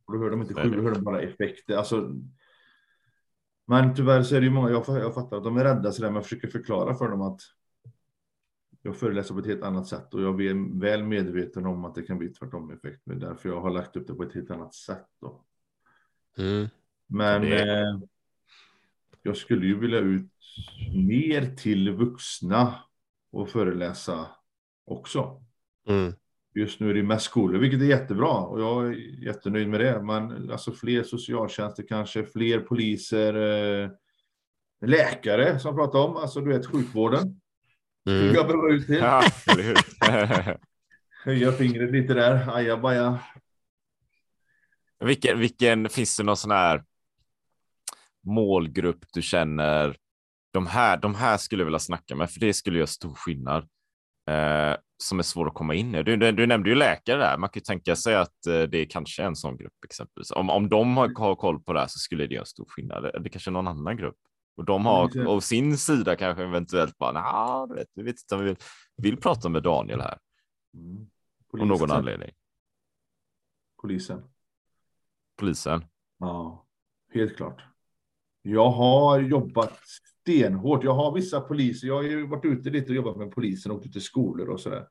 Och 0.06 0.13
då 0.13 0.19
hör 0.19 0.30
de 0.30 0.41
inte 0.41 0.54
sju, 0.54 0.69
då 0.69 0.82
hör 0.82 0.91
de 0.95 1.04
bara 1.04 1.21
effekter. 1.21 1.77
Alltså, 1.77 2.15
men 3.67 3.95
tyvärr 3.95 4.23
så 4.23 4.36
är 4.36 4.39
det 4.39 4.45
ju 4.45 4.51
många, 4.54 4.69
jag, 4.69 4.84
jag 4.88 5.13
fattar 5.13 5.38
att 5.38 5.43
de 5.43 5.58
är 5.58 5.63
rädda 5.63 5.91
sådär, 5.91 6.10
men 6.10 6.15
jag 6.15 6.23
försöker 6.23 6.47
förklara 6.47 6.95
för 6.95 7.10
dem 7.10 7.21
att 7.21 7.41
jag 8.82 8.97
föreläser 8.97 9.34
på 9.34 9.39
ett 9.39 9.45
helt 9.45 9.63
annat 9.63 9.88
sätt 9.88 10.13
och 10.13 10.22
jag 10.22 10.41
är 10.41 10.80
väl 10.80 11.03
medveten 11.03 11.66
om 11.66 11.86
att 11.86 11.95
det 11.95 12.01
kan 12.03 12.18
bli 12.18 12.30
tvärtom 12.30 12.72
effekt. 12.72 13.01
Men 13.05 13.20
därför 13.20 13.49
jag 13.49 13.61
har 13.61 13.70
lagt 13.72 13.95
upp 13.95 14.07
det 14.07 14.13
på 14.13 14.24
ett 14.24 14.34
helt 14.34 14.51
annat 14.51 14.74
sätt. 14.74 15.05
Då. 15.22 15.43
Mm. 16.38 16.68
Men 17.07 17.41
Det- 17.41 17.80
eh, 17.82 17.99
jag 19.22 19.38
skulle 19.38 19.66
ju 19.66 19.80
vilja 19.80 19.99
ut 19.99 20.32
mer 20.95 21.55
till 21.55 21.91
vuxna 21.91 22.76
och 23.32 23.49
föreläsa 23.49 24.28
också. 24.86 25.43
Mm. 25.88 26.13
Just 26.54 26.80
nu 26.80 26.89
är 26.89 26.93
det 26.93 27.04
mest 27.04 27.26
skolor, 27.26 27.60
vilket 27.60 27.82
är 27.82 27.86
jättebra 27.86 28.39
och 28.39 28.62
jag 28.62 28.88
är 28.88 28.91
jättenöjd 29.26 29.70
med 29.70 29.80
det. 29.80 30.02
Men 30.02 30.52
alltså 30.52 30.72
fler 30.72 31.04
socialtjänster 31.04 31.84
kanske, 31.88 32.26
fler 32.26 32.60
poliser, 32.60 33.34
eh, 33.84 33.89
läkare 34.86 35.60
som 35.60 35.76
pratar 35.76 35.99
om, 35.99 36.16
alltså 36.16 36.41
du 36.41 36.54
vet 36.54 36.66
sjukvården. 36.66 37.41
Mm. 38.10 38.36
Jag 38.36 38.47
behöver 38.47 38.74
ut 38.74 38.86
till. 38.86 38.95
ja? 38.95 39.24
Höja 41.24 41.52
fingret 41.52 41.91
lite 41.91 42.14
där, 42.14 42.56
ajabaja. 42.56 43.20
vilken, 44.99 45.39
vilken, 45.39 45.89
finns 45.89 46.18
det 46.18 46.24
någon 46.24 46.38
sån 46.38 46.52
här 46.52 46.84
målgrupp 48.24 49.06
du 49.14 49.22
känner 49.22 49.97
de 50.52 50.68
här, 50.68 50.97
de 50.97 51.16
här 51.16 51.38
skulle 51.38 51.62
jag 51.62 51.66
vilja 51.66 51.80
snacka 51.80 52.16
med, 52.16 52.32
för 52.32 52.39
det 52.39 52.54
skulle 52.54 52.78
göra 52.78 52.88
stor 52.88 53.14
skillnad. 53.14 53.70
Eh, 54.30 54.76
som 54.97 55.19
är 55.19 55.24
svår 55.24 55.47
att 55.47 55.53
komma 55.53 55.74
in 55.74 55.95
i. 55.95 56.03
Du, 56.03 56.32
du, 56.32 56.47
nämnde 56.47 56.69
ju 56.69 56.76
läkare 56.76 57.17
där. 57.17 57.38
Man 57.38 57.49
kan 57.49 57.59
ju 57.59 57.63
tänka 57.63 57.95
sig 57.95 58.15
att 58.15 58.47
eh, 58.47 58.61
det 58.61 58.78
är 58.78 58.86
kanske 58.86 59.24
en 59.24 59.36
sån 59.36 59.57
grupp 59.57 59.84
exempelvis. 59.86 60.32
Om, 60.32 60.49
om 60.49 60.69
de 60.69 60.97
har, 60.97 61.19
har 61.19 61.36
koll 61.36 61.59
på 61.59 61.74
det 61.74 61.80
här 61.80 61.88
så 61.88 61.99
skulle 61.99 62.28
det 62.28 62.36
göra 62.36 62.45
stor 62.45 62.65
skillnad. 62.69 63.24
Det 63.24 63.30
kanske 63.30 63.51
någon 63.51 63.67
annan 63.67 63.97
grupp. 63.97 64.17
Och 64.55 64.65
de 64.65 64.86
har 64.86 65.28
av 65.28 65.39
sin 65.39 65.78
sida 65.78 66.15
kanske 66.15 66.43
eventuellt 66.43 66.97
bara, 66.97 67.11
nah, 67.11 67.67
du 67.67 67.76
vet, 67.76 67.88
vi 67.93 68.03
vet 68.03 68.15
inte, 68.22 68.38
vi 68.38 68.43
vill, 68.43 68.55
vill 68.97 69.17
prata 69.17 69.49
med 69.49 69.63
Daniel 69.63 70.01
här. 70.01 70.17
Mm. 70.74 71.07
Av 71.53 71.67
någon 71.67 71.91
anledning. 71.91 72.32
Polisen. 73.82 74.24
Polisen? 75.38 75.86
Ja, 76.19 76.65
helt 77.13 77.38
klart. 77.38 77.61
Jag 78.41 78.69
har 78.69 79.19
jobbat 79.19 79.80
stenhårt. 80.32 80.84
Jag 80.84 80.93
har 80.93 81.13
vissa 81.13 81.41
poliser. 81.41 81.88
Jag 81.88 81.95
har 81.95 82.03
ju 82.03 82.27
varit 82.27 82.45
ute 82.45 82.69
lite 82.69 82.89
och 82.89 82.95
jobbat 82.95 83.17
med 83.17 83.32
polisen 83.32 83.71
och 83.71 83.77
åkt 83.77 83.86
ut 83.86 83.91
till 83.91 84.01
skolor 84.01 84.49
och 84.49 84.59
sådär. 84.59 84.86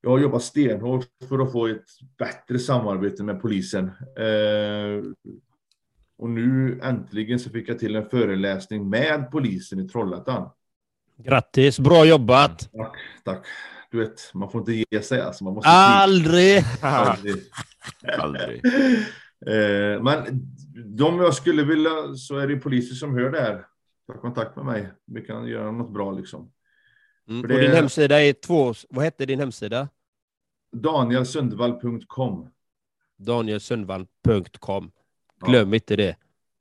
Jag 0.00 0.10
har 0.10 0.18
jobbat 0.18 0.42
stenhårt 0.42 1.06
för 1.28 1.38
att 1.38 1.52
få 1.52 1.66
ett 1.66 1.86
bättre 2.18 2.58
samarbete 2.58 3.22
med 3.24 3.42
polisen. 3.42 3.84
Eh, 4.16 5.04
och 6.18 6.30
nu 6.30 6.80
äntligen 6.82 7.38
så 7.38 7.50
fick 7.50 7.68
jag 7.68 7.78
till 7.78 7.96
en 7.96 8.08
föreläsning 8.08 8.90
med 8.90 9.30
polisen 9.30 9.80
i 9.80 9.88
Trollhättan. 9.88 10.50
Grattis, 11.16 11.80
bra 11.80 12.04
jobbat! 12.04 12.70
Tack, 12.72 12.96
tack. 13.24 13.46
Du 13.90 13.98
vet, 13.98 14.34
man 14.34 14.50
får 14.50 14.60
inte 14.60 14.84
ge 14.90 15.02
sig 15.02 15.20
alltså. 15.20 15.44
Man 15.44 15.54
måste 15.54 15.70
Aldrig! 15.70 16.64
Aldrig! 16.82 17.36
Aldrig. 18.18 18.64
eh, 19.46 20.02
men 20.02 20.46
de 20.96 21.18
jag 21.18 21.34
skulle 21.34 21.64
vilja, 21.64 22.14
så 22.16 22.38
är 22.38 22.48
det 22.48 22.56
poliser 22.56 22.94
som 22.94 23.14
hör 23.14 23.30
det 23.30 23.40
här. 23.40 23.64
Ta 24.08 24.18
kontakt 24.18 24.56
med 24.56 24.64
mig. 24.64 24.92
Vi 25.04 25.20
kan 25.20 25.46
göra 25.46 25.72
något 25.72 25.92
bra 25.92 26.12
liksom. 26.12 26.52
Mm, 27.28 27.48
det... 27.48 27.54
Och 27.54 27.60
din 27.60 27.70
hemsida 27.70 28.22
är 28.22 28.32
två, 28.32 28.74
vad 28.90 29.04
hette 29.04 29.26
din 29.26 29.40
hemsida? 29.40 29.88
Danielsundvall.com 30.72 32.48
Danielsundvall.com 33.16 34.90
Glöm 35.46 35.68
ja. 35.68 35.74
inte 35.74 35.96
det. 35.96 36.16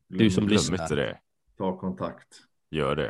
Du 0.07 0.29
som 0.29 0.43
Glöm 0.43 0.53
lyssnar. 0.53 0.83
Inte 0.83 0.95
det. 0.95 1.19
Ta 1.57 1.77
kontakt. 1.79 2.27
Gör 2.69 2.95
det. 2.95 3.07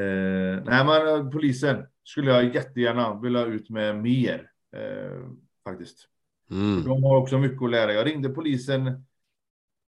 Eh, 0.00 0.64
nej, 0.64 0.84
men 0.84 1.08
eh, 1.08 1.30
polisen 1.30 1.86
skulle 2.04 2.30
jag 2.30 2.54
jättegärna 2.54 3.20
vilja 3.20 3.44
ut 3.44 3.70
med 3.70 3.96
mer. 3.96 4.50
Eh, 4.72 5.30
faktiskt. 5.64 6.08
Mm. 6.50 6.84
De 6.84 7.02
har 7.02 7.16
också 7.16 7.38
mycket 7.38 7.62
att 7.62 7.70
lära. 7.70 7.92
Jag 7.92 8.06
ringde 8.06 8.28
polisen 8.28 9.04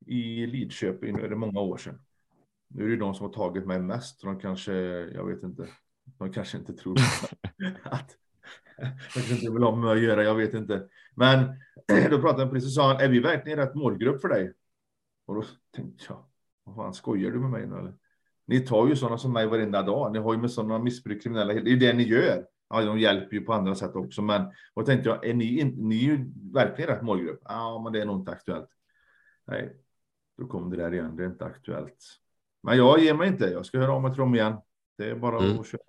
i 0.07 0.47
Lidköping, 0.47 1.16
nu 1.16 1.24
är 1.24 1.28
det 1.28 1.36
många 1.36 1.61
år 1.61 1.76
sedan. 1.76 2.01
Nu 2.69 2.85
är 2.85 2.89
det 2.89 2.97
de 2.97 3.14
som 3.14 3.27
har 3.27 3.33
tagit 3.33 3.66
mig 3.66 3.79
mest. 3.79 4.23
De 4.23 4.41
kanske, 4.41 4.73
jag 5.14 5.25
vet 5.27 5.43
inte, 5.43 5.69
de 6.19 6.33
kanske 6.33 6.59
inte 6.59 6.73
tror 6.73 6.97
att 7.85 8.16
jag 8.79 9.12
kanske 9.12 9.35
inte 9.35 9.51
vill 9.51 9.62
ha 9.62 9.77
med 9.77 9.91
att 9.91 10.03
göra, 10.03 10.25
jag 10.25 10.35
vet 10.35 10.55
inte. 10.55 10.89
Men 11.14 11.39
då 12.11 12.21
pratade 12.21 12.43
jag 12.43 12.51
polisen 12.51 12.69
och 12.69 12.73
sa, 12.73 13.01
är 13.01 13.09
vi 13.09 13.21
verkligen 13.21 13.59
rätt 13.59 13.75
målgrupp 13.75 14.21
för 14.21 14.29
dig? 14.29 14.53
Och 15.27 15.35
då 15.35 15.45
tänkte 15.77 16.05
jag, 16.09 16.25
vad 16.64 16.77
fan 16.77 16.95
skojar 16.95 17.31
du 17.31 17.41
med 17.41 17.51
mig 17.51 17.66
nu 17.66 17.79
eller? 17.79 17.95
Ni 18.47 18.61
tar 18.61 18.89
ju 18.89 18.97
sådana 18.97 19.19
som 19.19 19.33
mig 19.33 19.47
varenda 19.47 19.83
dag. 19.83 20.12
Ni 20.12 20.19
har 20.19 20.35
ju 20.35 20.41
med 20.41 20.51
sådana 20.51 20.79
missbruk 20.79 21.23
kriminella. 21.23 21.55
Det 21.55 21.61
är 21.61 21.73
ju 21.73 21.79
det 21.79 21.93
ni 21.93 22.03
gör. 22.03 22.47
Ja, 22.71 22.85
de 22.85 22.99
hjälper 22.99 23.37
ju 23.37 23.41
på 23.41 23.53
andra 23.53 23.75
sätt 23.75 23.95
också, 23.95 24.23
men 24.23 24.43
och 24.47 24.83
då 24.83 24.85
tänkte 24.85 25.09
jag, 25.09 25.27
är 25.27 25.35
ni, 25.35 25.75
ni 25.77 25.97
är 25.97 26.09
ju 26.09 26.31
verkligen 26.53 26.91
rätt 26.91 27.03
målgrupp. 27.03 27.41
Ja, 27.45 27.81
men 27.85 27.93
det 27.93 28.01
är 28.01 28.07
nog 28.07 28.21
inte 28.21 28.31
aktuellt. 28.31 28.69
Nej, 29.47 29.77
då 30.39 30.47
kom 30.47 30.71
det 30.71 30.77
där 30.77 30.95
igen. 30.95 31.16
Det 31.16 31.23
är 31.23 31.27
inte 31.27 31.45
aktuellt. 31.45 32.05
Men 32.69 32.79
jag 32.79 33.01
ger 33.01 33.14
mig 33.14 33.29
inte. 33.29 33.45
Jag 33.45 33.66
ska 33.66 33.79
höra 33.79 33.93
av 33.93 34.03
mig 34.03 34.11
till 34.11 34.19
dem 34.19 34.35
igen. 34.35 34.55
Det 34.99 35.05
är 35.05 35.14
bara 35.14 35.39
mm. 35.39 35.61
att 35.61 35.66
köra. 35.66 35.81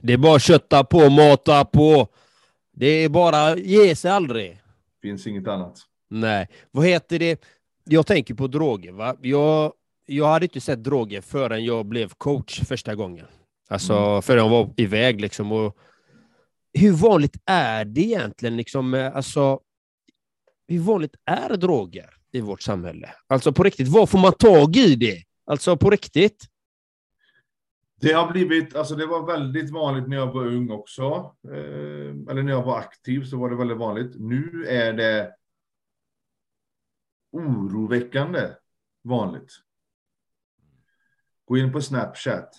Det 0.00 0.12
är 0.12 0.18
bara 0.18 0.36
att 0.36 0.42
kötta 0.42 0.84
på, 0.84 1.10
mata 1.10 1.64
på. 1.64 2.08
Det 2.72 2.86
är 2.86 3.08
bara 3.08 3.56
ge 3.56 3.96
sig 3.96 4.10
aldrig. 4.10 4.60
Finns 5.02 5.26
inget 5.26 5.48
annat. 5.48 5.78
Nej. 6.08 6.48
Vad 6.70 6.86
heter 6.86 7.18
det? 7.18 7.44
Jag 7.84 8.06
tänker 8.06 8.34
på 8.34 8.46
droger. 8.46 8.92
Va? 8.92 9.16
Jag, 9.22 9.72
jag 10.06 10.26
hade 10.26 10.44
inte 10.44 10.60
sett 10.60 10.84
droger 10.84 11.20
förrän 11.20 11.64
jag 11.64 11.86
blev 11.86 12.08
coach 12.08 12.60
första 12.60 12.94
gången. 12.94 13.26
Alltså 13.68 13.94
mm. 13.94 14.22
förrän 14.22 14.42
jag 14.42 14.50
var 14.50 14.74
iväg. 14.76 15.20
Liksom, 15.20 15.52
och 15.52 15.76
hur 16.72 16.92
vanligt 16.92 17.36
är 17.46 17.84
det 17.84 18.00
egentligen? 18.00 18.56
Liksom, 18.56 19.10
alltså, 19.14 19.60
hur 20.68 20.78
vanligt 20.78 21.14
är 21.24 21.56
droger 21.56 22.10
i 22.32 22.40
vårt 22.40 22.62
samhälle? 22.62 23.10
Alltså 23.26 23.52
på 23.52 23.62
riktigt, 23.62 23.88
vad 23.88 24.08
får 24.08 24.18
man 24.18 24.32
tag 24.32 24.76
i 24.76 24.96
det? 24.96 25.24
Alltså 25.50 25.76
på 25.76 25.90
riktigt? 25.90 26.44
Det 28.00 28.12
har 28.12 28.32
blivit, 28.32 28.76
alltså 28.76 28.94
det 28.94 29.06
var 29.06 29.26
väldigt 29.26 29.70
vanligt 29.70 30.08
när 30.08 30.16
jag 30.16 30.32
var 30.32 30.46
ung 30.46 30.70
också. 30.70 31.36
Eh, 31.44 32.30
eller 32.30 32.42
när 32.42 32.52
jag 32.52 32.62
var 32.62 32.78
aktiv 32.78 33.24
så 33.24 33.38
var 33.38 33.50
det 33.50 33.56
väldigt 33.56 33.78
vanligt. 33.78 34.12
Nu 34.18 34.66
är 34.68 34.92
det 34.92 35.34
oroväckande 37.32 38.50
vanligt. 39.02 39.52
Gå 41.44 41.58
in 41.58 41.72
på 41.72 41.80
Snapchat 41.80 42.54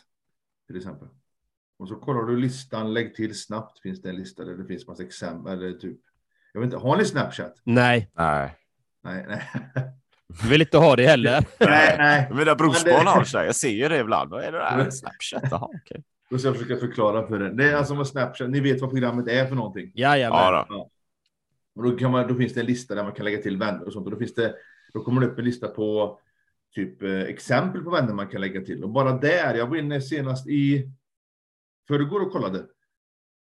till 0.68 0.78
exempel. 0.78 1.08
Och 1.78 1.88
så 1.88 1.96
kollar 1.96 2.24
du 2.24 2.38
listan, 2.38 2.94
lägg 2.94 3.16
till 3.16 3.40
snabbt 3.40 3.80
finns 3.80 4.02
det 4.02 4.10
en 4.10 4.16
lista 4.16 4.46
där 4.46 4.58
det 4.58 4.66
finns 4.66 4.88
massa 4.88 5.04
exempel. 5.04 5.54
Eller 5.54 5.78
typ. 5.78 6.00
Jag 6.54 6.62
vet 6.62 6.66
inte, 6.66 6.78
har 6.78 6.98
ni 6.98 7.06
Snapchat? 7.06 7.62
Nej. 7.64 8.12
Nej. 8.14 8.58
Nej, 9.02 9.26
nej. 9.28 9.50
Vill 10.50 10.62
inte 10.62 10.78
ha 10.78 10.96
det 10.96 11.06
heller. 11.06 11.46
nej, 11.60 11.96
nej. 11.98 12.28
Mina 12.32 12.56
brorsbarn 12.56 13.08
har 13.08 13.24
sig. 13.24 13.46
Jag 13.46 13.56
ser 13.56 13.70
ju 13.70 13.88
det 13.88 14.00
ibland. 14.00 14.30
Vad 14.30 14.44
är 14.44 14.52
det 14.52 14.58
där? 14.58 14.90
Snapchat? 14.90 15.44
Jaha, 15.52 15.66
okej. 15.66 15.80
Okay. 15.86 16.04
Då 16.30 16.38
ska 16.38 16.48
jag 16.48 16.58
försöka 16.58 16.78
förklara 16.78 17.28
för 17.28 17.42
er. 17.42 17.50
Det 17.50 17.72
är 17.72 17.76
alltså 17.76 17.96
med 17.96 18.08
Snapchat. 18.08 18.50
Ni 18.50 18.60
vet 18.60 18.82
vad 18.82 18.90
programmet 18.90 19.28
är 19.28 19.46
för 19.46 19.56
någonting? 19.56 19.92
Jajamän. 19.96 20.40
Ja, 20.40 20.66
då. 20.70 20.76
Ja. 20.76 20.90
Och 21.76 21.84
då, 21.84 21.98
kan 21.98 22.12
man, 22.12 22.28
då 22.28 22.36
finns 22.36 22.54
det 22.54 22.60
en 22.60 22.66
lista 22.66 22.96
där 22.96 23.04
man 23.04 23.12
kan 23.12 23.26
lägga 23.26 23.42
till 23.42 23.58
vänner 23.58 23.86
och 23.86 23.94
sånt. 23.94 24.06
Och 24.06 24.12
då, 24.12 24.18
finns 24.18 24.34
det, 24.34 24.56
då 24.94 25.04
kommer 25.04 25.22
det 25.22 25.28
upp 25.28 25.40
en 25.40 25.46
lista 25.46 25.68
på 25.68 26.20
typ 26.76 27.04
eh, 27.04 27.22
exempel 27.22 27.84
på 27.84 27.90
vänner 27.90 28.14
man 28.14 28.28
kan 28.28 28.42
lägga 28.42 28.62
till. 28.62 28.84
Och 28.84 28.90
bara 28.90 29.12
där, 29.18 29.56
jag 29.56 29.68
var 29.68 29.78
inne 29.78 30.02
senast 30.02 30.48
i 30.48 30.92
förrgår 31.88 32.22
och 32.22 32.32
kollade. 32.32 32.66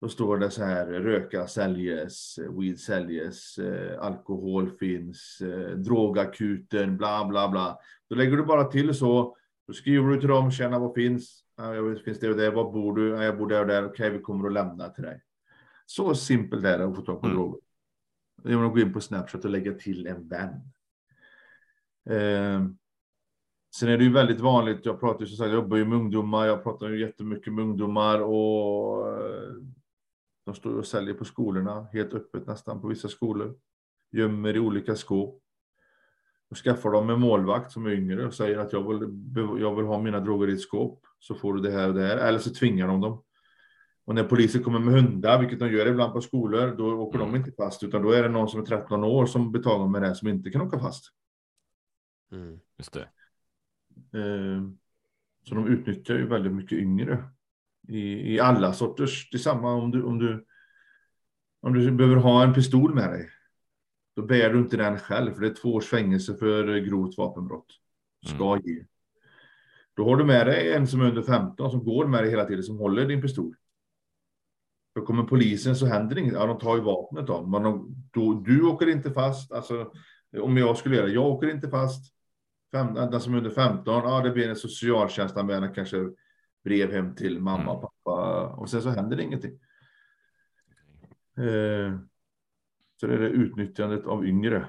Då 0.02 0.10
står 0.10 0.38
det 0.38 0.52
så 0.52 0.64
här, 0.64 0.86
röka 0.86 1.48
säljes, 1.48 2.40
weed 2.60 2.80
säljes, 2.80 3.58
eh, 3.58 4.02
alkohol 4.02 4.70
finns, 4.70 5.42
eh, 5.42 5.78
drogakuten, 5.78 6.98
bla 6.98 7.26
bla 7.26 7.50
bla. 7.50 7.78
Då 8.10 8.16
lägger 8.16 8.38
du 8.38 8.44
bara 8.44 8.64
till 8.64 8.94
så, 8.94 9.38
då 9.68 9.74
skriver 9.74 10.10
du 10.10 10.20
till 10.20 10.30
dem, 10.30 10.52
känna 10.52 10.80
vad 10.80 10.94
finns, 10.94 11.44
ja, 11.58 11.76
jag 11.76 11.84
vet, 11.84 12.04
finns 12.04 12.20
det 12.20 12.30
och 12.30 12.38
det, 12.38 12.50
var 12.50 12.72
bor 12.72 12.96
du? 12.96 13.10
Ja, 13.10 13.24
jag 13.24 13.38
bor 13.38 13.48
där 13.48 13.62
och 13.62 13.68
där, 13.68 13.86
okej, 13.86 14.10
vi 14.10 14.20
kommer 14.20 14.48
att 14.48 14.54
lämna 14.54 14.90
till 14.90 15.04
dig. 15.04 15.22
Så 15.86 16.16
simpelt 16.16 16.66
är 16.66 16.78
det 16.78 16.86
att 16.86 16.96
få 16.96 17.02
tag 17.02 17.22
på 17.22 17.28
mm. 17.28 17.38
droger. 17.38 17.60
Genom 18.44 18.66
att 18.68 18.74
gå 18.74 18.80
in 18.80 18.94
på 18.94 19.02
Snapchat 19.02 19.46
och 19.46 19.52
lägga 19.52 19.74
till 19.74 20.08
en 20.08 20.28
vän. 20.28 20.54
Eh, 22.10 22.70
Sen 23.76 23.90
är 23.90 23.98
det 23.98 24.04
ju 24.04 24.12
väldigt 24.12 24.40
vanligt, 24.40 24.86
jag 24.86 25.00
pratar 25.00 25.22
ju 25.22 25.26
som 25.28 25.38
sagt, 25.38 25.48
jag 25.48 25.56
jobbar 25.56 25.78
ju 25.78 25.86
med 25.86 25.98
ungdomar, 25.98 26.46
jag 26.46 26.64
pratar 26.64 26.90
ju 26.90 27.00
jättemycket 27.00 27.54
med 27.54 27.64
ungdomar 27.64 28.20
och 28.20 29.08
eh, 29.08 29.54
de 30.50 30.56
står 30.56 30.78
och 30.78 30.88
säljer 30.88 31.14
på 31.14 31.26
skolorna, 31.26 31.88
helt 31.94 32.14
öppet 32.14 32.48
nästan 32.48 32.82
på 32.82 32.88
vissa 32.88 33.08
skolor. 33.08 33.56
Gömmer 34.12 34.56
i 34.56 34.60
olika 34.60 34.96
skåp. 34.96 35.44
Och 36.50 36.58
skaffar 36.58 36.92
dem 36.92 37.10
en 37.10 37.20
målvakt 37.20 37.72
som 37.72 37.86
är 37.86 37.92
yngre 37.92 38.28
och 38.28 38.34
säger 38.34 38.58
att 38.58 38.74
jag 38.74 38.88
vill, 38.88 39.10
jag 39.62 39.76
vill 39.76 39.86
ha 39.86 40.02
mina 40.02 40.20
droger 40.20 40.48
i 40.48 40.54
ett 40.54 40.62
skåp. 40.62 41.06
Så 41.20 41.36
får 41.36 41.54
du 41.54 41.62
det 41.62 41.72
här 41.72 41.88
och 41.88 41.94
det 41.94 42.02
här. 42.02 42.18
Eller 42.18 42.40
så 42.40 42.54
tvingar 42.54 42.88
de 42.88 43.02
dem. 43.02 43.24
Och 44.06 44.16
när 44.16 44.24
polisen 44.24 44.64
kommer 44.64 44.80
med 44.80 44.94
hundar, 44.94 45.40
vilket 45.40 45.60
de 45.60 45.72
gör 45.72 45.86
ibland 45.86 46.14
på 46.14 46.22
skolor, 46.22 46.76
då 46.78 46.94
åker 46.94 47.20
de 47.20 47.36
inte 47.36 47.52
fast. 47.52 47.84
Utan 47.84 48.02
då 48.02 48.12
är 48.12 48.24
det 48.24 48.30
någon 48.30 48.50
som 48.50 48.62
är 48.62 48.66
13 48.66 49.04
år 49.04 49.26
som 49.26 49.52
betalar 49.52 49.88
med 49.88 50.02
det 50.02 50.16
som 50.16 50.28
inte 50.28 50.50
kan 50.50 50.62
åka 50.62 50.80
fast. 50.80 51.06
Mm, 52.32 52.60
just 52.78 52.94
det. 52.94 53.10
Eh, 54.20 54.62
så 55.44 55.56
de 55.56 55.68
utnyttjar 55.68 56.16
ju 56.16 56.28
väldigt 56.28 56.54
mycket 56.54 56.78
yngre 56.78 57.24
i, 57.90 58.34
i 58.34 58.40
alla 58.40 58.74
sorters. 58.74 59.30
Detsamma 59.32 59.74
om 59.74 59.92
du, 59.92 60.04
om 60.04 60.20
du 60.20 60.46
om 61.62 61.74
du 61.74 61.92
behöver 61.92 62.16
ha 62.16 62.44
en 62.44 62.54
pistol 62.54 62.94
med 62.94 63.10
dig. 63.10 63.30
Då 64.16 64.22
bär 64.22 64.50
du 64.50 64.60
inte 64.60 64.78
den 64.78 65.00
själv, 65.00 65.34
för 65.34 65.42
det 65.42 65.48
är 65.48 65.54
två 65.54 65.74
års 65.74 65.86
fängelse 65.86 66.36
för 66.36 66.78
grovt 66.78 67.18
vapenbrott. 67.18 67.68
Ska 68.26 68.52
mm. 68.52 68.62
ge. 68.66 68.84
Då 69.96 70.06
har 70.06 70.18
du 70.18 70.26
med 70.26 70.48
dig 70.48 70.74
en 70.74 70.88
som 70.88 71.02
är 71.02 71.06
under 71.06 71.22
15 71.22 71.72
som 71.72 71.84
går 71.84 72.08
med 72.08 72.24
dig 72.24 72.32
hela 72.32 72.46
tiden, 72.46 72.64
som 72.64 72.78
håller 72.78 73.06
din 73.06 73.22
pistol. 73.22 73.56
Då 74.96 75.06
kommer 75.06 75.24
polisen 75.24 75.76
så 75.76 75.86
händer 75.86 76.18
inget. 76.18 76.34
Ja, 76.34 76.46
de 76.46 76.60
tar 76.60 76.76
ju 76.76 76.82
vapnet 76.82 77.30
av 77.30 77.50
men 77.50 77.64
de, 77.64 77.96
då, 78.12 78.34
Du 78.34 78.64
åker 78.64 78.90
inte 78.90 79.12
fast. 79.12 79.52
Alltså, 79.52 79.92
om 80.38 80.58
jag 80.58 80.78
skulle 80.78 80.96
göra 80.96 81.06
det, 81.06 81.14
jag 81.14 81.26
åker 81.26 81.50
inte 81.50 81.70
fast. 81.70 82.14
Fem, 82.72 82.94
den 82.94 83.22
som 83.22 83.34
är 83.34 83.38
under 83.38 83.50
15, 83.50 84.04
ja, 84.04 84.22
det 84.22 84.30
blir 84.30 84.50
en 84.50 84.56
socialtjänstanmälan, 84.56 85.74
kanske 85.74 85.98
brev 86.64 86.92
hem 86.92 87.16
till 87.16 87.40
mamma 87.40 87.72
och 87.72 87.78
mm. 87.78 87.82
pappa 87.82 88.48
och 88.48 88.70
sen 88.70 88.82
så 88.82 88.90
händer 88.90 89.18
det 89.18 89.24
ingenting. 89.24 89.60
Eh, 91.38 92.00
så 93.00 93.08
det 93.08 93.14
är 93.14 93.20
det 93.20 93.30
utnyttjandet 93.30 94.06
av 94.06 94.26
yngre. 94.26 94.68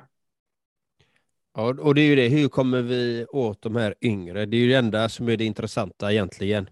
Ja, 1.54 1.74
och 1.80 1.94
det 1.94 2.00
är 2.00 2.06
ju 2.06 2.16
det. 2.16 2.28
Hur 2.28 2.48
kommer 2.48 2.82
vi 2.82 3.26
åt 3.28 3.62
de 3.62 3.76
här 3.76 3.94
yngre? 4.00 4.46
Det 4.46 4.56
är 4.56 4.60
ju 4.60 4.68
det 4.68 4.74
enda 4.74 5.08
som 5.08 5.28
är 5.28 5.36
det 5.36 5.44
intressanta 5.44 6.12
egentligen. 6.12 6.70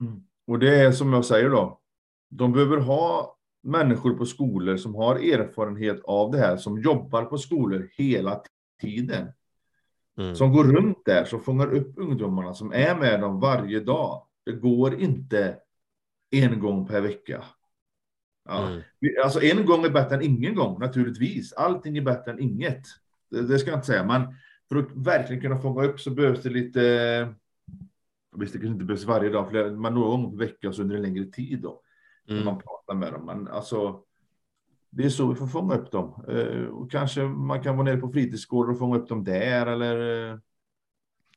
Mm. 0.00 0.22
Och 0.46 0.58
det 0.58 0.80
är 0.80 0.92
som 0.92 1.12
jag 1.12 1.24
säger 1.24 1.50
då, 1.50 1.80
de 2.28 2.52
behöver 2.52 2.76
ha 2.76 3.36
människor 3.62 4.14
på 4.14 4.26
skolor 4.26 4.76
som 4.76 4.94
har 4.94 5.16
erfarenhet 5.16 6.00
av 6.04 6.30
det 6.30 6.38
här, 6.38 6.56
som 6.56 6.82
jobbar 6.82 7.24
på 7.24 7.38
skolor 7.38 7.90
hela 7.92 8.42
tiden. 8.80 9.32
Mm. 10.18 10.34
Som 10.34 10.52
går 10.52 10.64
runt 10.64 11.04
där, 11.04 11.24
som 11.24 11.40
fångar 11.40 11.74
upp 11.74 11.92
ungdomarna, 11.96 12.54
som 12.54 12.72
är 12.72 12.96
med 12.96 13.20
dem 13.20 13.40
varje 13.40 13.80
dag. 13.80 14.27
Det 14.48 14.54
går 14.54 15.00
inte 15.00 15.56
en 16.30 16.60
gång 16.60 16.86
per 16.86 17.00
vecka. 17.00 17.44
Ja. 18.48 18.68
Mm. 18.68 18.82
Alltså 19.24 19.42
en 19.42 19.66
gång 19.66 19.84
är 19.84 19.90
bättre 19.90 20.16
än 20.16 20.22
ingen 20.22 20.54
gång, 20.54 20.78
naturligtvis. 20.80 21.52
Allting 21.52 21.96
är 21.96 22.02
bättre 22.02 22.32
än 22.32 22.38
inget. 22.40 22.82
Det, 23.30 23.42
det 23.42 23.58
ska 23.58 23.70
jag 23.70 23.76
inte 23.76 23.86
säga, 23.86 24.04
men 24.04 24.22
för 24.68 24.76
att 24.76 24.96
verkligen 24.96 25.42
kunna 25.42 25.58
fånga 25.58 25.84
upp 25.84 26.00
så 26.00 26.10
behövs 26.10 26.42
det 26.42 26.50
lite... 26.50 27.34
Visst, 28.36 28.52
det 28.52 28.58
kanske 28.58 28.72
inte 28.72 28.84
behövs 28.84 29.04
varje 29.04 29.30
dag, 29.30 29.52
men 29.52 29.94
några 29.94 30.08
gånger 30.08 30.30
per 30.30 30.36
vecka 30.36 30.72
så 30.72 30.82
under 30.82 30.96
en 30.96 31.02
längre 31.02 31.24
tid 31.24 31.60
då. 31.62 31.82
Mm. 32.28 32.38
När 32.38 32.52
man 32.52 32.62
pratar 32.62 32.94
med 32.94 33.12
dem. 33.12 33.26
Men 33.26 33.48
alltså, 33.48 34.02
det 34.90 35.04
är 35.04 35.08
så 35.08 35.28
vi 35.28 35.34
får 35.34 35.46
fånga 35.46 35.74
upp 35.74 35.90
dem. 35.90 36.24
Eh, 36.28 36.64
och 36.64 36.90
kanske 36.90 37.22
man 37.22 37.62
kan 37.62 37.76
vara 37.76 37.84
nere 37.84 37.96
på 37.96 38.12
fritidsgården 38.12 38.72
och 38.72 38.78
fånga 38.78 38.98
upp 38.98 39.08
dem 39.08 39.24
där 39.24 39.66
eller... 39.66 40.40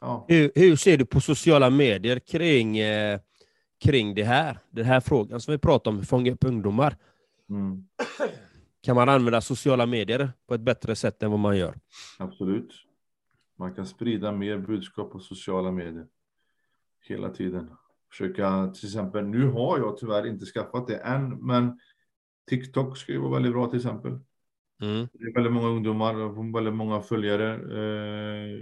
Ja. 0.02 0.26
Hur, 0.28 0.52
hur 0.56 0.76
ser 0.76 0.98
du 0.98 1.06
på 1.06 1.22
sociala 1.22 1.70
medier 1.70 2.20
kring, 2.20 2.78
eh, 2.78 3.20
kring 3.84 4.16
det 4.16 4.24
här? 4.24 4.60
Den 4.70 4.86
här 4.86 5.00
frågan 5.00 5.42
som 5.42 5.52
vi 5.52 5.58
pratar 5.58 5.92
om, 5.92 6.04
fånga 6.04 6.32
upp 6.32 6.44
ungdomar. 6.44 6.98
Mm. 7.50 7.88
Kan 8.82 8.96
man 8.96 9.10
använda 9.10 9.42
sociala 9.42 9.86
medier 9.86 10.32
på 10.48 10.54
ett 10.54 10.62
bättre 10.62 10.96
sätt 10.96 11.24
än 11.24 11.32
vad 11.32 11.40
man 11.40 11.58
gör? 11.58 11.76
Absolut. 12.20 12.74
Man 13.58 13.76
kan 13.76 13.88
sprida 13.88 14.32
mer 14.32 14.58
budskap 14.58 15.12
på 15.12 15.20
sociala 15.20 15.72
medier 15.72 16.06
hela 17.08 17.30
tiden. 17.30 17.70
Försöka 18.10 18.68
till 18.68 18.86
exempel, 18.86 19.26
nu 19.26 19.48
har 19.48 19.78
jag 19.78 19.98
tyvärr 19.98 20.28
inte 20.28 20.46
skaffat 20.46 20.88
det 20.88 20.98
än, 20.98 21.30
men 21.30 21.80
TikTok 22.50 22.98
ska 22.98 23.12
ju 23.12 23.18
vara 23.18 23.34
väldigt 23.34 23.52
bra 23.52 23.68
till 23.68 23.80
exempel. 23.80 24.12
Mm. 24.82 25.08
Det 25.14 25.24
är 25.24 25.34
väldigt 25.34 25.54
många 25.54 25.68
ungdomar 25.68 26.16
och 26.16 26.56
väldigt 26.56 26.74
många 26.74 27.02
följare. 27.02 27.54
Eh, 27.54 28.62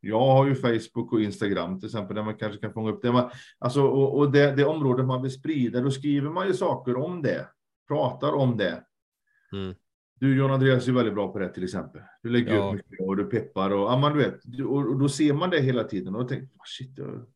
jag 0.00 0.20
har 0.20 0.46
ju 0.46 0.54
Facebook 0.54 1.12
och 1.12 1.20
Instagram 1.20 1.80
till 1.80 1.86
exempel 1.86 2.16
där 2.16 2.22
man 2.22 2.34
kanske 2.34 2.60
kan 2.60 2.72
fånga 2.72 2.90
upp 2.90 3.02
det. 3.02 3.30
Alltså, 3.58 3.82
och, 3.82 4.18
och 4.18 4.32
det, 4.32 4.56
det 4.56 4.64
området 4.64 5.06
man 5.06 5.22
vill 5.22 5.32
sprida, 5.32 5.80
då 5.80 5.90
skriver 5.90 6.30
man 6.30 6.46
ju 6.46 6.54
saker 6.54 6.96
om 6.96 7.22
det, 7.22 7.46
pratar 7.88 8.32
om 8.32 8.56
det. 8.56 8.84
Mm. 9.52 9.74
Du 10.20 10.36
John 10.36 10.50
Andreas 10.50 10.88
är 10.88 10.92
väldigt 10.92 11.14
bra 11.14 11.32
på 11.32 11.38
det 11.38 11.48
till 11.48 11.64
exempel. 11.64 12.02
Du 12.22 12.28
lägger 12.28 12.54
ja. 12.54 12.68
upp 12.68 12.74
mycket 12.74 13.08
och 13.08 13.16
du 13.16 13.24
peppar 13.24 13.70
och, 13.70 13.90
ja, 13.90 13.98
man, 13.98 14.12
du 14.12 14.18
vet, 14.18 14.60
och, 14.60 14.76
och 14.76 14.98
då 14.98 15.08
ser 15.08 15.32
man 15.32 15.50
det 15.50 15.60
hela 15.60 15.84
tiden 15.84 16.14
och 16.14 16.28
tänker 16.28 16.48
shit, 16.64 16.98
jag 16.98 17.26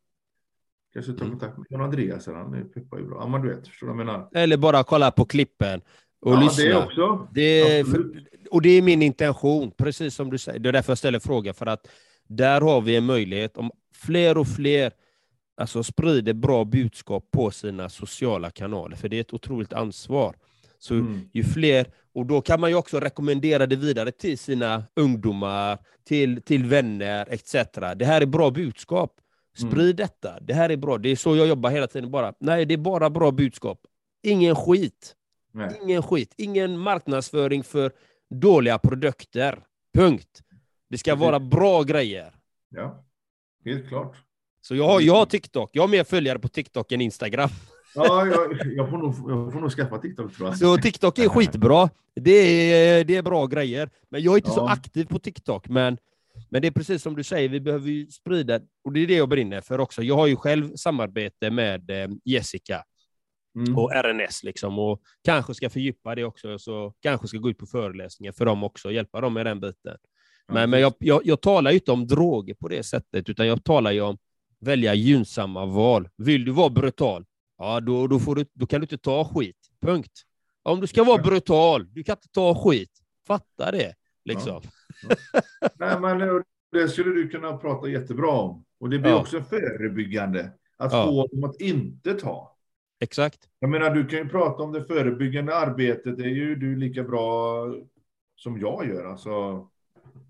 kanske 0.93 1.13
tar 1.13 1.25
mm. 1.25 1.39
kontakt 1.39 1.59
med 1.59 1.67
John 1.71 1.81
Andreas, 1.81 2.27
han 2.27 2.71
peppar 2.75 2.99
ju 2.99 3.05
bra. 3.05 3.19
Ja, 3.21 3.27
man, 3.27 3.43
du 3.43 3.49
vet, 3.49 3.69
förstår 3.69 3.87
du 3.87 3.93
vad 3.93 4.01
jag 4.01 4.07
menar? 4.07 4.29
Eller 4.33 4.57
bara 4.57 4.85
kolla 4.85 5.11
på 5.11 5.25
klippen 5.25 5.81
och 6.21 6.33
ja, 6.33 6.41
lyssna. 6.41 6.65
Det 6.65 6.77
också. 6.77 7.29
Det 7.33 7.87
för, 7.87 8.25
och 8.51 8.63
det 8.63 8.69
är 8.69 8.83
min 8.83 9.03
intention, 9.03 9.71
precis 9.71 10.15
som 10.15 10.31
du 10.31 10.39
säger. 10.39 10.59
Det 10.59 10.69
är 10.69 10.73
därför 10.73 10.91
jag 10.91 10.99
ställer 10.99 11.19
frågan, 11.19 11.55
för 11.55 11.67
att 11.67 11.89
där 12.29 12.61
har 12.61 12.81
vi 12.81 12.97
en 12.97 13.05
möjlighet. 13.05 13.57
Om 13.57 13.71
fler 13.95 14.39
och 14.39 14.49
fler 14.49 14.93
alltså, 15.57 15.83
sprider 15.83 16.33
bra 16.33 16.65
budskap 16.65 17.31
på 17.31 17.51
sina 17.51 17.89
sociala 17.89 18.51
kanaler, 18.51 18.97
för 18.97 19.09
det 19.09 19.17
är 19.17 19.21
ett 19.21 19.33
otroligt 19.33 19.73
ansvar. 19.73 20.37
Så 20.79 20.95
mm. 20.95 21.21
ju 21.33 21.45
fler, 21.45 21.87
och 22.15 22.27
då 22.27 22.41
kan 22.41 22.61
man 22.61 22.71
ju 22.71 22.77
också 22.77 23.01
rekommendera 23.01 23.67
det 23.67 23.77
vidare 23.77 24.11
till 24.13 24.39
sina 24.39 24.85
ungdomar, 24.97 25.79
till, 26.05 26.43
till 26.43 26.65
vänner 26.65 27.27
etc. 27.31 27.53
Det 27.97 28.05
här 28.05 28.21
är 28.21 28.27
bra 28.27 28.51
budskap. 28.51 29.19
Sprid 29.57 29.85
mm. 29.85 29.97
detta. 29.97 30.41
Det 30.41 30.55
här 30.55 30.71
är 30.71 30.77
bra. 30.77 30.99
Det 30.99 31.09
är 31.09 31.17
så 31.17 31.37
jag 31.37 31.47
jobbar 31.47 31.71
hela 31.71 31.87
tiden. 31.87 32.11
bara. 32.11 32.35
Nej, 32.39 32.67
det 32.67 32.75
är 32.75 32.79
bara 32.79 33.11
bra 33.11 33.31
budskap. 33.31 33.81
Ingen 34.23 34.57
skit. 34.57 35.15
Nej. 35.53 35.79
Ingen 35.83 36.03
skit. 36.03 36.35
Ingen 36.37 36.79
marknadsföring 36.79 37.65
för 37.65 37.93
dåliga 38.31 38.79
produkter. 38.79 39.59
Punkt. 39.95 40.43
Det 40.93 40.99
ska 40.99 41.15
vara 41.15 41.41
bra 41.41 41.83
grejer. 41.83 42.35
Ja, 42.69 43.05
helt 43.65 43.89
klart. 43.89 44.17
Så 44.61 44.75
jag 44.75 44.87
har, 44.87 45.01
jag 45.01 45.15
har 45.15 45.27
TikTok. 45.27 45.71
Jag 45.73 45.83
har 45.83 45.89
mer 45.89 46.05
följare 46.05 46.39
på 46.39 46.49
TikTok 46.49 46.93
än 46.93 47.01
Instagram. 47.01 47.49
Ja, 47.95 48.27
jag, 48.27 48.67
jag, 48.77 48.91
får 48.91 48.99
nog, 48.99 49.15
jag 49.31 49.53
får 49.53 49.61
nog 49.61 49.71
skaffa 49.71 49.99
TikTok 49.99 50.37
tror 50.37 50.49
jag. 50.49 50.59
Så 50.59 50.77
TikTok 50.77 51.19
är 51.19 51.29
skitbra. 51.29 51.91
Det 52.15 52.31
är, 52.31 53.05
det 53.05 53.17
är 53.17 53.23
bra 53.23 53.47
grejer. 53.47 53.91
Men 54.11 54.23
jag 54.23 54.33
är 54.33 54.37
inte 54.37 54.51
ja. 54.51 54.55
så 54.55 54.67
aktiv 54.67 55.05
på 55.05 55.19
TikTok. 55.19 55.69
Men, 55.69 55.99
men 56.51 56.63
det 56.63 56.69
är 56.69 56.73
precis 56.73 57.03
som 57.03 57.17
du 57.17 57.25
säger, 57.25 57.49
vi 57.49 57.61
behöver 57.61 57.89
ju 57.89 58.07
sprida, 58.07 58.61
och 58.85 58.93
det 58.93 59.01
är 59.01 59.07
det 59.07 59.17
jag 59.17 59.29
brinner 59.29 59.61
för 59.61 59.79
också. 59.79 60.03
Jag 60.03 60.17
har 60.17 60.27
ju 60.27 60.37
själv 60.37 60.77
samarbete 60.77 61.51
med 61.51 61.91
eh, 61.91 62.09
Jessica 62.25 62.85
mm. 63.57 63.79
och 63.79 63.93
RNS, 63.93 64.43
liksom, 64.43 64.79
och 64.79 65.01
kanske 65.25 65.55
ska 65.55 65.71
fördjupa 65.71 66.15
det 66.15 66.25
också, 66.25 66.59
så 66.59 66.95
kanske 67.03 67.29
ska 67.29 67.39
gå 67.39 67.51
ut 67.51 67.59
på 67.59 67.67
föreläsningar 67.67 68.33
för 68.33 68.45
dem 68.45 68.65
också, 68.65 68.93
hjälpa 68.93 69.21
dem 69.21 69.35
med 69.35 69.47
den 69.47 69.61
biten. 69.61 69.97
Men, 70.53 70.61
ja, 70.61 70.67
men 70.67 70.81
jag, 70.81 70.95
jag, 70.99 71.21
jag 71.25 71.41
talar 71.41 71.71
ju 71.71 71.77
inte 71.77 71.93
om 71.93 72.07
droger 72.07 72.55
på 72.55 72.69
det 72.69 72.83
sättet, 72.83 73.29
utan 73.29 73.47
jag 73.47 73.65
talar 73.65 73.93
ju 73.93 74.01
om 74.01 74.19
välja 74.61 74.95
gynnsamma 74.95 75.67
val. 75.67 76.09
Vill 76.17 76.45
du 76.45 76.53
vara 76.53 76.71
brutal, 76.71 77.25
ja, 77.59 77.81
då, 77.81 78.07
då, 78.07 78.19
får 78.19 78.35
du, 78.35 78.45
då 78.53 78.67
kan 78.67 78.81
du 78.81 78.85
inte 78.85 78.99
ta 78.99 79.25
skit. 79.25 79.57
Punkt. 79.81 80.13
Om 80.63 80.81
du 80.81 80.87
ska 80.87 81.05
vara 81.05 81.23
brutal, 81.23 81.93
du 81.93 82.05
kan 82.05 82.17
inte 82.17 82.29
ta 82.29 82.55
skit. 82.55 82.91
Fatta 83.27 83.71
det, 83.71 83.95
liksom. 84.25 84.61
Ja. 85.09 85.17
Ja. 85.33 85.41
Nej, 85.79 86.01
men 86.01 86.43
det 86.73 86.89
skulle 86.89 87.11
du 87.11 87.29
kunna 87.29 87.57
prata 87.57 87.89
jättebra 87.89 88.31
om. 88.31 88.65
Och 88.81 88.91
det 88.91 88.99
blir 88.99 89.11
ja. 89.11 89.21
också 89.21 89.43
förebyggande. 89.43 90.53
Att 90.77 90.93
få 90.93 91.27
dem 91.27 91.45
att 91.45 91.61
inte 91.61 92.15
ta. 92.15 92.57
Exakt. 93.01 93.49
Jag 93.59 93.71
menar, 93.71 93.91
du 93.91 94.07
kan 94.07 94.19
ju 94.19 94.29
prata 94.29 94.63
om 94.63 94.73
det 94.73 94.85
förebyggande 94.85 95.57
arbetet. 95.57 96.17
Det 96.17 96.25
är 96.25 96.29
ju 96.29 96.57
du 96.57 96.77
lika 96.77 97.03
bra 97.03 97.67
som 98.37 98.61
jag 98.61 98.89
gör. 98.89 99.05
Alltså, 99.05 99.69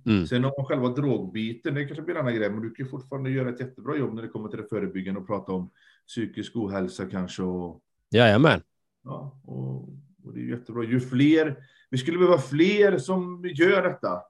Mm. 0.06 0.26
Sen 0.26 0.44
om 0.44 0.64
själva 0.64 0.88
drogbiten, 0.88 1.74
det 1.74 1.84
kanske 1.84 2.02
blir 2.02 2.14
en 2.14 2.20
annan 2.20 2.34
grej, 2.34 2.50
men 2.50 2.62
du 2.62 2.70
kan 2.70 2.88
fortfarande 2.88 3.30
göra 3.30 3.48
ett 3.48 3.60
jättebra 3.60 3.96
jobb 3.96 4.14
när 4.14 4.22
det 4.22 4.28
kommer 4.28 4.48
till 4.48 4.58
det 4.58 4.68
förebyggande 4.68 5.20
och 5.20 5.26
prata 5.26 5.52
om 5.52 5.70
psykisk 6.06 6.56
ohälsa 6.56 7.06
kanske. 7.06 7.42
Och, 7.42 7.80
Jajamän. 8.10 8.60
Ja, 9.04 9.40
och, 9.44 9.88
och 10.24 10.34
det 10.34 10.40
är 10.40 10.44
jättebra. 10.44 10.84
Ju 10.84 11.00
fler, 11.00 11.56
vi 11.90 11.98
skulle 11.98 12.18
behöva 12.18 12.38
fler 12.38 12.98
som 12.98 13.44
gör 13.54 13.82
detta. 13.82 14.22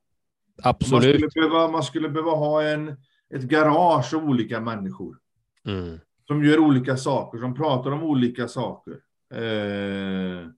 Absolut. 0.62 0.92
Man 0.92 1.30
skulle 1.30 1.48
behöva, 1.48 1.68
man 1.70 1.82
skulle 1.82 2.08
behöva 2.08 2.30
ha 2.30 2.62
en, 2.62 2.88
ett 3.34 3.42
garage 3.42 4.14
av 4.14 4.24
olika 4.24 4.60
människor. 4.60 5.18
Mm. 5.64 5.98
Som 6.26 6.44
gör 6.44 6.58
olika 6.58 6.96
saker, 6.96 7.38
som 7.38 7.54
pratar 7.54 7.90
om 7.90 8.02
olika 8.02 8.48
saker. 8.48 8.92
Eh, 9.34 10.48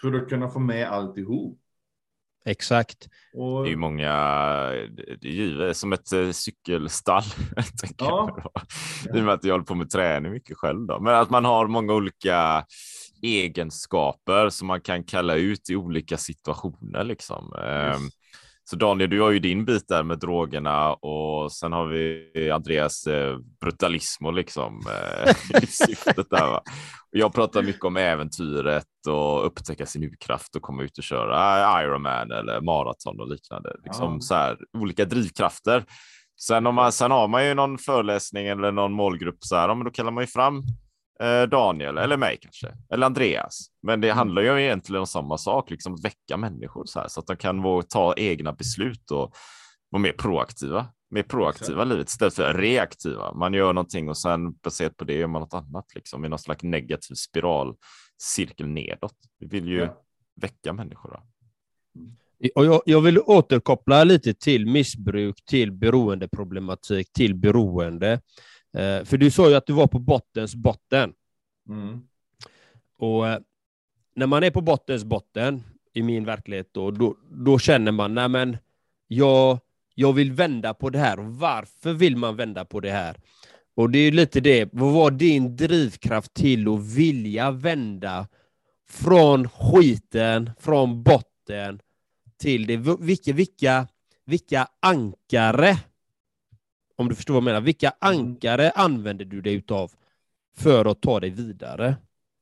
för 0.00 0.12
att 0.12 0.28
kunna 0.28 0.48
få 0.48 0.58
med 0.58 0.88
alltihop. 0.88 1.61
Exakt. 2.44 3.08
Och... 3.34 3.62
Det 3.62 3.68
är 3.68 3.70
ju 3.70 3.76
många, 3.76 4.12
det 5.20 5.28
är 5.28 5.32
ju 5.32 5.74
som 5.74 5.92
ett 5.92 6.12
eh, 6.12 6.30
cykelstall. 6.30 7.22
Ja. 7.98 8.36
I 9.14 9.20
och 9.20 9.24
med 9.24 9.34
att 9.34 9.44
jag 9.44 9.52
håller 9.54 9.64
på 9.64 9.74
med 9.74 9.90
träning 9.90 10.32
mycket 10.32 10.56
själv. 10.56 10.86
Då. 10.86 11.00
Men 11.00 11.14
att 11.14 11.30
man 11.30 11.44
har 11.44 11.66
många 11.66 11.92
olika 11.92 12.64
egenskaper 13.22 14.48
som 14.48 14.68
man 14.68 14.80
kan 14.80 15.04
kalla 15.04 15.34
ut 15.34 15.70
i 15.70 15.76
olika 15.76 16.16
situationer. 16.16 17.04
Liksom. 17.04 17.54
Yes. 17.58 18.21
Så 18.72 18.76
Daniel, 18.76 19.10
du 19.10 19.20
har 19.20 19.30
ju 19.30 19.38
din 19.38 19.64
bit 19.64 19.88
där 19.88 20.02
med 20.02 20.18
drogerna 20.18 20.92
och 20.92 21.52
sen 21.52 21.72
har 21.72 21.86
vi 21.86 22.50
Andreas 22.50 23.06
eh, 23.06 23.38
brutalism 23.60 24.26
och 24.26 24.32
liksom 24.32 24.80
eh, 24.86 25.34
syftet 25.68 26.30
där. 26.30 26.46
Va? 26.46 26.62
Jag 27.10 27.34
pratar 27.34 27.62
mycket 27.62 27.84
om 27.84 27.96
äventyret 27.96 28.86
och 29.08 29.46
upptäcka 29.46 29.86
sin 29.86 30.02
urkraft 30.02 30.56
och 30.56 30.62
komma 30.62 30.82
ut 30.82 30.98
och 30.98 31.04
köra 31.04 31.82
Ironman 31.82 32.30
eller 32.30 32.60
maraton 32.60 33.20
och 33.20 33.28
liknande. 33.28 33.76
Liksom 33.84 34.14
ja. 34.14 34.20
så 34.20 34.34
här, 34.34 34.56
olika 34.78 35.04
drivkrafter. 35.04 35.84
Sen, 36.40 36.66
om 36.66 36.74
man, 36.74 36.92
sen 36.92 37.10
har 37.10 37.28
man 37.28 37.46
ju 37.46 37.54
någon 37.54 37.78
föreläsning 37.78 38.46
eller 38.46 38.72
någon 38.72 38.92
målgrupp 38.92 39.38
så 39.40 39.56
här, 39.56 39.74
men 39.74 39.84
då 39.84 39.90
kallar 39.90 40.10
man 40.10 40.22
ju 40.22 40.28
fram 40.28 40.62
Daniel 41.50 41.98
eller 41.98 42.16
mig 42.16 42.38
kanske, 42.40 42.72
eller 42.92 43.06
Andreas. 43.06 43.66
Men 43.82 44.00
det 44.00 44.08
mm. 44.08 44.18
handlar 44.18 44.42
ju 44.42 44.62
egentligen 44.62 45.00
om 45.00 45.06
samma 45.06 45.38
sak, 45.38 45.70
liksom 45.70 45.94
att 45.94 46.04
väcka 46.04 46.36
människor 46.36 46.84
så 46.84 47.00
här 47.00 47.08
så 47.08 47.20
att 47.20 47.26
de 47.26 47.36
kan 47.36 47.62
våga 47.62 47.82
ta 47.82 48.14
egna 48.16 48.52
beslut 48.52 49.10
och 49.10 49.34
vara 49.90 50.02
mer 50.02 50.12
proaktiva 50.12 50.86
mer 51.12 51.22
proaktiva 51.22 51.84
livet 51.84 52.08
istället 52.08 52.34
för 52.34 52.54
reaktiva. 52.54 53.34
Man 53.34 53.54
gör 53.54 53.72
någonting 53.72 54.08
och 54.08 54.18
sen 54.18 54.52
baserat 54.52 54.96
på 54.96 55.04
det 55.04 55.14
gör 55.14 55.26
man 55.26 55.40
något 55.40 55.54
annat 55.54 55.94
liksom 55.94 56.24
i 56.24 56.28
någon 56.28 56.38
slags 56.38 56.62
negativ 56.62 57.14
spiral 57.14 57.74
cirkel 58.22 58.68
nedåt. 58.68 59.16
Vi 59.38 59.46
vill 59.46 59.68
ju 59.68 59.78
ja. 59.78 60.02
väcka 60.40 60.72
människor. 60.72 61.10
Då. 61.10 61.22
Och 62.54 62.66
jag, 62.66 62.82
jag, 62.86 63.00
vill 63.00 63.18
återkoppla 63.18 64.04
lite 64.04 64.34
till 64.34 64.66
missbruk, 64.66 65.44
till 65.44 65.72
beroendeproblematik, 65.72 67.12
till 67.12 67.34
beroende. 67.34 68.20
Eh, 68.72 69.04
för 69.04 69.16
du 69.16 69.30
sa 69.30 69.48
ju 69.48 69.54
att 69.54 69.66
du 69.66 69.72
var 69.72 69.86
på 69.86 69.98
bottens 69.98 70.54
botten. 70.54 71.12
Mm. 71.68 72.02
Och 72.98 73.28
eh, 73.28 73.38
när 74.14 74.26
man 74.26 74.42
är 74.42 74.50
på 74.50 74.60
bottens 74.60 75.04
botten 75.04 75.62
i 75.92 76.02
min 76.02 76.24
verklighet, 76.24 76.68
då, 76.74 76.90
då, 76.90 77.16
då 77.30 77.58
känner 77.58 77.92
man, 77.92 78.14
nej 78.14 78.28
men 78.28 78.56
jag 79.08 79.58
jag 79.94 80.12
vill 80.12 80.32
vända 80.32 80.74
på 80.74 80.90
det 80.90 80.98
här. 80.98 81.18
Och 81.18 81.26
varför 81.26 81.92
vill 81.92 82.16
man 82.16 82.36
vända 82.36 82.64
på 82.64 82.80
det 82.80 82.90
här? 82.90 83.16
Och 83.74 83.90
det 83.90 83.98
är 83.98 84.12
lite 84.12 84.40
det, 84.40 84.68
vad 84.72 84.92
var 84.92 85.10
din 85.10 85.56
drivkraft 85.56 86.34
till 86.34 86.68
att 86.68 86.86
vilja 86.96 87.50
vända 87.50 88.28
från 88.88 89.48
skiten, 89.48 90.50
från 90.60 91.02
botten 91.02 91.80
till 92.36 92.66
det? 92.66 92.76
Vilka, 92.76 93.32
vilka, 93.32 93.88
vilka 94.24 94.68
ankare, 94.80 95.76
om 97.02 97.08
du 97.08 97.14
förstår 97.14 97.34
vad 97.34 97.40
jag 97.40 97.44
menar, 97.44 97.60
vilka 97.60 97.92
ankare 97.98 98.70
använder 98.70 99.24
du 99.24 99.40
dig 99.40 99.54
utav 99.54 99.92
för 100.56 100.84
att 100.84 101.00
ta 101.00 101.20
dig 101.20 101.30
vidare 101.30 101.96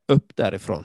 upp 0.08 0.36
därifrån? 0.36 0.84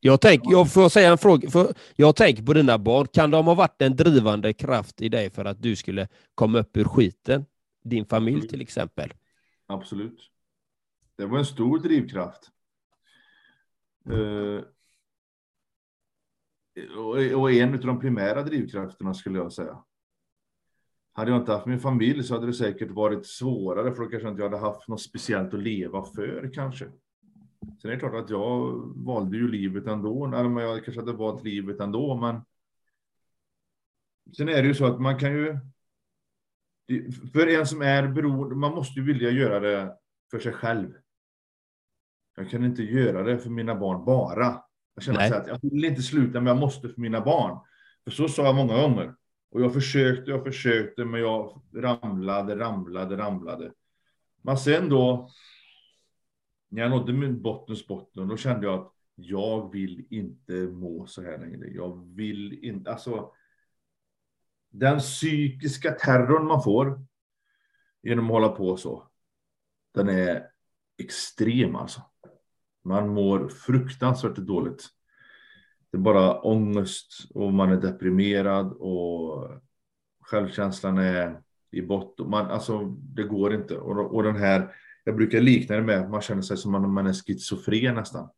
Jag, 0.00 0.20
tänk, 0.20 0.42
jag 0.44 0.72
får 0.72 0.88
säga 0.88 1.10
en 1.10 1.18
fråga. 1.18 1.50
För 1.50 1.74
jag 1.96 2.16
tänker 2.16 2.42
på 2.42 2.52
dina 2.52 2.78
barn. 2.78 3.06
Kan 3.06 3.30
de 3.30 3.46
ha 3.46 3.54
varit 3.54 3.82
en 3.82 3.96
drivande 3.96 4.52
kraft 4.52 5.02
i 5.02 5.08
dig 5.08 5.30
för 5.30 5.44
att 5.44 5.62
du 5.62 5.76
skulle 5.76 6.08
komma 6.34 6.58
upp 6.58 6.76
ur 6.76 6.84
skiten? 6.84 7.46
Din 7.84 8.06
familj 8.06 8.48
till 8.48 8.60
exempel. 8.60 9.12
Absolut. 9.66 10.30
Det 11.16 11.26
var 11.26 11.38
en 11.38 11.44
stor 11.44 11.78
drivkraft. 11.78 12.50
Uh, 14.10 14.60
och 17.36 17.52
en 17.52 17.74
av 17.74 17.80
de 17.80 18.00
primära 18.00 18.42
drivkrafterna 18.42 19.14
skulle 19.14 19.38
jag 19.38 19.52
säga. 19.52 19.82
Hade 21.16 21.30
jag 21.30 21.40
inte 21.40 21.52
haft 21.52 21.66
min 21.66 21.80
familj 21.80 22.22
så 22.22 22.34
hade 22.34 22.46
det 22.46 22.52
säkert 22.52 22.90
varit 22.90 23.26
svårare 23.26 23.94
för 23.94 24.02
då 24.02 24.08
kanske 24.08 24.28
inte 24.28 24.42
jag 24.42 24.50
hade 24.50 24.62
haft 24.62 24.88
något 24.88 25.00
speciellt 25.00 25.54
att 25.54 25.62
leva 25.62 26.04
för 26.04 26.50
kanske. 26.54 26.84
Sen 27.82 27.90
är 27.90 27.94
det 27.94 28.00
klart 28.00 28.14
att 28.14 28.30
jag 28.30 28.72
valde 28.96 29.36
ju 29.36 29.48
livet 29.48 29.86
ändå. 29.86 30.26
Eller 30.26 30.60
jag 30.60 30.84
kanske 30.84 31.00
hade 31.00 31.12
valt 31.12 31.44
livet 31.44 31.80
ändå, 31.80 32.16
men. 32.16 32.40
Sen 34.36 34.48
är 34.48 34.62
det 34.62 34.68
ju 34.68 34.74
så 34.74 34.86
att 34.86 35.00
man 35.00 35.18
kan 35.18 35.32
ju. 35.32 35.58
För 37.32 37.46
en 37.46 37.66
som 37.66 37.82
är 37.82 38.08
beroende, 38.08 38.54
man 38.54 38.74
måste 38.74 39.00
ju 39.00 39.06
vilja 39.06 39.30
göra 39.30 39.60
det 39.60 39.96
för 40.30 40.38
sig 40.38 40.52
själv. 40.52 40.94
Jag 42.36 42.50
kan 42.50 42.64
inte 42.64 42.82
göra 42.82 43.22
det 43.22 43.38
för 43.38 43.50
mina 43.50 43.74
barn 43.74 44.04
bara. 44.04 44.62
Jag 44.94 45.04
känner 45.04 45.34
att 45.34 45.46
jag 45.46 45.58
vill 45.62 45.84
inte 45.84 46.02
sluta, 46.02 46.40
men 46.40 46.46
jag 46.46 46.60
måste 46.60 46.88
för 46.88 47.00
mina 47.00 47.20
barn. 47.20 47.58
För 48.04 48.10
så 48.10 48.28
sa 48.28 48.42
jag 48.42 48.54
många 48.54 48.82
gånger. 48.82 49.14
Och 49.50 49.60
jag 49.60 49.74
försökte, 49.74 50.30
jag 50.30 50.44
försökte, 50.44 51.04
men 51.04 51.20
jag 51.20 51.62
ramlade, 51.74 52.58
ramlade, 52.58 53.16
ramlade. 53.16 53.72
Men 54.42 54.58
sen 54.58 54.88
då 54.88 55.30
när 56.68 56.82
jag 56.82 56.90
nådde 56.90 57.12
min 57.12 57.42
bottens 57.42 57.86
botten, 57.86 58.28
då 58.28 58.36
kände 58.36 58.66
jag 58.66 58.74
att 58.74 58.92
jag 59.14 59.72
vill 59.72 60.06
inte 60.10 60.52
må 60.52 61.06
så 61.06 61.22
här 61.22 61.38
längre. 61.38 61.68
Jag 61.68 62.14
vill 62.14 62.64
inte, 62.64 62.90
alltså. 62.90 63.32
Den 64.70 64.98
psykiska 64.98 65.90
terrorn 65.92 66.46
man 66.46 66.62
får 66.62 67.06
genom 68.02 68.24
att 68.24 68.30
hålla 68.30 68.48
på 68.48 68.76
så. 68.76 69.08
Den 69.94 70.08
är 70.08 70.46
extrem 70.98 71.76
alltså. 71.76 72.02
Man 72.84 73.08
mår 73.08 73.48
fruktansvärt 73.48 74.36
dåligt. 74.36 74.88
Det 75.96 76.00
är 76.00 76.02
bara 76.02 76.40
ångest 76.40 77.30
och 77.34 77.52
man 77.52 77.72
är 77.72 77.76
deprimerad 77.76 78.72
och 78.72 79.50
självkänslan 80.20 80.98
är 80.98 81.40
i 81.72 81.82
botten. 81.82 82.30
Man, 82.30 82.50
alltså, 82.50 82.84
det 82.88 83.22
går 83.22 83.54
inte. 83.54 83.76
Och, 83.76 84.14
och 84.14 84.22
den 84.22 84.36
här 84.36 84.68
jag 85.04 85.16
brukar 85.16 85.40
likna 85.40 85.76
det 85.76 85.82
med 85.82 86.00
att 86.00 86.10
man 86.10 86.20
känner 86.20 86.42
sig 86.42 86.56
som 86.56 86.74
om 86.74 86.94
man 86.94 87.06
är 87.06 87.12
schizofren 87.12 87.94
nästan. 87.94 88.28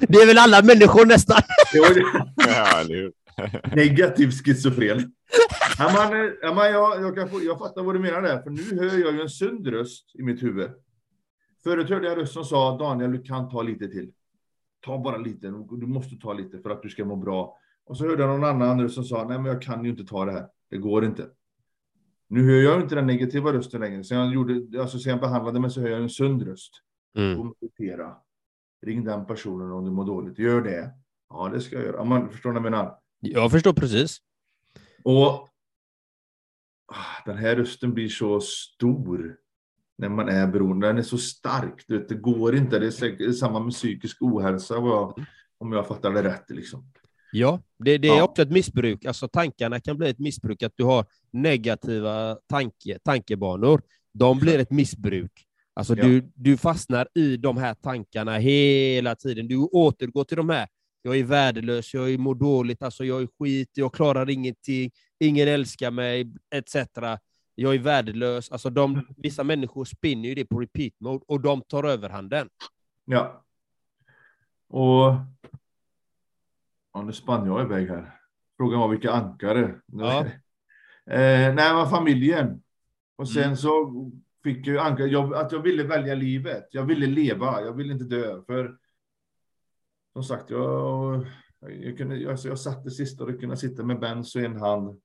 Det 0.00 0.18
är 0.18 0.26
väl 0.26 0.38
alla 0.38 0.62
människor 0.62 1.06
nästan? 1.06 1.42
Negativ 3.76 4.30
schizofren. 4.30 5.12
Ja, 5.78 5.92
man, 5.92 6.32
ja, 6.42 6.54
man, 6.54 6.70
jag, 6.70 7.02
jag, 7.02 7.16
kan 7.16 7.30
få, 7.30 7.42
jag 7.42 7.58
fattar 7.58 7.82
vad 7.82 7.94
du 7.94 7.98
menar 7.98 8.22
där, 8.22 8.42
för 8.42 8.50
nu 8.50 8.78
hör 8.78 8.98
jag 8.98 9.14
ju 9.14 9.20
en 9.20 9.28
sund 9.28 9.66
röst 9.66 10.10
i 10.14 10.22
mitt 10.22 10.42
huvud. 10.42 10.70
Förut 11.64 11.88
hörde 11.88 12.08
jag 12.08 12.18
röst 12.18 12.32
som 12.32 12.44
sa 12.44 12.78
Daniel, 12.78 13.12
du 13.12 13.22
kan 13.22 13.50
ta 13.50 13.62
lite 13.62 13.88
till. 13.88 14.12
Ta 14.86 14.98
bara 14.98 15.16
lite, 15.16 15.46
du 15.70 15.86
måste 15.86 16.16
ta 16.16 16.32
lite 16.32 16.58
för 16.58 16.70
att 16.70 16.82
du 16.82 16.88
ska 16.88 17.04
må 17.04 17.16
bra. 17.16 17.58
Och 17.84 17.96
så 17.96 18.08
hörde 18.08 18.22
jag 18.22 18.40
någon 18.40 18.62
annan 18.62 18.90
som 18.90 19.04
sa, 19.04 19.28
nej 19.28 19.38
men 19.38 19.46
jag 19.46 19.62
kan 19.62 19.84
ju 19.84 19.90
inte 19.90 20.04
ta 20.04 20.24
det 20.24 20.32
här. 20.32 20.48
Det 20.70 20.78
går 20.78 21.04
inte. 21.04 21.28
Nu 22.28 22.44
hör 22.44 22.62
jag 22.62 22.80
inte 22.80 22.94
den 22.94 23.06
negativa 23.06 23.52
rösten 23.52 23.80
längre. 23.80 24.04
Sen 24.04 24.18
jag, 24.18 24.34
gjorde, 24.34 24.80
alltså, 24.80 24.98
sen 24.98 25.10
jag 25.10 25.20
behandlade 25.20 25.60
mig 25.60 25.70
så 25.70 25.80
hör 25.80 25.88
jag 25.88 26.02
en 26.02 26.10
sund 26.10 26.42
röst. 26.42 26.72
Mm. 27.18 27.52
Ring 28.86 29.04
den 29.04 29.26
personen 29.26 29.72
om 29.72 29.84
du 29.84 29.90
mår 29.90 30.04
dåligt. 30.04 30.38
Gör 30.38 30.60
det. 30.60 30.90
Ja, 31.28 31.48
det 31.48 31.60
ska 31.60 31.76
jag 31.76 31.84
göra. 31.84 32.04
Man 32.04 32.30
förstår 32.30 32.50
vad 32.50 32.56
jag 32.56 32.62
menar? 32.62 32.98
Jag 33.20 33.50
förstår 33.50 33.72
precis. 33.72 34.18
Och 35.04 35.48
ah, 36.86 37.22
den 37.24 37.36
här 37.36 37.56
rösten 37.56 37.94
blir 37.94 38.08
så 38.08 38.40
stor 38.40 39.36
när 39.98 40.08
man 40.08 40.28
är 40.28 40.46
beroende. 40.46 40.86
Den 40.86 40.98
är 40.98 41.02
så 41.02 41.18
stark. 41.18 41.84
Det 41.88 42.14
går 42.14 42.56
inte. 42.56 42.78
Det 42.78 42.86
är 42.86 43.32
samma 43.32 43.60
med 43.60 43.72
psykisk 43.72 44.22
ohälsa 44.22 44.78
om 45.58 45.72
jag 45.72 45.86
fattar 45.86 46.12
det 46.12 46.22
rätt. 46.22 46.50
Liksom. 46.50 46.92
Ja, 47.32 47.62
det, 47.78 47.98
det 47.98 48.08
är 48.08 48.16
ja. 48.16 48.22
också 48.22 48.42
ett 48.42 48.50
missbruk. 48.50 49.04
Alltså 49.04 49.28
tankarna 49.28 49.80
kan 49.80 49.96
bli 49.98 50.10
ett 50.10 50.18
missbruk, 50.18 50.62
att 50.62 50.72
du 50.76 50.84
har 50.84 51.06
negativa 51.32 52.34
tanke, 52.34 52.98
tankebanor. 53.04 53.82
De 54.14 54.38
blir 54.38 54.58
ett 54.58 54.70
missbruk. 54.70 55.32
Alltså 55.74 55.96
ja. 55.96 56.04
du, 56.04 56.32
du 56.34 56.56
fastnar 56.56 57.08
i 57.14 57.36
de 57.36 57.56
här 57.56 57.74
tankarna 57.74 58.38
hela 58.38 59.14
tiden. 59.14 59.48
Du 59.48 59.56
återgår 59.56 60.24
till 60.24 60.36
de 60.36 60.50
här. 60.50 60.68
Jag 61.02 61.16
är 61.16 61.24
värdelös, 61.24 61.94
jag 61.94 62.18
mår 62.18 62.34
dåligt, 62.34 62.82
alltså 62.82 63.04
jag 63.04 63.22
är 63.22 63.28
skit, 63.38 63.70
jag 63.74 63.94
klarar 63.94 64.30
ingenting, 64.30 64.90
ingen 65.20 65.48
älskar 65.48 65.90
mig, 65.90 66.32
etc. 66.54 66.74
Jag 67.58 67.74
är 67.74 67.78
värdelös. 67.78 68.50
Alltså 68.50 68.70
de, 68.70 69.06
vissa 69.16 69.44
människor 69.44 69.84
spinner 69.84 70.28
ju 70.28 70.34
det 70.34 70.44
på 70.44 70.60
repeat 70.60 70.92
mode 71.00 71.24
och 71.28 71.40
de 71.40 71.62
tar 71.62 71.84
överhanden. 71.84 72.48
Ja. 73.04 73.44
Och 74.68 75.14
Ja, 76.96 77.02
nu 77.02 77.12
spann 77.12 77.46
jag 77.46 77.62
iväg 77.62 77.88
här. 77.88 78.20
Frågan 78.56 78.80
var 78.80 78.88
vilka 78.88 79.12
ankare. 79.12 79.80
Ja. 79.86 80.20
eh, 81.06 81.54
nej, 81.54 81.74
var 81.74 81.86
familjen. 81.86 82.62
Och 83.16 83.28
sen 83.28 83.42
mm. 83.42 83.56
så 83.56 83.92
fick 84.42 84.66
jag 84.66 84.86
ankare, 84.86 85.08
jag, 85.08 85.34
att 85.34 85.52
jag 85.52 85.62
ville 85.62 85.84
välja 85.84 86.14
livet. 86.14 86.68
Jag 86.70 86.84
ville 86.84 87.06
leva, 87.06 87.60
jag 87.60 87.72
ville 87.72 87.92
inte 87.92 88.04
dö. 88.04 88.42
För 88.46 88.76
som 90.12 90.24
sagt, 90.24 90.50
jag, 90.50 91.26
jag, 91.60 91.98
kunde, 91.98 92.30
alltså 92.30 92.48
jag 92.48 92.58
satt 92.58 92.84
det 92.84 92.90
sista 92.90 93.24
och 93.24 93.40
kunde 93.40 93.56
sitta 93.56 93.82
med 93.82 94.00
bens 94.00 94.36
i 94.36 94.44
en 94.44 94.60
hand, 94.60 95.00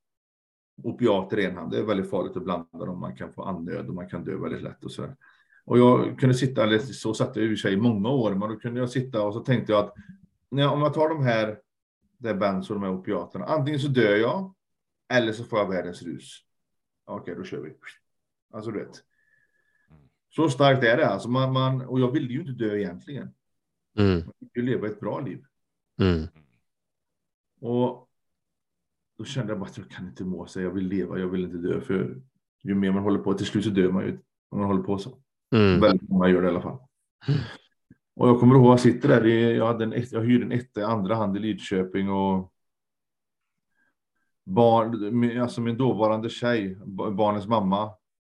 opiater 0.84 1.40
i 1.40 1.46
en 1.46 1.58
hand. 1.58 1.72
Det 1.72 1.78
är 1.78 1.84
väldigt 1.84 2.10
farligt 2.10 2.38
att 2.38 2.44
blanda 2.44 2.86
dem. 2.86 3.00
Man 3.00 3.16
kan 3.16 3.34
få 3.34 3.44
andnöd 3.44 3.88
och 3.88 3.96
man 3.96 4.10
kan 4.10 4.24
dö 4.24 4.38
väldigt 4.38 4.62
lätt 4.62 4.84
och 4.84 4.92
så. 4.92 5.02
Där. 5.02 5.16
Och 5.66 5.78
jag 5.78 6.20
kunde 6.20 6.36
sitta, 6.36 6.64
eller 6.64 6.80
så 6.80 7.14
satt 7.14 7.36
jag 7.36 7.46
i 7.46 7.58
sig 7.58 7.74
i 7.74 7.78
många 7.78 8.10
år, 8.10 8.36
men 8.36 8.50
då 8.50 8.56
kunde 8.56 8.80
jag 8.80 8.90
sitta 8.90 9.24
och 9.24 9.34
så 9.34 9.40
tänkte 9.40 9.72
jag 9.72 9.86
att 9.86 9.94
när, 10.50 10.70
om 10.70 10.82
jag 10.82 10.94
tar 10.94 11.10
de 11.10 11.24
här 11.24 11.58
det 12.22 12.30
är 12.30 12.34
benzo, 12.34 12.74
de 12.74 12.84
här 12.84 12.92
opiaterna. 12.92 13.46
Antingen 13.46 13.80
så 13.80 13.88
dör 13.88 14.16
jag 14.16 14.54
eller 15.14 15.34
så 15.34 15.44
får 15.44 15.60
jag 15.60 15.70
världens 15.70 16.04
rus. 16.04 16.40
Okej, 17.06 17.22
okay, 17.22 17.36
då 17.36 17.44
kör 17.44 17.62
vi. 17.62 17.74
Alltså 18.54 18.72
du 18.72 18.80
vet. 18.80 19.04
Så 20.30 20.50
starkt 20.50 20.84
är 20.84 20.98
det 20.98 21.08
alltså. 21.08 21.30
Man, 21.30 21.54
man, 21.54 21.82
och 21.82 22.00
jag 22.00 22.12
vill 22.12 22.32
ju 22.32 22.40
inte 22.40 22.52
dö 22.52 22.78
egentligen. 22.78 23.34
Mm. 23.98 24.24
Jag 24.40 24.50
vill 24.54 24.66
leva 24.66 24.88
ett 24.88 25.00
bra 25.00 25.20
liv. 25.20 25.46
Mm. 26.00 26.28
Och 27.62 28.10
då 29.22 29.26
kände 29.26 29.52
jag 29.52 29.60
bara 29.60 29.70
att 29.70 29.78
jag 29.78 29.90
kan 29.90 30.08
inte 30.08 30.26
må 30.26 30.46
sig. 30.46 30.64
Jag 30.64 30.72
vill 30.72 30.88
leva, 30.88 31.20
jag 31.20 31.28
vill 31.28 31.44
inte 31.44 31.58
dö. 31.58 31.82
För 31.82 32.22
ju 32.64 32.76
mer 32.76 32.92
man 32.92 33.04
håller 33.04 33.20
på, 33.20 33.34
till 33.34 33.46
slut 33.46 33.64
så 33.64 33.70
dör 33.70 33.92
man 33.92 34.04
ju. 34.04 34.20
Om 34.50 34.60
man 34.60 34.68
håller 34.68 34.84
på 34.84 34.98
så. 34.98 35.18
Mm. 35.56 35.82
Väldigt 35.82 36.10
många 36.10 36.30
gör 36.30 36.42
det 36.42 36.48
i 36.48 36.52
alla 36.52 36.62
fall. 36.62 36.80
Mm. 37.28 37.40
Och 38.16 38.28
jag 38.28 38.40
kommer 38.40 38.56
ihåg, 38.56 38.72
jag 38.72 38.80
sitter 38.80 39.10
där, 39.10 39.26
jag, 39.26 39.68
hade 39.68 39.84
en, 39.84 40.06
jag 40.12 40.22
hyrde 40.22 40.46
en 40.46 40.52
etta 40.52 40.82
i 40.82 40.84
andra 40.84 41.16
hand 41.16 41.38
i 41.38 41.40
Lidköping 41.40 42.10
och 42.10 42.54
barn, 44.46 45.42
alltså 45.42 45.62
min 45.62 45.78
dåvarande 45.78 46.30
tjej, 46.30 46.78
barnens 47.12 47.48
mamma. 47.48 47.92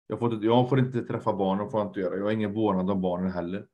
Jag 0.06 0.18
får, 0.18 0.34
inte, 0.34 0.46
jag 0.46 0.68
får 0.68 0.78
inte 0.78 1.02
träffa 1.02 1.32
barnen, 1.32 1.70
får 1.70 1.80
jag 1.80 1.88
inte 1.88 2.00
göra. 2.00 2.16
Jag 2.16 2.24
har 2.24 2.30
ingen 2.30 2.52
vårdnad 2.52 2.90
om 2.90 3.00
barnen 3.00 3.32
heller. 3.32 3.66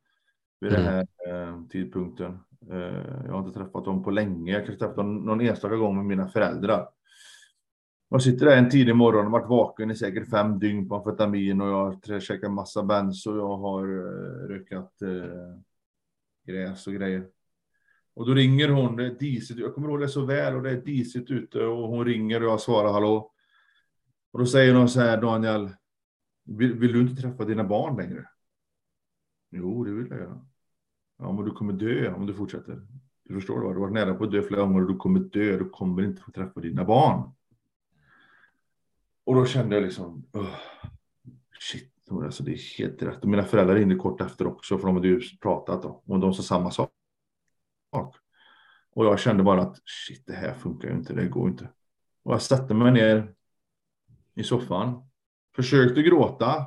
Vid 0.60 0.72
mm. 0.72 0.84
den 0.84 0.92
här 0.92 1.06
eh, 1.28 1.62
tidpunkten. 1.70 2.38
Eh, 2.70 3.24
jag 3.26 3.32
har 3.32 3.38
inte 3.38 3.58
träffat 3.58 3.84
dem 3.84 4.02
på 4.02 4.10
länge. 4.10 4.52
Jag 4.52 4.66
kan 4.66 4.78
träffa 4.78 4.96
dem 4.96 5.16
någon 5.16 5.40
enstaka 5.40 5.76
gång 5.76 5.96
med 5.96 6.04
mina 6.04 6.28
föräldrar. 6.28 6.88
Jag 8.12 8.22
sitter 8.22 8.46
där 8.46 8.56
en 8.56 8.70
tidig 8.70 8.96
morgon 8.96 9.26
och 9.26 9.32
varit 9.32 9.48
vaken 9.48 9.90
i 9.90 9.96
säkert 9.96 10.30
fem 10.30 10.58
dygn 10.58 10.88
på 10.88 10.96
amfetamin 10.96 11.60
och 11.60 11.68
jag 11.68 11.84
har 11.84 12.20
käkat 12.20 12.52
massa 12.52 12.82
bens 12.82 13.26
och 13.26 13.36
jag 13.36 13.56
har 13.56 13.88
uh, 13.88 14.48
rökat 14.48 14.92
uh, 15.02 15.58
gräs 16.46 16.86
och 16.86 16.92
grejer. 16.92 17.26
Och 18.14 18.26
då 18.26 18.34
ringer 18.34 18.68
hon, 18.68 18.96
det 18.96 19.06
är 19.06 19.10
disigt, 19.10 19.60
jag 19.60 19.74
kommer 19.74 19.88
ihåg 19.88 20.00
det 20.00 20.08
så 20.08 20.24
väl 20.24 20.56
och 20.56 20.62
det 20.62 20.70
är 20.70 20.80
disigt 20.80 21.30
ute 21.30 21.64
och 21.64 21.88
hon 21.88 22.04
ringer 22.04 22.42
och 22.42 22.52
jag 22.52 22.60
svarar 22.60 22.92
hallå. 22.92 23.32
Och 24.32 24.38
då 24.38 24.46
säger 24.46 24.74
hon 24.74 24.88
så 24.88 25.00
här, 25.00 25.20
Daniel, 25.20 25.70
vill, 26.44 26.74
vill 26.74 26.92
du 26.92 27.00
inte 27.00 27.22
träffa 27.22 27.44
dina 27.44 27.64
barn 27.64 27.96
längre? 27.96 28.28
Jo, 29.50 29.84
det 29.84 29.92
vill 29.92 30.06
jag 30.10 30.18
göra. 30.18 30.46
Ja, 31.18 31.32
men 31.32 31.44
du 31.44 31.50
kommer 31.50 31.72
dö 31.72 32.14
om 32.14 32.26
du 32.26 32.34
fortsätter. 32.34 32.86
Du 33.24 33.34
förstår, 33.34 33.60
du 33.60 33.66
har 33.66 33.74
varit 33.74 33.94
nära 33.94 34.14
på 34.14 34.24
att 34.24 34.32
dö 34.32 34.42
flera 34.42 34.60
gånger 34.60 34.82
och 34.82 34.88
du 34.88 34.96
kommer 34.96 35.20
dö, 35.20 35.58
du 35.58 35.68
kommer 35.68 36.02
inte 36.02 36.22
få 36.22 36.30
träffa 36.30 36.60
dina 36.60 36.84
barn. 36.84 37.32
Och 39.24 39.34
då 39.34 39.46
kände 39.46 39.74
jag 39.76 39.82
liksom, 39.82 40.26
oh, 40.32 40.54
shit, 41.60 41.92
Alltså, 42.10 42.42
det 42.42 42.52
är 42.52 42.78
helt 42.78 43.02
rätt. 43.02 43.22
Och 43.22 43.28
mina 43.28 43.44
föräldrar 43.44 43.74
ringde 43.74 43.94
kort 43.94 44.20
efter 44.20 44.46
också, 44.46 44.78
för 44.78 44.86
de 44.86 44.96
hade 44.96 45.08
ju 45.08 45.20
pratat 45.42 45.82
då, 45.82 46.02
och 46.06 46.18
de 46.18 46.34
sa 46.34 46.42
samma 46.42 46.70
sak. 46.70 46.90
Och 48.94 49.04
jag 49.04 49.20
kände 49.20 49.42
bara 49.42 49.62
att 49.62 49.76
shit, 49.84 50.26
det 50.26 50.32
här 50.32 50.54
funkar 50.54 50.88
ju 50.88 50.94
inte, 50.94 51.14
det 51.14 51.28
går 51.28 51.48
inte. 51.48 51.68
Och 52.22 52.34
jag 52.34 52.42
satte 52.42 52.74
mig 52.74 52.92
ner 52.92 53.34
i 54.34 54.42
soffan, 54.42 55.08
försökte 55.56 56.02
gråta. 56.02 56.66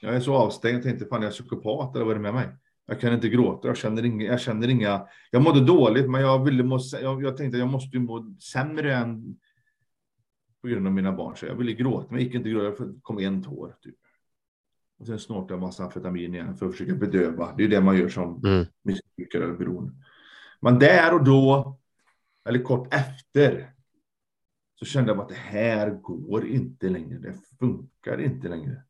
Jag 0.00 0.16
är 0.16 0.20
så 0.20 0.34
avstängd, 0.34 0.76
jag 0.76 0.82
tänkte 0.82 1.06
fan 1.06 1.22
jag 1.22 1.28
är 1.28 1.32
psykopat 1.32 1.96
eller 1.96 2.04
vad 2.04 2.12
är 2.12 2.18
det 2.18 2.22
med 2.22 2.34
mig? 2.34 2.48
Jag 2.86 3.00
kan 3.00 3.14
inte 3.14 3.28
gråta, 3.28 3.68
jag 3.68 3.76
känner 3.76 4.04
inga, 4.04 4.24
jag 4.24 4.40
känner 4.40 4.68
inga, 4.68 5.06
jag 5.30 5.42
mådde 5.42 5.60
dåligt 5.60 6.10
men 6.10 6.20
jag 6.20 6.44
ville 6.44 6.62
må, 6.62 6.78
jag, 7.02 7.22
jag 7.22 7.36
tänkte 7.36 7.58
jag 7.58 7.68
måste 7.68 7.96
ju 7.96 8.02
må 8.02 8.36
sämre 8.52 8.94
än 8.94 9.38
på 10.64 10.68
grund 10.68 10.86
av 10.86 10.92
mina 10.92 11.12
barn. 11.12 11.36
Så 11.36 11.46
jag 11.46 11.54
ville 11.54 11.72
gråta, 11.72 12.06
men 12.10 12.18
jag 12.18 12.24
gick 12.24 12.34
inte 12.34 12.50
gråta, 12.50 12.64
jag 12.64 13.02
kom 13.02 13.18
en 13.18 13.42
tår 13.42 13.76
typ. 13.80 13.96
Och 14.98 15.06
sen 15.06 15.18
snortade 15.18 15.54
jag 15.54 15.60
massa 15.60 15.84
amfetamin 15.84 16.34
igen 16.34 16.56
för 16.56 16.66
att 16.66 16.72
försöka 16.72 16.94
bedöva. 16.94 17.54
Det 17.56 17.64
är 17.64 17.68
det 17.68 17.80
man 17.80 17.96
gör 17.96 18.08
som 18.08 18.44
mm. 18.44 18.66
missbrukare 18.82 19.44
eller 19.44 19.54
beroende. 19.54 19.92
Men 20.60 20.78
där 20.78 21.14
och 21.14 21.24
då, 21.24 21.78
eller 22.48 22.62
kort 22.62 22.94
efter, 22.94 23.72
så 24.74 24.84
kände 24.84 25.12
jag 25.12 25.20
att 25.20 25.28
det 25.28 25.34
här 25.34 25.90
går 25.90 26.46
inte 26.46 26.88
längre. 26.88 27.18
Det 27.18 27.34
funkar 27.58 28.20
inte 28.20 28.48
längre. 28.48 28.82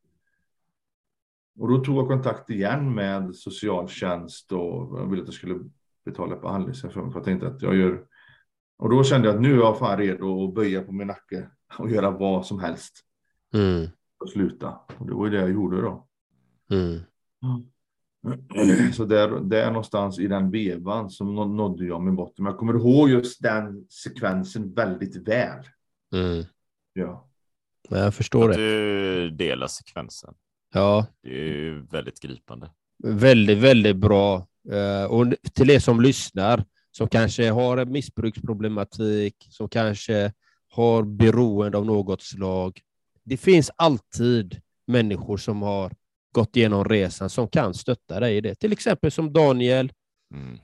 Och 1.59 1.68
då 1.68 1.79
tog 1.79 1.97
jag 1.97 2.09
kontakt 2.09 2.51
igen 2.51 2.95
med 2.95 3.37
socialtjänst 3.37 4.53
och 4.53 4.99
jag 5.01 5.11
ville 5.11 5.22
att 5.22 5.29
jag 5.29 5.35
skulle 5.35 5.61
betala 6.05 6.37
behandlingsreform. 6.37 7.12
För 7.12 7.18
jag 7.18 7.25
tänkte 7.25 7.49
att 7.49 7.62
jag 7.62 7.77
gör... 7.77 8.07
Och 8.77 8.91
då 8.91 9.05
kände 9.05 9.29
jag 9.29 9.35
att 9.35 9.43
nu 9.43 9.53
är 9.53 9.57
jag 9.57 9.79
fan 9.79 9.99
redo 9.99 10.49
att 10.49 10.55
böja 10.55 10.83
på 10.83 10.93
min 10.93 11.07
nacke 11.07 11.49
och 11.79 11.91
göra 11.91 12.11
vad 12.11 12.47
som 12.47 12.61
helst. 12.61 13.01
Mm. 13.55 13.89
Och 14.20 14.31
sluta. 14.31 14.79
Och 14.99 15.07
det 15.07 15.14
var 15.14 15.27
ju 15.27 15.31
det 15.31 15.41
jag 15.41 15.51
gjorde 15.51 15.81
då. 15.81 16.07
Mm. 16.70 17.01
Så 18.93 19.05
där, 19.05 19.41
där 19.41 19.66
någonstans 19.66 20.18
i 20.18 20.27
den 20.27 20.51
vevan 20.51 21.11
som 21.11 21.35
nådde 21.35 21.85
jag 21.85 22.03
min 22.03 22.16
botten. 22.16 22.45
Men 22.45 22.51
jag 22.51 22.59
kommer 22.59 22.75
ihåg 22.75 23.11
just 23.11 23.43
den 23.43 23.87
sekvensen 23.91 24.75
väldigt 24.75 25.29
väl. 25.29 25.64
Mm. 26.14 26.45
Ja. 26.93 27.29
Jag 27.89 28.14
förstår 28.14 28.51
att 28.51 28.57
det. 28.57 28.62
Du 28.62 29.31
delar 29.31 29.66
sekvensen. 29.66 30.35
Ja. 30.75 31.07
Det 31.22 31.29
är 31.29 31.45
ju 31.45 31.83
väldigt 31.83 32.20
gripande. 32.20 32.70
Väldigt, 33.05 33.59
väldigt 33.59 33.97
bra. 33.97 34.47
Eh, 34.70 35.05
och 35.05 35.27
till 35.53 35.70
er 35.70 35.79
som 35.79 36.01
lyssnar, 36.01 36.64
som 36.97 37.09
kanske 37.09 37.51
har 37.51 37.76
en 37.76 37.92
missbruksproblematik, 37.92 39.47
som 39.51 39.68
kanske 39.68 40.32
har 40.68 41.03
beroende 41.03 41.78
av 41.78 41.86
något 41.86 42.22
slag. 42.22 42.80
Det 43.24 43.36
finns 43.36 43.70
alltid 43.76 44.61
människor 44.86 45.36
som 45.36 45.62
har 45.62 45.92
gått 46.32 46.57
igenom 46.57 46.84
resan 46.84 47.30
som 47.30 47.49
kan 47.49 47.74
stötta 47.74 48.20
dig 48.20 48.36
i 48.36 48.40
det. 48.40 48.55
Till 48.55 48.72
exempel 48.72 49.11
som 49.11 49.32
Daniel, 49.32 49.92
mm. 50.34 50.59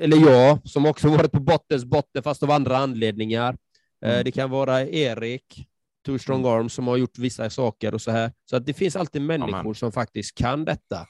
eller 0.00 0.16
jag, 0.16 0.68
som 0.68 0.86
också 0.86 1.08
varit 1.08 1.32
på 1.32 1.40
bottens 1.40 1.84
botten 1.84 2.22
fast 2.22 2.42
av 2.42 2.50
andra 2.50 2.76
anledningar. 2.76 3.56
Eh, 4.04 4.10
Mm. 4.10 4.24
Det 4.24 4.32
kan 4.32 4.50
vara 4.50 4.86
Erik, 4.86 5.68
Too 6.06 6.18
Strong 6.18 6.46
Arm, 6.46 6.68
som 6.68 6.86
har 6.86 6.96
gjort 6.96 7.18
vissa 7.18 7.50
saker 7.50 7.94
och 7.94 8.02
så 8.02 8.10
här. 8.10 8.32
Så 8.50 8.56
att 8.56 8.66
det 8.66 8.74
finns 8.74 8.96
alltid 8.96 9.22
människor 9.22 9.58
Amen. 9.58 9.74
som 9.74 9.92
faktiskt 9.92 10.34
kan 10.38 10.64
detta. 10.64 11.06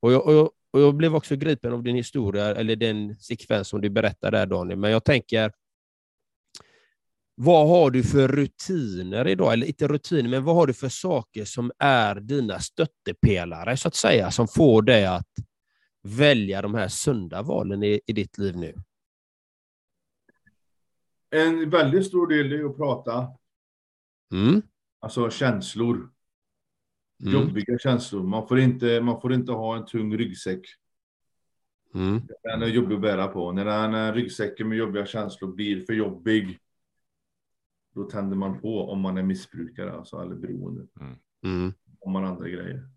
Och 0.00 0.12
jag, 0.12 0.26
och, 0.26 0.32
jag, 0.32 0.50
och 0.70 0.80
jag 0.80 0.94
blev 0.94 1.14
också 1.16 1.36
gripen 1.36 1.72
av 1.72 1.82
din 1.82 1.96
historia, 1.96 2.54
eller 2.54 2.76
den 2.76 3.14
sekvens 3.14 3.68
som 3.68 3.80
du 3.80 3.90
berättade 3.90 4.38
där, 4.38 4.46
Daniel. 4.46 4.78
Men 4.78 4.90
jag 4.90 5.04
tänker, 5.04 5.52
vad 7.34 7.68
har 7.68 7.90
du 7.90 8.02
för 8.02 8.28
rutiner 8.28 9.28
idag? 9.28 9.52
Eller 9.52 9.66
inte 9.66 9.88
rutiner, 9.88 10.30
men 10.30 10.44
vad 10.44 10.54
har 10.56 10.66
du 10.66 10.74
för 10.74 10.88
saker 10.88 11.44
som 11.44 11.72
är 11.78 12.14
dina 12.14 12.58
stöttepelare, 12.58 13.76
så 13.76 13.88
att 13.88 13.94
säga, 13.94 14.30
som 14.30 14.48
får 14.48 14.82
dig 14.82 15.06
att 15.06 15.28
välja 16.02 16.62
de 16.62 16.74
här 16.74 16.88
sunda 16.88 17.42
valen 17.42 17.82
i, 17.82 18.00
i 18.06 18.12
ditt 18.12 18.38
liv 18.38 18.56
nu? 18.56 18.74
En 21.30 21.70
väldigt 21.70 22.06
stor 22.06 22.26
del 22.26 22.52
är 22.52 22.64
att 22.64 22.76
prata, 22.76 23.28
Mm. 24.32 24.62
alltså 25.00 25.30
känslor. 25.30 26.10
Mm. 27.20 27.32
Jobbiga 27.32 27.78
känslor. 27.78 28.22
Man 28.22 28.48
får, 28.48 28.58
inte, 28.58 29.00
man 29.00 29.20
får 29.20 29.32
inte 29.32 29.52
ha 29.52 29.76
en 29.76 29.86
tung 29.86 30.16
ryggsäck. 30.16 30.66
Mm. 31.94 32.22
Den 32.42 32.62
är 32.62 32.66
jobbig 32.66 32.94
att 32.94 33.00
bära 33.00 33.28
på. 33.28 33.52
När 33.52 33.64
den 33.64 34.14
ryggsäcken 34.14 34.68
med 34.68 34.78
jobbiga 34.78 35.06
känslor 35.06 35.52
blir 35.52 35.80
för 35.80 35.92
jobbig, 35.92 36.58
då 37.94 38.04
tänder 38.04 38.36
man 38.36 38.60
på 38.60 38.90
om 38.90 39.00
man 39.00 39.18
är 39.18 39.22
missbrukare 39.22 39.92
alltså, 39.92 40.22
eller 40.22 40.34
beroende. 40.34 40.86
Mm. 41.42 41.72
Om 42.00 42.12
man 42.12 42.24
andra 42.24 42.48
grejer. 42.48 42.88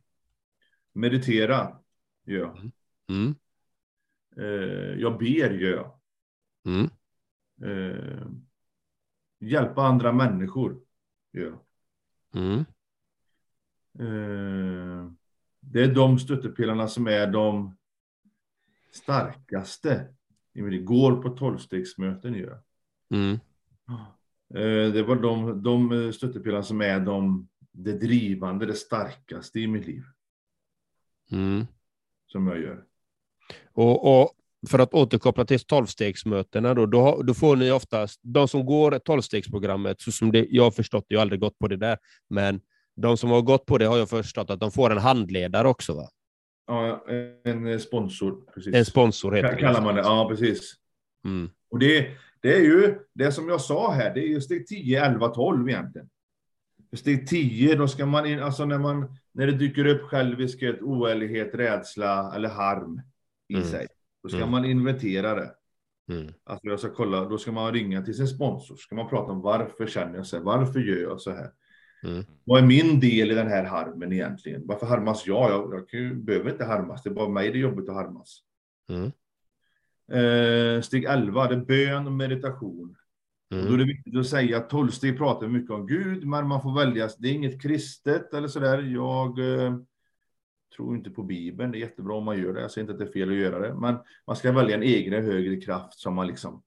Meditera 0.93 1.79
gör 2.25 2.39
jag. 2.39 2.71
Mm. 3.09 3.35
Eh, 4.37 5.01
jag 5.01 5.17
ber 5.17 5.49
gör 5.49 5.71
jag. 5.71 5.99
Mm. 6.65 6.89
Eh, 7.61 8.27
hjälpa 9.39 9.81
andra 9.81 10.11
människor 10.11 10.81
gör 11.31 11.45
jag. 11.45 11.59
Eh, 13.99 15.11
det 15.59 15.83
är 15.83 15.95
de 15.95 16.19
stöttepelarna 16.19 16.87
som 16.87 17.07
är 17.07 17.27
de 17.27 17.77
starkaste. 18.91 20.07
Det 20.53 20.77
går 20.77 21.21
på 21.21 21.29
tolvstegsmöten 21.29 22.35
jag. 22.35 22.57
Mm. 23.11 23.39
Eh, 24.55 24.93
Det 24.93 25.03
var 25.03 25.15
de, 25.15 25.63
de 25.63 26.13
stöttepelarna 26.13 26.63
som 26.63 26.81
är 26.81 26.99
de, 26.99 27.47
det 27.71 27.93
drivande, 27.93 28.65
det 28.65 28.73
starkaste 28.73 29.59
i 29.59 29.67
mitt 29.67 29.87
liv. 29.87 30.03
Mm. 31.31 31.65
Som 32.27 32.47
jag 32.47 32.59
gör. 32.61 32.83
Och, 33.73 34.21
och 34.21 34.31
för 34.69 34.79
att 34.79 34.93
återkoppla 34.93 35.45
till 35.45 35.59
tolvstegsmötena, 35.59 36.73
då, 36.73 36.85
då, 36.85 37.21
då 37.23 37.33
får 37.33 37.55
ni 37.55 37.71
oftast, 37.71 38.19
de 38.23 38.47
som 38.47 38.65
går 38.65 38.99
tolvstegsprogrammet, 38.99 40.01
så 40.01 40.11
som 40.11 40.31
det, 40.31 40.47
jag 40.49 40.63
har 40.63 40.71
förstått, 40.71 41.05
jag 41.07 41.19
har 41.19 41.21
aldrig 41.21 41.39
gått 41.39 41.59
på 41.59 41.67
det 41.67 41.77
där, 41.77 41.97
men 42.29 42.61
de 42.95 43.17
som 43.17 43.29
har 43.29 43.41
gått 43.41 43.65
på 43.65 43.77
det 43.77 43.85
har 43.85 43.97
jag 43.97 44.09
förstått 44.09 44.49
att 44.49 44.59
de 44.59 44.71
får 44.71 44.91
en 44.91 44.97
handledare 44.97 45.67
också, 45.67 45.93
va? 45.93 46.09
Ja, 46.67 47.05
en 47.43 47.79
sponsor. 47.79 48.51
Precis. 48.53 48.75
En 48.75 48.85
sponsor 48.85 49.31
heter 49.31 49.57
Kallar 49.59 49.81
man 49.81 49.95
det. 49.95 50.01
Ja, 50.01 50.27
precis. 50.29 50.73
Mm. 51.25 51.49
Och 51.69 51.79
det, 51.79 52.07
det 52.41 52.55
är 52.55 52.59
ju 52.61 52.95
det 53.13 53.31
som 53.31 53.49
jag 53.49 53.61
sa 53.61 53.91
här, 53.91 54.13
det 54.13 54.19
är 54.19 54.27
ju 54.27 54.41
steg 54.41 54.67
10, 54.67 55.05
11, 55.05 55.27
12 55.27 55.69
egentligen. 55.69 56.09
För 56.89 56.97
steg 56.97 57.27
10, 57.27 57.75
då 57.75 57.87
ska 57.87 58.05
man 58.05 58.25
in, 58.25 58.39
alltså 58.39 58.65
när 58.65 58.77
man, 58.77 59.15
när 59.31 59.45
det 59.47 59.53
dyker 59.53 59.85
upp 59.85 60.01
själviskhet, 60.01 60.81
oärlighet, 60.81 61.55
rädsla 61.55 62.35
eller 62.35 62.49
harm 62.49 63.01
i 63.47 63.53
Mm. 63.55 63.65
sig, 63.67 63.87
då 64.23 64.29
ska 64.29 64.37
Mm. 64.37 64.51
man 64.51 64.65
inventera 64.65 65.35
det. 65.35 65.51
Mm. 66.11 66.33
Alltså 66.43 66.67
jag 66.67 66.79
ska 66.79 66.89
kolla, 66.89 67.25
då 67.25 67.37
ska 67.37 67.51
man 67.51 67.73
ringa 67.73 68.01
till 68.01 68.13
sin 68.17 68.27
sponsor, 68.27 68.75
ska 68.75 68.95
man 68.95 69.09
prata 69.09 69.31
om 69.31 69.41
varför 69.41 69.87
känner 69.87 70.15
jag 70.15 70.25
så 70.27 70.37
här, 70.37 70.43
varför 70.43 70.79
gör 70.79 70.97
jag 71.01 71.21
så 71.21 71.31
här? 71.31 71.51
Mm. 72.03 72.25
Vad 72.43 72.63
är 72.63 72.67
min 72.67 72.99
del 72.99 73.31
i 73.31 73.33
den 73.33 73.47
här 73.47 73.63
harmen 73.63 74.13
egentligen? 74.13 74.61
Varför 74.65 74.85
harmas 74.85 75.27
jag? 75.27 75.51
Jag, 75.51 75.73
jag 75.73 76.01
ju, 76.01 76.15
behöver 76.15 76.51
inte 76.51 76.65
harmas, 76.65 77.03
det 77.03 77.09
är 77.09 77.13
bara 77.13 77.29
mig 77.29 77.51
det 77.51 77.57
är 77.57 77.61
jobbigt 77.61 77.89
att 77.89 77.95
harmas. 77.95 78.39
Mm. 78.89 79.11
Eh, 80.11 80.81
steg 80.81 81.03
11, 81.03 81.47
det 81.47 81.55
är 81.55 81.59
bön 81.59 82.07
och 82.07 82.13
meditation. 82.13 82.95
Och 83.49 83.57
Då 83.57 83.63
är 83.63 83.67
Mm. 83.67 83.77
det 83.77 83.85
viktigt 83.85 84.17
att 84.17 84.27
säga 84.27 84.57
att 84.57 84.69
tolvsteg 84.69 85.17
pratar 85.17 85.47
mycket 85.47 85.71
om 85.71 85.87
Gud, 85.87 86.27
men 86.27 86.47
man 86.47 86.61
får 86.61 86.75
välja. 86.79 87.09
Det 87.17 87.27
är 87.27 87.33
inget 87.33 87.61
kristet 87.61 88.33
eller 88.33 88.47
sådär. 88.47 88.81
Jag 88.81 89.39
eh, 89.39 89.77
tror 90.75 90.95
inte 90.95 91.09
på 91.09 91.23
Bibeln. 91.23 91.71
Det 91.71 91.77
är 91.77 91.79
jättebra 91.79 92.15
om 92.15 92.25
man 92.25 92.37
gör 92.39 92.53
det. 92.53 92.61
Jag 92.61 92.71
säger 92.71 92.83
inte 92.83 92.93
att 92.93 92.99
det 92.99 93.05
är 93.05 93.11
fel 93.11 93.29
att 93.29 93.35
göra 93.35 93.59
det, 93.59 93.73
men 93.75 93.97
man 94.27 94.35
ska 94.35 94.51
välja 94.51 94.75
en 94.75 94.83
egen 94.83 95.23
högre 95.23 95.61
kraft 95.61 95.99
som 95.99 96.15
man 96.15 96.27
liksom 96.27 96.63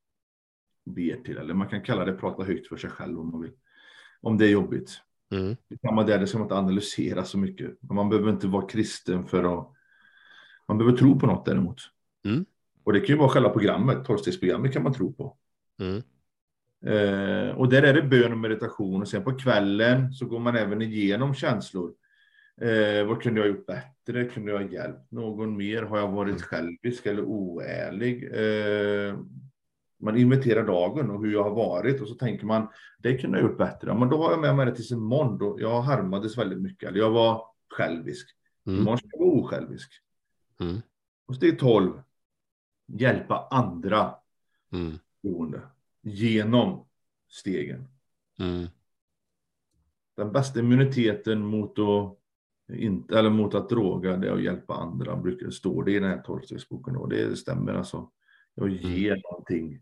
ber 0.85 1.17
till. 1.25 1.37
Eller 1.37 1.55
man 1.55 1.69
kan 1.69 1.83
kalla 1.83 2.05
det 2.05 2.13
prata 2.13 2.43
högt 2.45 2.69
för 2.69 2.77
sig 2.77 2.91
själv 2.91 3.21
om 3.21 3.31
man 3.31 3.41
vill. 3.41 3.53
Om 4.21 4.39
det 4.39 4.47
är 4.47 4.51
jobbigt. 4.51 5.01
Mm. 5.31 5.57
Där, 6.07 6.19
det 6.19 6.27
ska 6.27 6.39
man 6.39 6.45
inte 6.45 6.55
analysera 6.55 7.25
så 7.25 7.39
mycket. 7.39 7.83
Man 7.91 8.09
behöver 8.09 8.31
inte 8.31 8.47
vara 8.47 8.67
kristen 8.67 9.25
för 9.25 9.59
att... 9.59 9.73
Man 10.69 10.79
behöver 10.79 10.99
tro 10.99 11.19
på 11.19 11.27
något 11.27 11.47
däremot. 11.47 11.79
Mm. 12.25 12.45
Och 12.85 12.93
det 12.93 13.01
kan 13.01 13.09
ju 13.09 13.17
vara 13.17 13.29
själva 13.29 13.51
programmet, 13.51 14.05
tolvstegsprogrammet 14.05 14.73
kan 14.73 14.83
man 14.83 14.95
tro 14.95 15.13
på. 15.13 15.37
Mm. 15.81 16.03
Eh, 16.87 17.57
och 17.57 17.69
där 17.69 17.83
är 17.83 17.95
det 17.95 18.03
bön 18.03 18.33
och 18.33 18.39
meditation. 18.39 19.03
Och 19.03 19.09
sen 19.09 19.25
på 19.25 19.39
kvällen 19.39 20.13
så 20.13 20.27
går 20.27 20.39
man 20.39 20.57
även 20.57 20.83
igenom 20.83 21.35
känslor. 21.35 21.93
Eh, 22.61 23.07
vad 23.07 23.23
kunde 23.23 23.41
jag 23.41 23.49
ha 23.49 23.57
gjort 23.57 23.67
bättre? 23.67 24.25
Kunde 24.25 24.53
jag 24.53 24.59
ha 24.59 24.71
hjälpt 24.71 25.11
någon 25.11 25.57
mer? 25.57 25.83
Har 25.83 25.99
jag 25.99 26.09
varit 26.09 26.43
självisk 26.43 27.07
eller 27.07 27.23
oärlig? 27.23 28.25
Eh, 28.25 29.19
man 29.99 30.17
inventerar 30.17 30.67
dagen 30.67 31.11
och 31.11 31.25
hur 31.25 31.33
jag 31.33 31.45
har 31.45 31.55
varit 31.55 32.01
och 32.01 32.09
så 32.09 32.15
tänker 32.15 32.47
man 32.47 32.69
det 32.99 33.19
kunde 33.19 33.39
jag 33.39 33.51
gjort 33.51 33.59
bättre. 33.59 33.95
Men 33.95 34.09
då 34.09 34.23
har 34.23 34.31
jag 34.31 34.41
med 34.41 34.57
mig 34.57 34.67
det 34.67 34.75
tills 34.75 34.93
imorgon. 34.93 35.39
Då 35.39 35.57
jag 35.61 35.83
harmades 35.83 36.39
väldigt 36.39 36.61
mycket. 36.61 36.89
Eller 36.89 36.99
jag 36.99 37.11
var 37.11 37.45
självisk. 37.69 38.29
Mm. 38.67 38.81
Imorgon 38.81 38.99
ska 38.99 39.09
jag 39.13 39.19
vara 39.19 39.31
osjälvisk. 39.31 39.93
Mm. 40.61 40.77
Och 41.27 41.37
steg 41.37 41.59
12. 41.59 42.03
Hjälpa 42.87 43.49
andra 43.51 44.15
Mm. 44.73 44.99
beroende 45.23 45.61
genom 46.03 46.87
stegen. 47.29 47.89
Mm. 48.39 48.67
Den 50.17 50.33
bästa 50.33 50.61
immuniteten 50.61 51.41
mot 51.47 51.79
att 51.79 52.19
inte, 52.69 53.19
eller 53.19 53.31
mot 53.31 53.55
att 53.55 53.69
droga, 53.69 54.17
det 54.17 54.29
är 54.29 54.33
att 54.33 54.43
hjälpa 54.43 54.75
andra, 54.75 55.17
brukar 55.17 55.51
stå 55.51 55.83
det 55.83 55.93
i 55.93 55.99
den 55.99 56.11
här 56.11 56.23
tolvstegsboken 56.23 56.97
och 56.97 57.09
det 57.09 57.37
stämmer 57.39 57.75
alltså. 57.75 58.11
Jag 58.57 58.71
ger 58.71 59.11
mm. 59.11 59.23
någonting. 59.31 59.81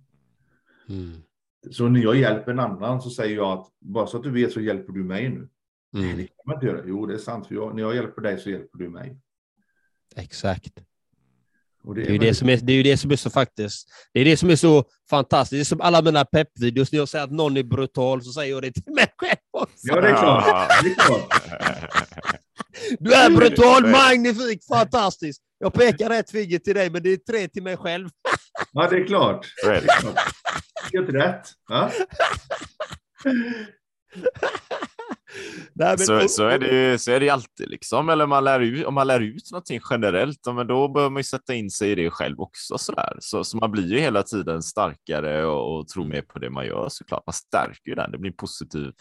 Mm. 0.88 1.22
Så 1.70 1.88
när 1.88 2.00
jag 2.00 2.16
hjälper 2.16 2.52
en 2.52 2.60
annan 2.60 3.02
så 3.02 3.10
säger 3.10 3.36
jag 3.36 3.58
att 3.58 3.66
bara 3.80 4.06
så 4.06 4.16
att 4.16 4.22
du 4.22 4.30
vet 4.30 4.52
så 4.52 4.60
hjälper 4.60 4.92
du 4.92 5.04
mig 5.04 5.28
nu. 5.28 5.36
Mm. 5.36 5.48
Nej, 5.92 6.16
det 6.16 6.26
kan 6.26 6.36
man 6.46 6.54
inte 6.54 6.66
göra. 6.66 6.82
Jo, 6.86 7.06
det 7.06 7.14
är 7.14 7.18
sant, 7.18 7.46
för 7.46 7.54
jag, 7.54 7.74
när 7.74 7.82
jag 7.82 7.94
hjälper 7.94 8.22
dig 8.22 8.38
så 8.38 8.50
hjälper 8.50 8.78
du 8.78 8.88
mig. 8.88 9.16
Exakt. 10.16 10.74
Det, 11.84 11.94
det, 11.94 12.06
är 12.06 12.12
ju 12.12 12.18
det, 12.18 12.34
som 12.34 12.48
är, 12.48 12.56
det 12.56 12.72
är 12.72 12.76
ju 12.76 12.82
det 12.82 12.96
som 12.96 13.10
är 13.10 13.16
så 13.16 13.30
faktiskt. 13.30 13.88
Det 14.12 14.20
är 14.20 14.24
det 14.24 14.36
som 14.36 14.50
är 14.50 14.56
så 14.56 14.84
fantastiskt. 15.10 15.58
Det 15.58 15.62
är 15.62 15.64
som 15.64 15.80
alla 15.80 16.02
mina 16.02 16.24
peppvideos. 16.24 16.92
När 16.92 16.98
jag 16.98 17.08
säger 17.08 17.24
att 17.24 17.30
någon 17.30 17.56
är 17.56 17.62
brutal 17.62 18.22
så 18.22 18.32
säger 18.32 18.52
jag 18.52 18.62
det 18.62 18.72
till 18.72 18.92
mig 18.94 19.06
själv 19.18 19.36
också. 19.50 19.74
Ja, 19.82 20.00
det 20.00 20.08
är 20.08 20.16
klart. 20.16 20.70
Det 20.82 20.90
är 20.90 20.94
klart. 20.94 22.30
Du 22.98 23.14
är 23.14 23.30
brutal, 23.30 23.86
magnifik, 23.86 24.64
fantastisk. 24.68 25.42
Jag 25.58 25.72
pekar 25.72 26.10
ett 26.10 26.30
finger 26.30 26.58
till 26.58 26.74
dig, 26.74 26.90
men 26.90 27.02
det 27.02 27.12
är 27.12 27.16
tre 27.16 27.48
till 27.48 27.62
mig 27.62 27.76
själv. 27.76 28.08
Ja, 28.72 28.88
det 28.90 28.96
är 28.96 29.06
klart. 29.06 29.46
Helt 30.92 31.08
rätt. 31.08 31.48
Ja? 31.68 31.90
Nej, 35.72 35.94
men... 35.98 35.98
så, 35.98 36.28
så, 36.28 36.46
är 36.46 36.58
det 36.58 36.90
ju 36.90 36.98
så 36.98 37.10
är 37.10 37.20
det 37.20 37.30
alltid 37.30 37.68
liksom. 37.68 38.08
Eller 38.08 38.24
om 38.24 38.30
man 38.30 38.44
lär 38.44 38.60
ut, 38.60 38.86
om 38.86 38.94
man 38.94 39.06
lär 39.06 39.20
ut 39.20 39.50
någonting 39.52 39.80
generellt, 39.90 40.38
men 40.54 40.66
då 40.66 40.88
bör 40.88 41.10
man 41.10 41.20
ju 41.20 41.24
sätta 41.24 41.54
in 41.54 41.70
sig 41.70 41.90
i 41.90 41.94
det 41.94 42.10
själv 42.10 42.40
också. 42.40 42.78
Så, 42.78 42.92
där. 42.92 43.16
Så, 43.20 43.44
så 43.44 43.56
man 43.56 43.70
blir 43.70 43.86
ju 43.86 44.00
hela 44.00 44.22
tiden 44.22 44.62
starkare 44.62 45.46
och, 45.46 45.78
och 45.78 45.88
tror 45.88 46.04
mer 46.04 46.22
på 46.22 46.38
det 46.38 46.50
man 46.50 46.66
gör 46.66 46.88
såklart. 46.88 47.22
Man 47.26 47.34
stärker 47.34 47.88
ju 47.88 47.94
den. 47.94 48.10
Det 48.10 48.18
blir 48.18 48.30
en 48.30 48.36
positiv 48.36 48.92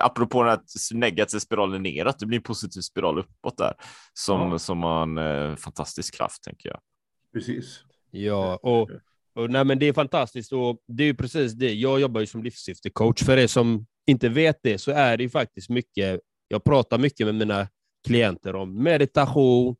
apropå 0.00 0.42
den 0.42 0.50
här 0.50 0.94
negativa 0.94 1.40
spiralen 1.40 1.82
neråt, 1.82 2.18
det 2.18 2.26
blir 2.26 2.38
en 2.38 2.42
positiv 2.42 2.80
spiral 2.80 3.18
uppåt 3.18 3.58
där 3.58 3.74
som, 4.12 4.52
ja. 4.52 4.58
som 4.58 4.82
har 4.82 5.02
en 5.02 5.18
eh, 5.18 5.56
fantastisk 5.56 6.14
kraft 6.14 6.42
tänker 6.42 6.68
jag. 6.68 6.78
Precis. 7.32 7.80
Ja, 8.10 8.56
och, 8.62 8.90
och 9.34 9.50
nej, 9.50 9.64
men 9.64 9.78
det 9.78 9.86
är 9.86 9.92
fantastiskt 9.92 10.52
och 10.52 10.78
det 10.86 11.02
är 11.02 11.06
ju 11.06 11.14
precis 11.14 11.52
det. 11.52 11.74
Jag 11.74 12.00
jobbar 12.00 12.20
ju 12.20 12.26
som 12.26 12.42
livssyftecoach. 12.42 13.22
För 13.22 13.36
er 13.36 13.46
som 13.46 13.86
inte 14.06 14.28
vet 14.28 14.58
det 14.62 14.78
så 14.78 14.90
är 14.90 15.16
det 15.16 15.22
ju 15.22 15.30
faktiskt 15.30 15.68
mycket. 15.68 16.20
Jag 16.48 16.64
pratar 16.64 16.98
mycket 16.98 17.26
med 17.26 17.34
mina 17.34 17.68
klienter 18.06 18.56
om 18.56 18.82
meditation, 18.82 19.76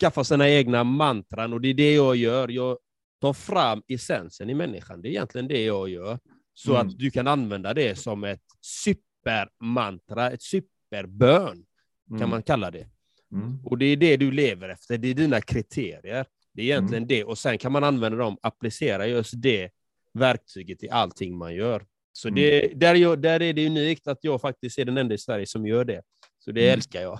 skaffa 0.00 0.24
sina 0.24 0.48
egna 0.48 0.84
mantran 0.84 1.52
och 1.52 1.60
det 1.60 1.68
är 1.68 1.74
det 1.74 1.94
jag 1.94 2.16
gör. 2.16 2.48
Jag 2.48 2.78
tar 3.20 3.32
fram 3.32 3.82
essensen 3.88 4.50
i 4.50 4.54
människan. 4.54 5.02
Det 5.02 5.08
är 5.08 5.10
egentligen 5.10 5.48
det 5.48 5.64
jag 5.64 5.88
gör 5.88 6.18
så 6.58 6.74
mm. 6.74 6.86
att 6.86 6.98
du 6.98 7.10
kan 7.10 7.26
använda 7.26 7.74
det 7.74 7.98
som 7.98 8.24
ett 8.24 8.42
supermantra, 8.60 10.30
ett 10.30 10.42
superbön, 10.42 11.64
mm. 12.10 12.20
kan 12.20 12.30
man 12.30 12.42
kalla 12.42 12.70
det. 12.70 12.86
Mm. 13.32 13.58
Och 13.64 13.78
det 13.78 13.84
är 13.86 13.96
det 13.96 14.16
du 14.16 14.30
lever 14.30 14.68
efter, 14.68 14.98
det 14.98 15.08
är 15.08 15.14
dina 15.14 15.40
kriterier. 15.40 16.26
Det 16.54 16.62
är 16.62 16.64
egentligen 16.64 17.02
mm. 17.02 17.08
det, 17.08 17.24
och 17.24 17.38
sen 17.38 17.58
kan 17.58 17.72
man 17.72 17.84
använda 17.84 18.18
dem, 18.18 18.38
applicera 18.42 19.06
just 19.06 19.32
det 19.36 19.70
verktyget 20.14 20.82
i 20.82 20.90
allting 20.90 21.38
man 21.38 21.54
gör. 21.54 21.86
Så 22.12 22.28
mm. 22.28 22.34
det, 22.34 22.72
där, 22.74 22.94
jag, 22.94 23.22
där 23.22 23.42
är 23.42 23.52
det 23.52 23.66
unikt 23.66 24.08
att 24.08 24.18
jag 24.20 24.40
faktiskt 24.40 24.78
är 24.78 24.84
den 24.84 24.98
enda 24.98 25.14
i 25.14 25.18
Sverige 25.18 25.46
som 25.46 25.66
gör 25.66 25.84
det. 25.84 26.02
Så 26.38 26.52
det 26.52 26.62
mm. 26.62 26.74
älskar 26.74 27.02
jag. 27.02 27.18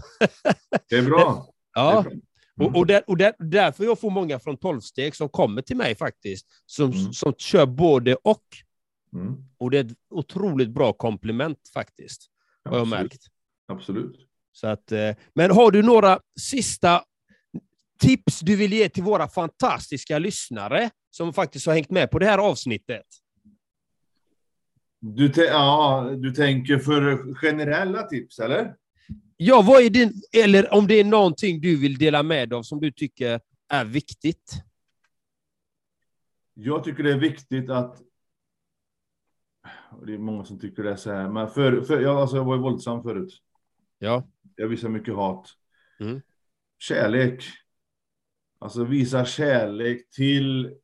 det 0.88 0.96
är 0.96 1.02
bra. 1.02 1.48
Ja. 1.74 2.04
Bra. 2.56 2.66
Och, 2.66 2.76
och, 2.76 2.86
där, 2.86 3.02
och 3.06 3.16
där, 3.16 3.34
därför 3.38 3.84
jag 3.84 3.98
får 3.98 4.10
många 4.10 4.38
från 4.38 4.56
tolvsteg 4.56 5.16
som 5.16 5.28
kommer 5.28 5.62
till 5.62 5.76
mig 5.76 5.94
faktiskt, 5.94 6.46
som, 6.66 6.90
mm. 6.90 7.12
som 7.12 7.34
kör 7.38 7.66
både 7.66 8.14
och. 8.14 8.44
Mm. 9.14 9.44
Och 9.58 9.70
det 9.70 9.78
är 9.78 9.84
ett 9.84 9.96
otroligt 10.10 10.70
bra 10.70 10.92
komplement 10.92 11.70
faktiskt, 11.74 12.30
har 12.64 12.78
jag 12.78 12.88
märkt. 12.88 13.26
Absolut. 13.66 14.28
Så 14.52 14.66
att, 14.66 14.92
eh, 14.92 15.14
men 15.34 15.50
har 15.50 15.70
du 15.70 15.82
några 15.82 16.20
sista 16.40 17.02
tips 17.98 18.40
du 18.40 18.56
vill 18.56 18.72
ge 18.72 18.88
till 18.88 19.02
våra 19.02 19.28
fantastiska 19.28 20.18
lyssnare 20.18 20.90
som 21.10 21.32
faktiskt 21.32 21.66
har 21.66 21.74
hängt 21.74 21.90
med 21.90 22.10
på 22.10 22.18
det 22.18 22.26
här 22.26 22.38
avsnittet? 22.38 23.06
Du, 25.00 25.32
ja, 25.36 26.10
du 26.18 26.30
tänker 26.32 26.78
för 26.78 27.34
generella 27.34 28.02
tips, 28.02 28.38
eller? 28.38 28.74
Ja, 29.36 29.62
vad 29.62 29.82
är 29.82 29.90
din, 29.90 30.22
eller 30.32 30.74
om 30.74 30.86
det 30.86 30.94
är 30.94 31.04
någonting 31.04 31.60
du 31.60 31.76
vill 31.76 31.98
dela 31.98 32.22
med 32.22 32.52
av 32.52 32.62
som 32.62 32.80
du 32.80 32.90
tycker 32.90 33.40
är 33.68 33.84
viktigt? 33.84 34.52
Jag 36.54 36.84
tycker 36.84 37.02
det 37.02 37.12
är 37.12 37.18
viktigt 37.18 37.70
att 37.70 38.02
och 39.90 40.06
det 40.06 40.14
är 40.14 40.18
många 40.18 40.44
som 40.44 40.60
tycker 40.60 40.82
det 40.82 40.90
är 40.90 40.96
så 40.96 41.12
här. 41.12 41.28
Men 41.28 41.48
för, 41.48 41.80
för, 41.80 42.00
jag, 42.00 42.16
alltså, 42.16 42.36
jag 42.36 42.44
var 42.44 42.56
ju 42.56 42.62
våldsam 42.62 43.02
förut. 43.02 43.42
Ja. 43.98 44.28
Jag 44.56 44.68
visar 44.68 44.88
mycket 44.88 45.14
hat. 45.14 45.48
Mm. 46.00 46.20
Kärlek. 46.78 47.44
Alltså 48.58 48.84
visa 48.84 49.24
kärlek 49.24 50.10
till 50.10 50.74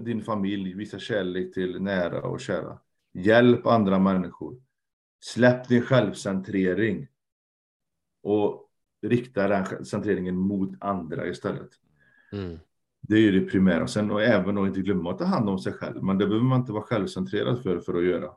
din 0.00 0.24
familj. 0.24 0.74
Visa 0.74 0.98
kärlek 0.98 1.54
till 1.54 1.82
nära 1.82 2.22
och 2.22 2.40
kära. 2.40 2.78
Hjälp 3.12 3.66
andra 3.66 3.98
människor. 3.98 4.62
Släpp 5.20 5.68
din 5.68 5.82
självcentrering. 5.82 7.08
Och 8.22 8.70
rikta 9.02 9.48
den 9.48 9.84
centreringen 9.84 10.36
mot 10.36 10.70
andra 10.80 11.26
istället. 11.26 11.70
Mm. 12.32 12.58
Det 13.00 13.14
är 13.14 13.20
ju 13.20 13.40
det 13.40 13.50
primära. 13.50 13.86
Sen 13.86 14.10
och 14.10 14.22
även 14.22 14.58
att 14.58 14.66
inte 14.66 14.80
glömma 14.80 15.10
att 15.10 15.18
ta 15.18 15.24
hand 15.24 15.48
om 15.48 15.58
sig 15.58 15.72
själv. 15.72 16.02
Men 16.02 16.18
det 16.18 16.26
behöver 16.26 16.46
man 16.46 16.60
inte 16.60 16.72
vara 16.72 16.82
självcentrerad 16.82 17.62
för, 17.62 17.80
för 17.80 17.94
att 17.94 18.04
göra. 18.04 18.30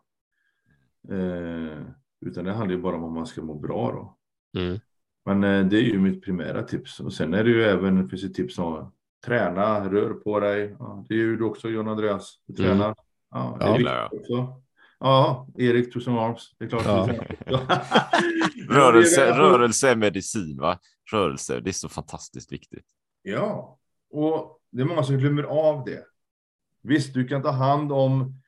Eh, 1.10 1.82
utan 2.26 2.46
det 2.46 2.54
handlar 2.54 2.76
ju 2.76 2.82
bara 2.82 2.96
om 2.96 3.04
att 3.04 3.14
man 3.14 3.28
ska 3.28 3.42
må 3.42 3.54
bra 3.54 3.92
då. 3.92 4.18
Mm. 4.60 4.80
Men 5.26 5.44
eh, 5.44 5.70
det 5.70 5.78
är 5.78 5.82
ju 5.82 6.00
mitt 6.00 6.24
primära 6.24 6.64
tips. 6.64 7.00
Och 7.00 7.14
sen 7.14 7.34
är 7.34 7.44
det 7.44 7.50
ju 7.50 7.64
även, 7.64 8.02
det 8.02 8.08
finns 8.10 8.24
ett 8.24 8.34
tips 8.34 8.60
om 8.60 8.92
träna, 9.26 9.90
rör 9.90 10.14
på 10.14 10.40
dig. 10.40 10.76
Ja, 10.80 11.06
det 11.10 11.14
är 11.14 11.18
ju 11.18 11.38
du 11.38 11.44
också 11.44 11.70
John 11.70 11.88
Andreas. 11.88 12.40
Du 12.46 12.54
tränar. 12.54 12.86
Mm. 12.86 12.96
Ja, 13.32 13.58
det 13.60 13.66
är 13.66 13.80
ja, 13.80 14.10
också. 14.12 14.62
Ja, 15.00 15.48
Erik 15.58 15.94
Tusen 15.94 16.18
Arms. 16.18 16.56
Det 16.58 16.66
är 16.66 16.70
klart. 16.70 16.86
Ja. 17.46 17.62
rörelse, 18.70 19.38
rörelse 19.38 19.96
medicin, 19.96 20.58
va? 20.58 20.80
Rörelse, 21.12 21.60
det 21.60 21.70
är 21.70 21.74
så 21.74 21.90
fantastiskt 21.90 22.52
viktigt. 22.52 22.86
Ja, 23.22 23.79
och 24.10 24.62
det 24.72 24.82
är 24.82 24.86
många 24.86 25.04
som 25.04 25.18
glömmer 25.18 25.44
av 25.44 25.86
det. 25.86 26.06
Visst, 26.82 27.14
du 27.14 27.28
kan 27.28 27.42
ta 27.42 27.52
hand 27.52 27.92
om... 27.92 28.42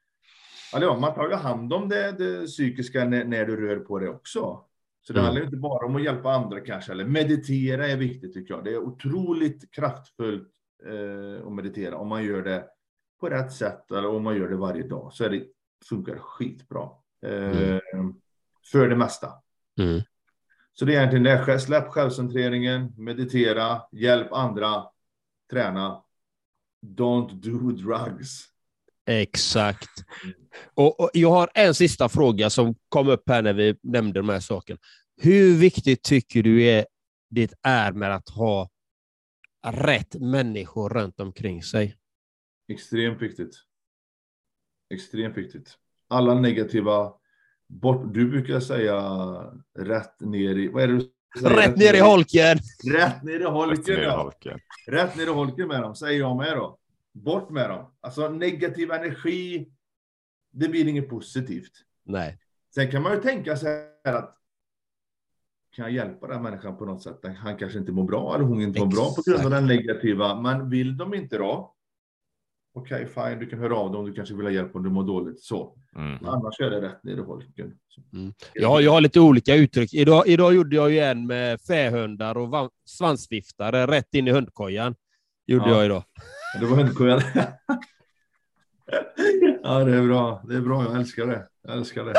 Alltså 0.74 0.90
ja, 0.90 1.00
man 1.00 1.14
tar 1.14 1.30
ju 1.30 1.36
hand 1.36 1.74
om 1.74 1.90
det, 1.90 2.12
det 2.12 2.46
psykiska 2.46 3.06
när, 3.06 3.26
när, 3.26 3.46
du 3.46 3.68
rör 3.68 3.80
på 3.80 4.00
dig 4.00 4.10
också. 4.10 4.66
Så 5.02 5.14
det 5.14 5.20
mm. 5.20 5.26
handlar 5.26 5.46
inte 5.46 5.58
bara 5.58 5.86
om 5.86 5.96
att 5.96 6.04
hjälpa 6.04 6.32
andra 6.32 6.60
kanske, 6.60 6.92
eller 6.92 7.06
meditera 7.06 7.88
är 7.88 7.98
viktigt 7.98 8.34
tycker 8.34 8.54
jag. 8.54 8.64
Det 8.64 8.74
är 8.74 8.78
otroligt 8.78 9.72
kraftfullt 9.72 10.50
eh, 10.86 11.48
att 11.48 11.54
meditera 11.54 11.98
om 11.98 12.08
man 12.08 12.24
gör 12.24 12.42
det 12.42 12.66
på 13.20 13.30
rätt 13.30 13.52
sätt 13.52 13.92
eller 13.92 14.08
om 14.08 14.24
man 14.24 14.38
gör 14.38 14.50
det 14.50 14.56
varje 14.56 14.88
dag 14.88 15.14
så 15.14 15.24
är 15.24 15.30
det, 15.30 15.44
funkar 15.90 16.16
skitbra. 16.16 16.90
Eh, 17.26 17.80
mm. 17.94 18.16
För 18.72 18.90
det 18.90 18.96
mesta. 18.96 19.28
Mm. 19.80 20.02
Så 20.74 20.86
det 20.86 20.96
är 20.96 20.98
egentligen 20.98 21.46
det, 21.46 21.60
släpp 21.60 21.88
självcentreringen, 21.88 22.94
meditera, 22.98 23.82
hjälp 23.92 24.34
andra, 24.34 24.84
träna 25.52 26.04
Don't 26.86 27.42
do 27.42 27.72
drugs. 27.72 28.48
Exakt. 29.06 29.90
Och, 30.74 31.00
och, 31.00 31.10
jag 31.14 31.30
har 31.30 31.50
en 31.54 31.74
sista 31.74 32.10
fråga 32.10 32.50
som 32.50 32.76
kom 32.90 33.08
upp 33.08 33.30
här 33.30 33.42
när 33.42 33.54
vi 33.54 33.76
nämnde 33.84 34.20
de 34.20 34.30
här 34.30 34.40
sakerna. 34.40 34.80
Hur 35.22 35.58
viktigt 35.58 36.04
tycker 36.04 36.44
du 36.44 36.64
är, 36.64 36.86
det 37.30 37.54
är 37.62 37.92
med 37.92 38.16
att 38.16 38.30
ha 38.30 38.70
rätt 39.68 40.16
människor 40.16 40.90
runt 40.90 41.20
omkring 41.20 41.64
sig? 41.64 41.98
Extremt 42.68 43.22
viktigt. 43.22 43.56
Extremt 44.94 45.38
viktigt. 45.38 45.78
Alla 46.08 46.34
negativa 46.34 47.14
bort. 47.68 48.14
Du 48.14 48.30
brukar 48.30 48.60
säga 48.60 49.00
rätt 49.80 50.20
ner 50.20 50.56
i... 50.56 50.68
Vad 50.68 50.84
är 50.84 50.88
det 50.88 50.98
du 50.98 51.10
Rätt 51.40 51.78
ner 51.78 51.94
i 51.94 52.00
holken! 52.00 52.58
Rätt 52.94 53.24
ner 53.24 53.40
i 53.40 53.44
holken, 53.44 54.02
ja. 54.02 54.32
Rätt 54.88 55.16
ner 55.16 55.24
i 55.24 55.30
holken 55.30 55.68
med 55.68 55.82
dem, 55.82 55.96
säger 55.96 56.20
jag 56.20 56.38
med 56.38 56.58
då. 56.58 56.78
Bort 57.12 57.50
med 57.50 57.70
dem. 57.70 57.94
Alltså 58.02 58.30
negativ 58.30 58.92
energi, 58.92 59.70
det 60.52 60.68
blir 60.68 60.88
inget 60.88 61.10
positivt. 61.10 61.72
Nej. 62.04 62.40
Sen 62.76 62.92
kan 62.92 63.02
man 63.02 63.12
ju 63.12 63.22
tänka 63.22 63.58
sig 63.58 63.88
att 64.04 64.38
kan 65.76 65.86
jag 65.86 65.92
hjälpa 65.92 66.28
den 66.28 66.44
människan 66.44 66.78
på 66.78 66.86
något 66.86 67.04
sätt? 67.04 67.20
Han 67.38 67.58
kanske 67.58 67.80
inte 67.80 67.92
mår 67.92 68.04
bra 68.04 68.36
eller 68.36 68.46
hon 68.46 68.62
inte 68.62 68.80
mår 68.80 68.88
bra 68.88 69.14
på 69.16 69.22
grund 69.26 69.46
av 69.46 69.52
den 69.52 69.68
negativa. 69.68 70.42
Men 70.42 70.70
vill 70.70 70.98
de 70.98 71.14
inte 71.14 71.38
då? 71.38 71.76
Okej, 72.74 73.06
okay, 73.06 73.30
fine, 73.30 73.40
du 73.40 73.50
kan 73.50 73.60
höra 73.60 73.78
av 73.78 73.92
dig 73.92 74.00
om 74.00 74.06
du 74.06 74.14
kanske 74.14 74.36
vill 74.36 74.46
ha 74.46 74.52
hjälp 74.52 74.76
om 74.76 74.84
du 74.84 74.90
mår 74.90 75.04
dåligt. 75.04 75.40
Så. 75.44 75.78
Mm. 75.96 76.26
Annars 76.26 76.60
är 76.60 76.70
det 76.70 76.82
rätt 76.82 77.04
ner 77.04 77.18
i 77.18 77.22
holken. 77.22 77.74
Mm. 78.14 78.34
Jag, 78.54 78.82
jag 78.82 78.92
har 78.92 79.02
lite 79.02 79.20
olika 79.20 79.56
uttryck. 79.56 79.94
Idag, 79.94 80.28
idag 80.28 80.56
gjorde 80.56 80.76
jag 80.76 80.92
ju 80.92 81.00
en 81.00 81.28
med 81.28 81.62
fähundar 81.62 82.38
och 82.38 82.72
svansviftare 82.86 83.88
rätt 83.88 84.14
in 84.14 84.28
i 84.28 84.32
hundkojan. 84.32 84.96
Gjorde 85.48 85.70
ja. 85.70 85.76
jag 85.76 85.86
idag. 85.86 86.04
Det 86.60 86.66
var 86.66 86.78
hundkojan. 86.78 87.22
Ja, 89.64 89.84
det 89.84 89.98
är 89.98 90.08
bra. 90.08 90.44
Det 90.48 90.56
är 90.56 90.62
bra. 90.62 90.84
Jag 90.84 90.96
älskar 90.96 91.28
det. 91.28 91.48
Jag 91.64 91.78
älskar 91.78 92.06
det. 92.06 92.14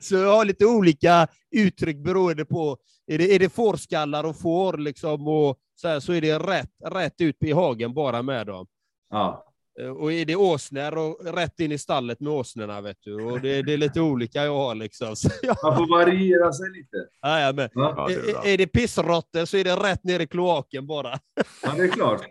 Så 0.00 0.14
jag 0.14 0.36
har 0.36 0.44
lite 0.44 0.66
olika 0.66 1.28
uttryck 1.50 1.96
beroende 1.96 2.44
på, 2.44 2.76
är 3.06 3.18
det, 3.18 3.34
är 3.34 3.38
det 3.38 3.48
fårskallar 3.48 4.24
och 4.24 4.40
får 4.40 4.78
liksom 4.78 5.28
och 5.28 5.58
så, 5.74 5.88
här, 5.88 6.00
så 6.00 6.12
är 6.12 6.20
det 6.20 6.38
rätt, 6.38 6.70
rätt 6.84 7.20
ut 7.20 7.36
i 7.40 7.52
hagen 7.52 7.94
bara 7.94 8.22
med 8.22 8.46
dem. 8.46 8.66
Ja. 9.12 9.44
Eh, 9.80 9.86
Och 9.88 10.12
är 10.12 10.24
det 10.24 10.36
åsnor 10.36 10.98
och 10.98 11.34
rätt 11.34 11.60
in 11.60 11.72
i 11.72 11.78
stallet 11.78 12.20
med 12.20 12.32
åsnorna, 12.32 12.80
vet 12.80 12.96
du. 13.00 13.14
Och 13.24 13.40
det, 13.40 13.62
det 13.62 13.72
är 13.72 13.76
lite 13.76 14.00
olika 14.00 14.44
jag 14.44 14.54
har 14.54 14.74
liksom. 14.74 15.16
Så 15.16 15.28
jag, 15.42 15.56
Man 15.62 15.76
får 15.76 15.98
variera 15.98 16.52
sig 16.52 16.70
lite. 16.70 16.96
ja, 17.20 17.40
ja, 17.40 17.52
men, 17.52 17.68
Ja, 17.74 18.06
det 18.08 18.14
är 18.14 18.46
är, 18.46 18.58
det 18.58 18.66
pissråttor 18.66 19.44
så 19.44 19.56
är 19.56 19.64
det 19.64 19.76
rätt 19.76 20.04
ner 20.04 20.20
i 20.20 20.26
kloaken 20.26 20.86
bara. 20.86 21.18
ja 21.62 21.72
det 21.76 21.82
är 21.82 21.88
klart. 21.88 22.22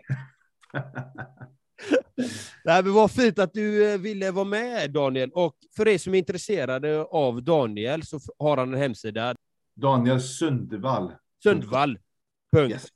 Nej, 2.64 2.82
men 2.82 2.92
vad 2.92 3.10
fint 3.10 3.38
att 3.38 3.54
du 3.54 3.92
eh, 3.92 3.98
ville 3.98 4.30
vara 4.30 4.44
med, 4.44 4.90
Daniel. 4.90 5.30
Och 5.34 5.56
för 5.76 5.88
er 5.88 5.98
som 5.98 6.14
är 6.14 6.18
intresserade 6.18 7.02
av 7.04 7.42
Daniel 7.42 8.02
så 8.02 8.20
har 8.38 8.56
han 8.56 8.74
en 8.74 8.80
hemsida, 8.80 9.34
Daniel 9.76 10.20
Sundvall. 10.20 11.12
Sundvall. 11.42 11.98
Punkt. 12.56 12.70
Yes. 12.72 12.86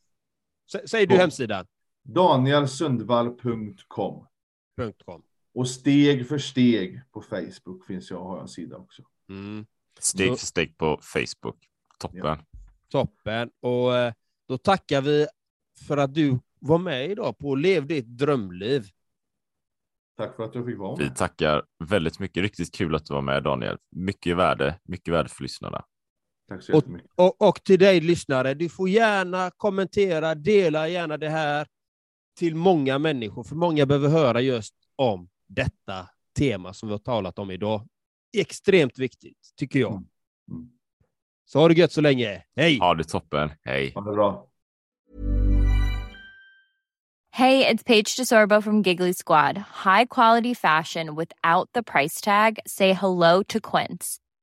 Säger 0.91 1.07
du 1.07 1.17
hemsidan? 1.17 1.67
Danielsundvall.com. 2.07 4.27
Och 5.55 5.69
steg 5.69 6.29
för 6.29 6.39
steg 6.39 7.03
på 7.13 7.23
Facebook 7.23 7.87
finns 7.87 8.11
jag, 8.11 8.25
har 8.25 8.35
jag 8.37 8.43
en 8.43 8.49
sida 8.49 8.77
också. 8.77 9.03
Mm. 9.29 9.67
Steg 9.99 10.39
för 10.39 10.47
steg 10.47 10.79
på 10.79 11.01
Facebook. 11.03 11.69
Toppen. 11.99 12.39
Toppen. 12.89 13.51
Och 13.61 13.97
eh, 13.97 14.13
då 14.49 14.59
tackar 14.59 15.03
vi 15.03 15.27
för 15.87 15.97
att 15.97 16.15
du 16.15 16.39
var 16.59 16.79
med 16.79 17.11
idag 17.11 17.39
på 17.39 17.55
Lev 17.55 17.87
ditt 17.87 18.07
drömliv. 18.07 18.87
Tack 20.17 20.37
för 20.37 20.45
att 20.45 20.55
jag 20.55 20.67
fick 20.67 20.79
vara 20.79 20.97
Vi 20.97 21.05
med. 21.05 21.17
tackar 21.17 21.63
väldigt 21.85 22.19
mycket. 22.19 22.43
Riktigt 22.43 22.75
kul 22.75 22.95
att 22.95 23.05
du 23.05 23.15
var 23.15 23.23
med 23.23 23.43
Daniel. 23.43 23.79
Mycket 23.91 24.37
värde, 24.37 24.81
mycket 24.85 25.15
värde 25.15 25.29
för 25.29 25.43
lyssnarna. 25.43 25.85
Tack 26.49 26.63
så 26.63 26.73
jättemycket. 26.73 27.11
Och, 27.15 27.49
och 27.49 27.65
till 27.65 27.79
dig 27.79 28.01
lyssnare, 28.01 28.55
du 28.55 28.69
får 28.69 28.89
gärna 28.89 29.51
kommentera, 29.57 30.35
dela 30.35 30.89
gärna 30.89 31.17
det 31.17 31.29
här 31.29 31.67
till 32.37 32.55
många 32.55 32.99
människor, 32.99 33.43
för 33.43 33.57
många 33.57 33.87
behöver 33.87 34.09
höra 34.09 34.41
just 34.41 34.75
om 34.97 35.29
detta 35.49 36.09
tema 36.39 36.73
som 36.73 36.89
vi 36.89 36.93
har 36.93 36.99
talat 36.99 37.39
om 37.39 37.51
idag. 37.51 37.89
Extremt 38.37 38.99
viktigt, 38.99 39.39
tycker 39.57 39.81
jag. 39.81 39.93
Mm. 39.93 40.07
Mm. 40.51 40.71
Så 41.45 41.59
ha 41.59 41.69
det 41.69 41.75
gött 41.75 41.93
så 41.93 42.01
länge. 42.01 42.43
Hej! 42.57 42.79
Ha 42.79 42.95
det 42.95 43.05
toppen. 43.05 43.51
Hej. 43.65 43.93
Ha 43.95 44.01
det 44.01 44.13
bra. 44.13 44.49
Hey, 47.37 47.67
it's 47.67 47.83
Paige 47.83 48.17
DeSorbo 48.17 48.63
from 48.63 48.83
Giggly 48.83 49.13
Squad. 49.13 49.59
High 49.85 50.07
quality 50.07 50.55
fashion 50.55 51.15
without 51.15 51.69
the 51.75 51.83
price 51.83 52.21
tag. 52.21 52.59
Say 52.67 52.95
hello 52.95 53.43
to 53.49 53.61
Quince. 53.61 54.21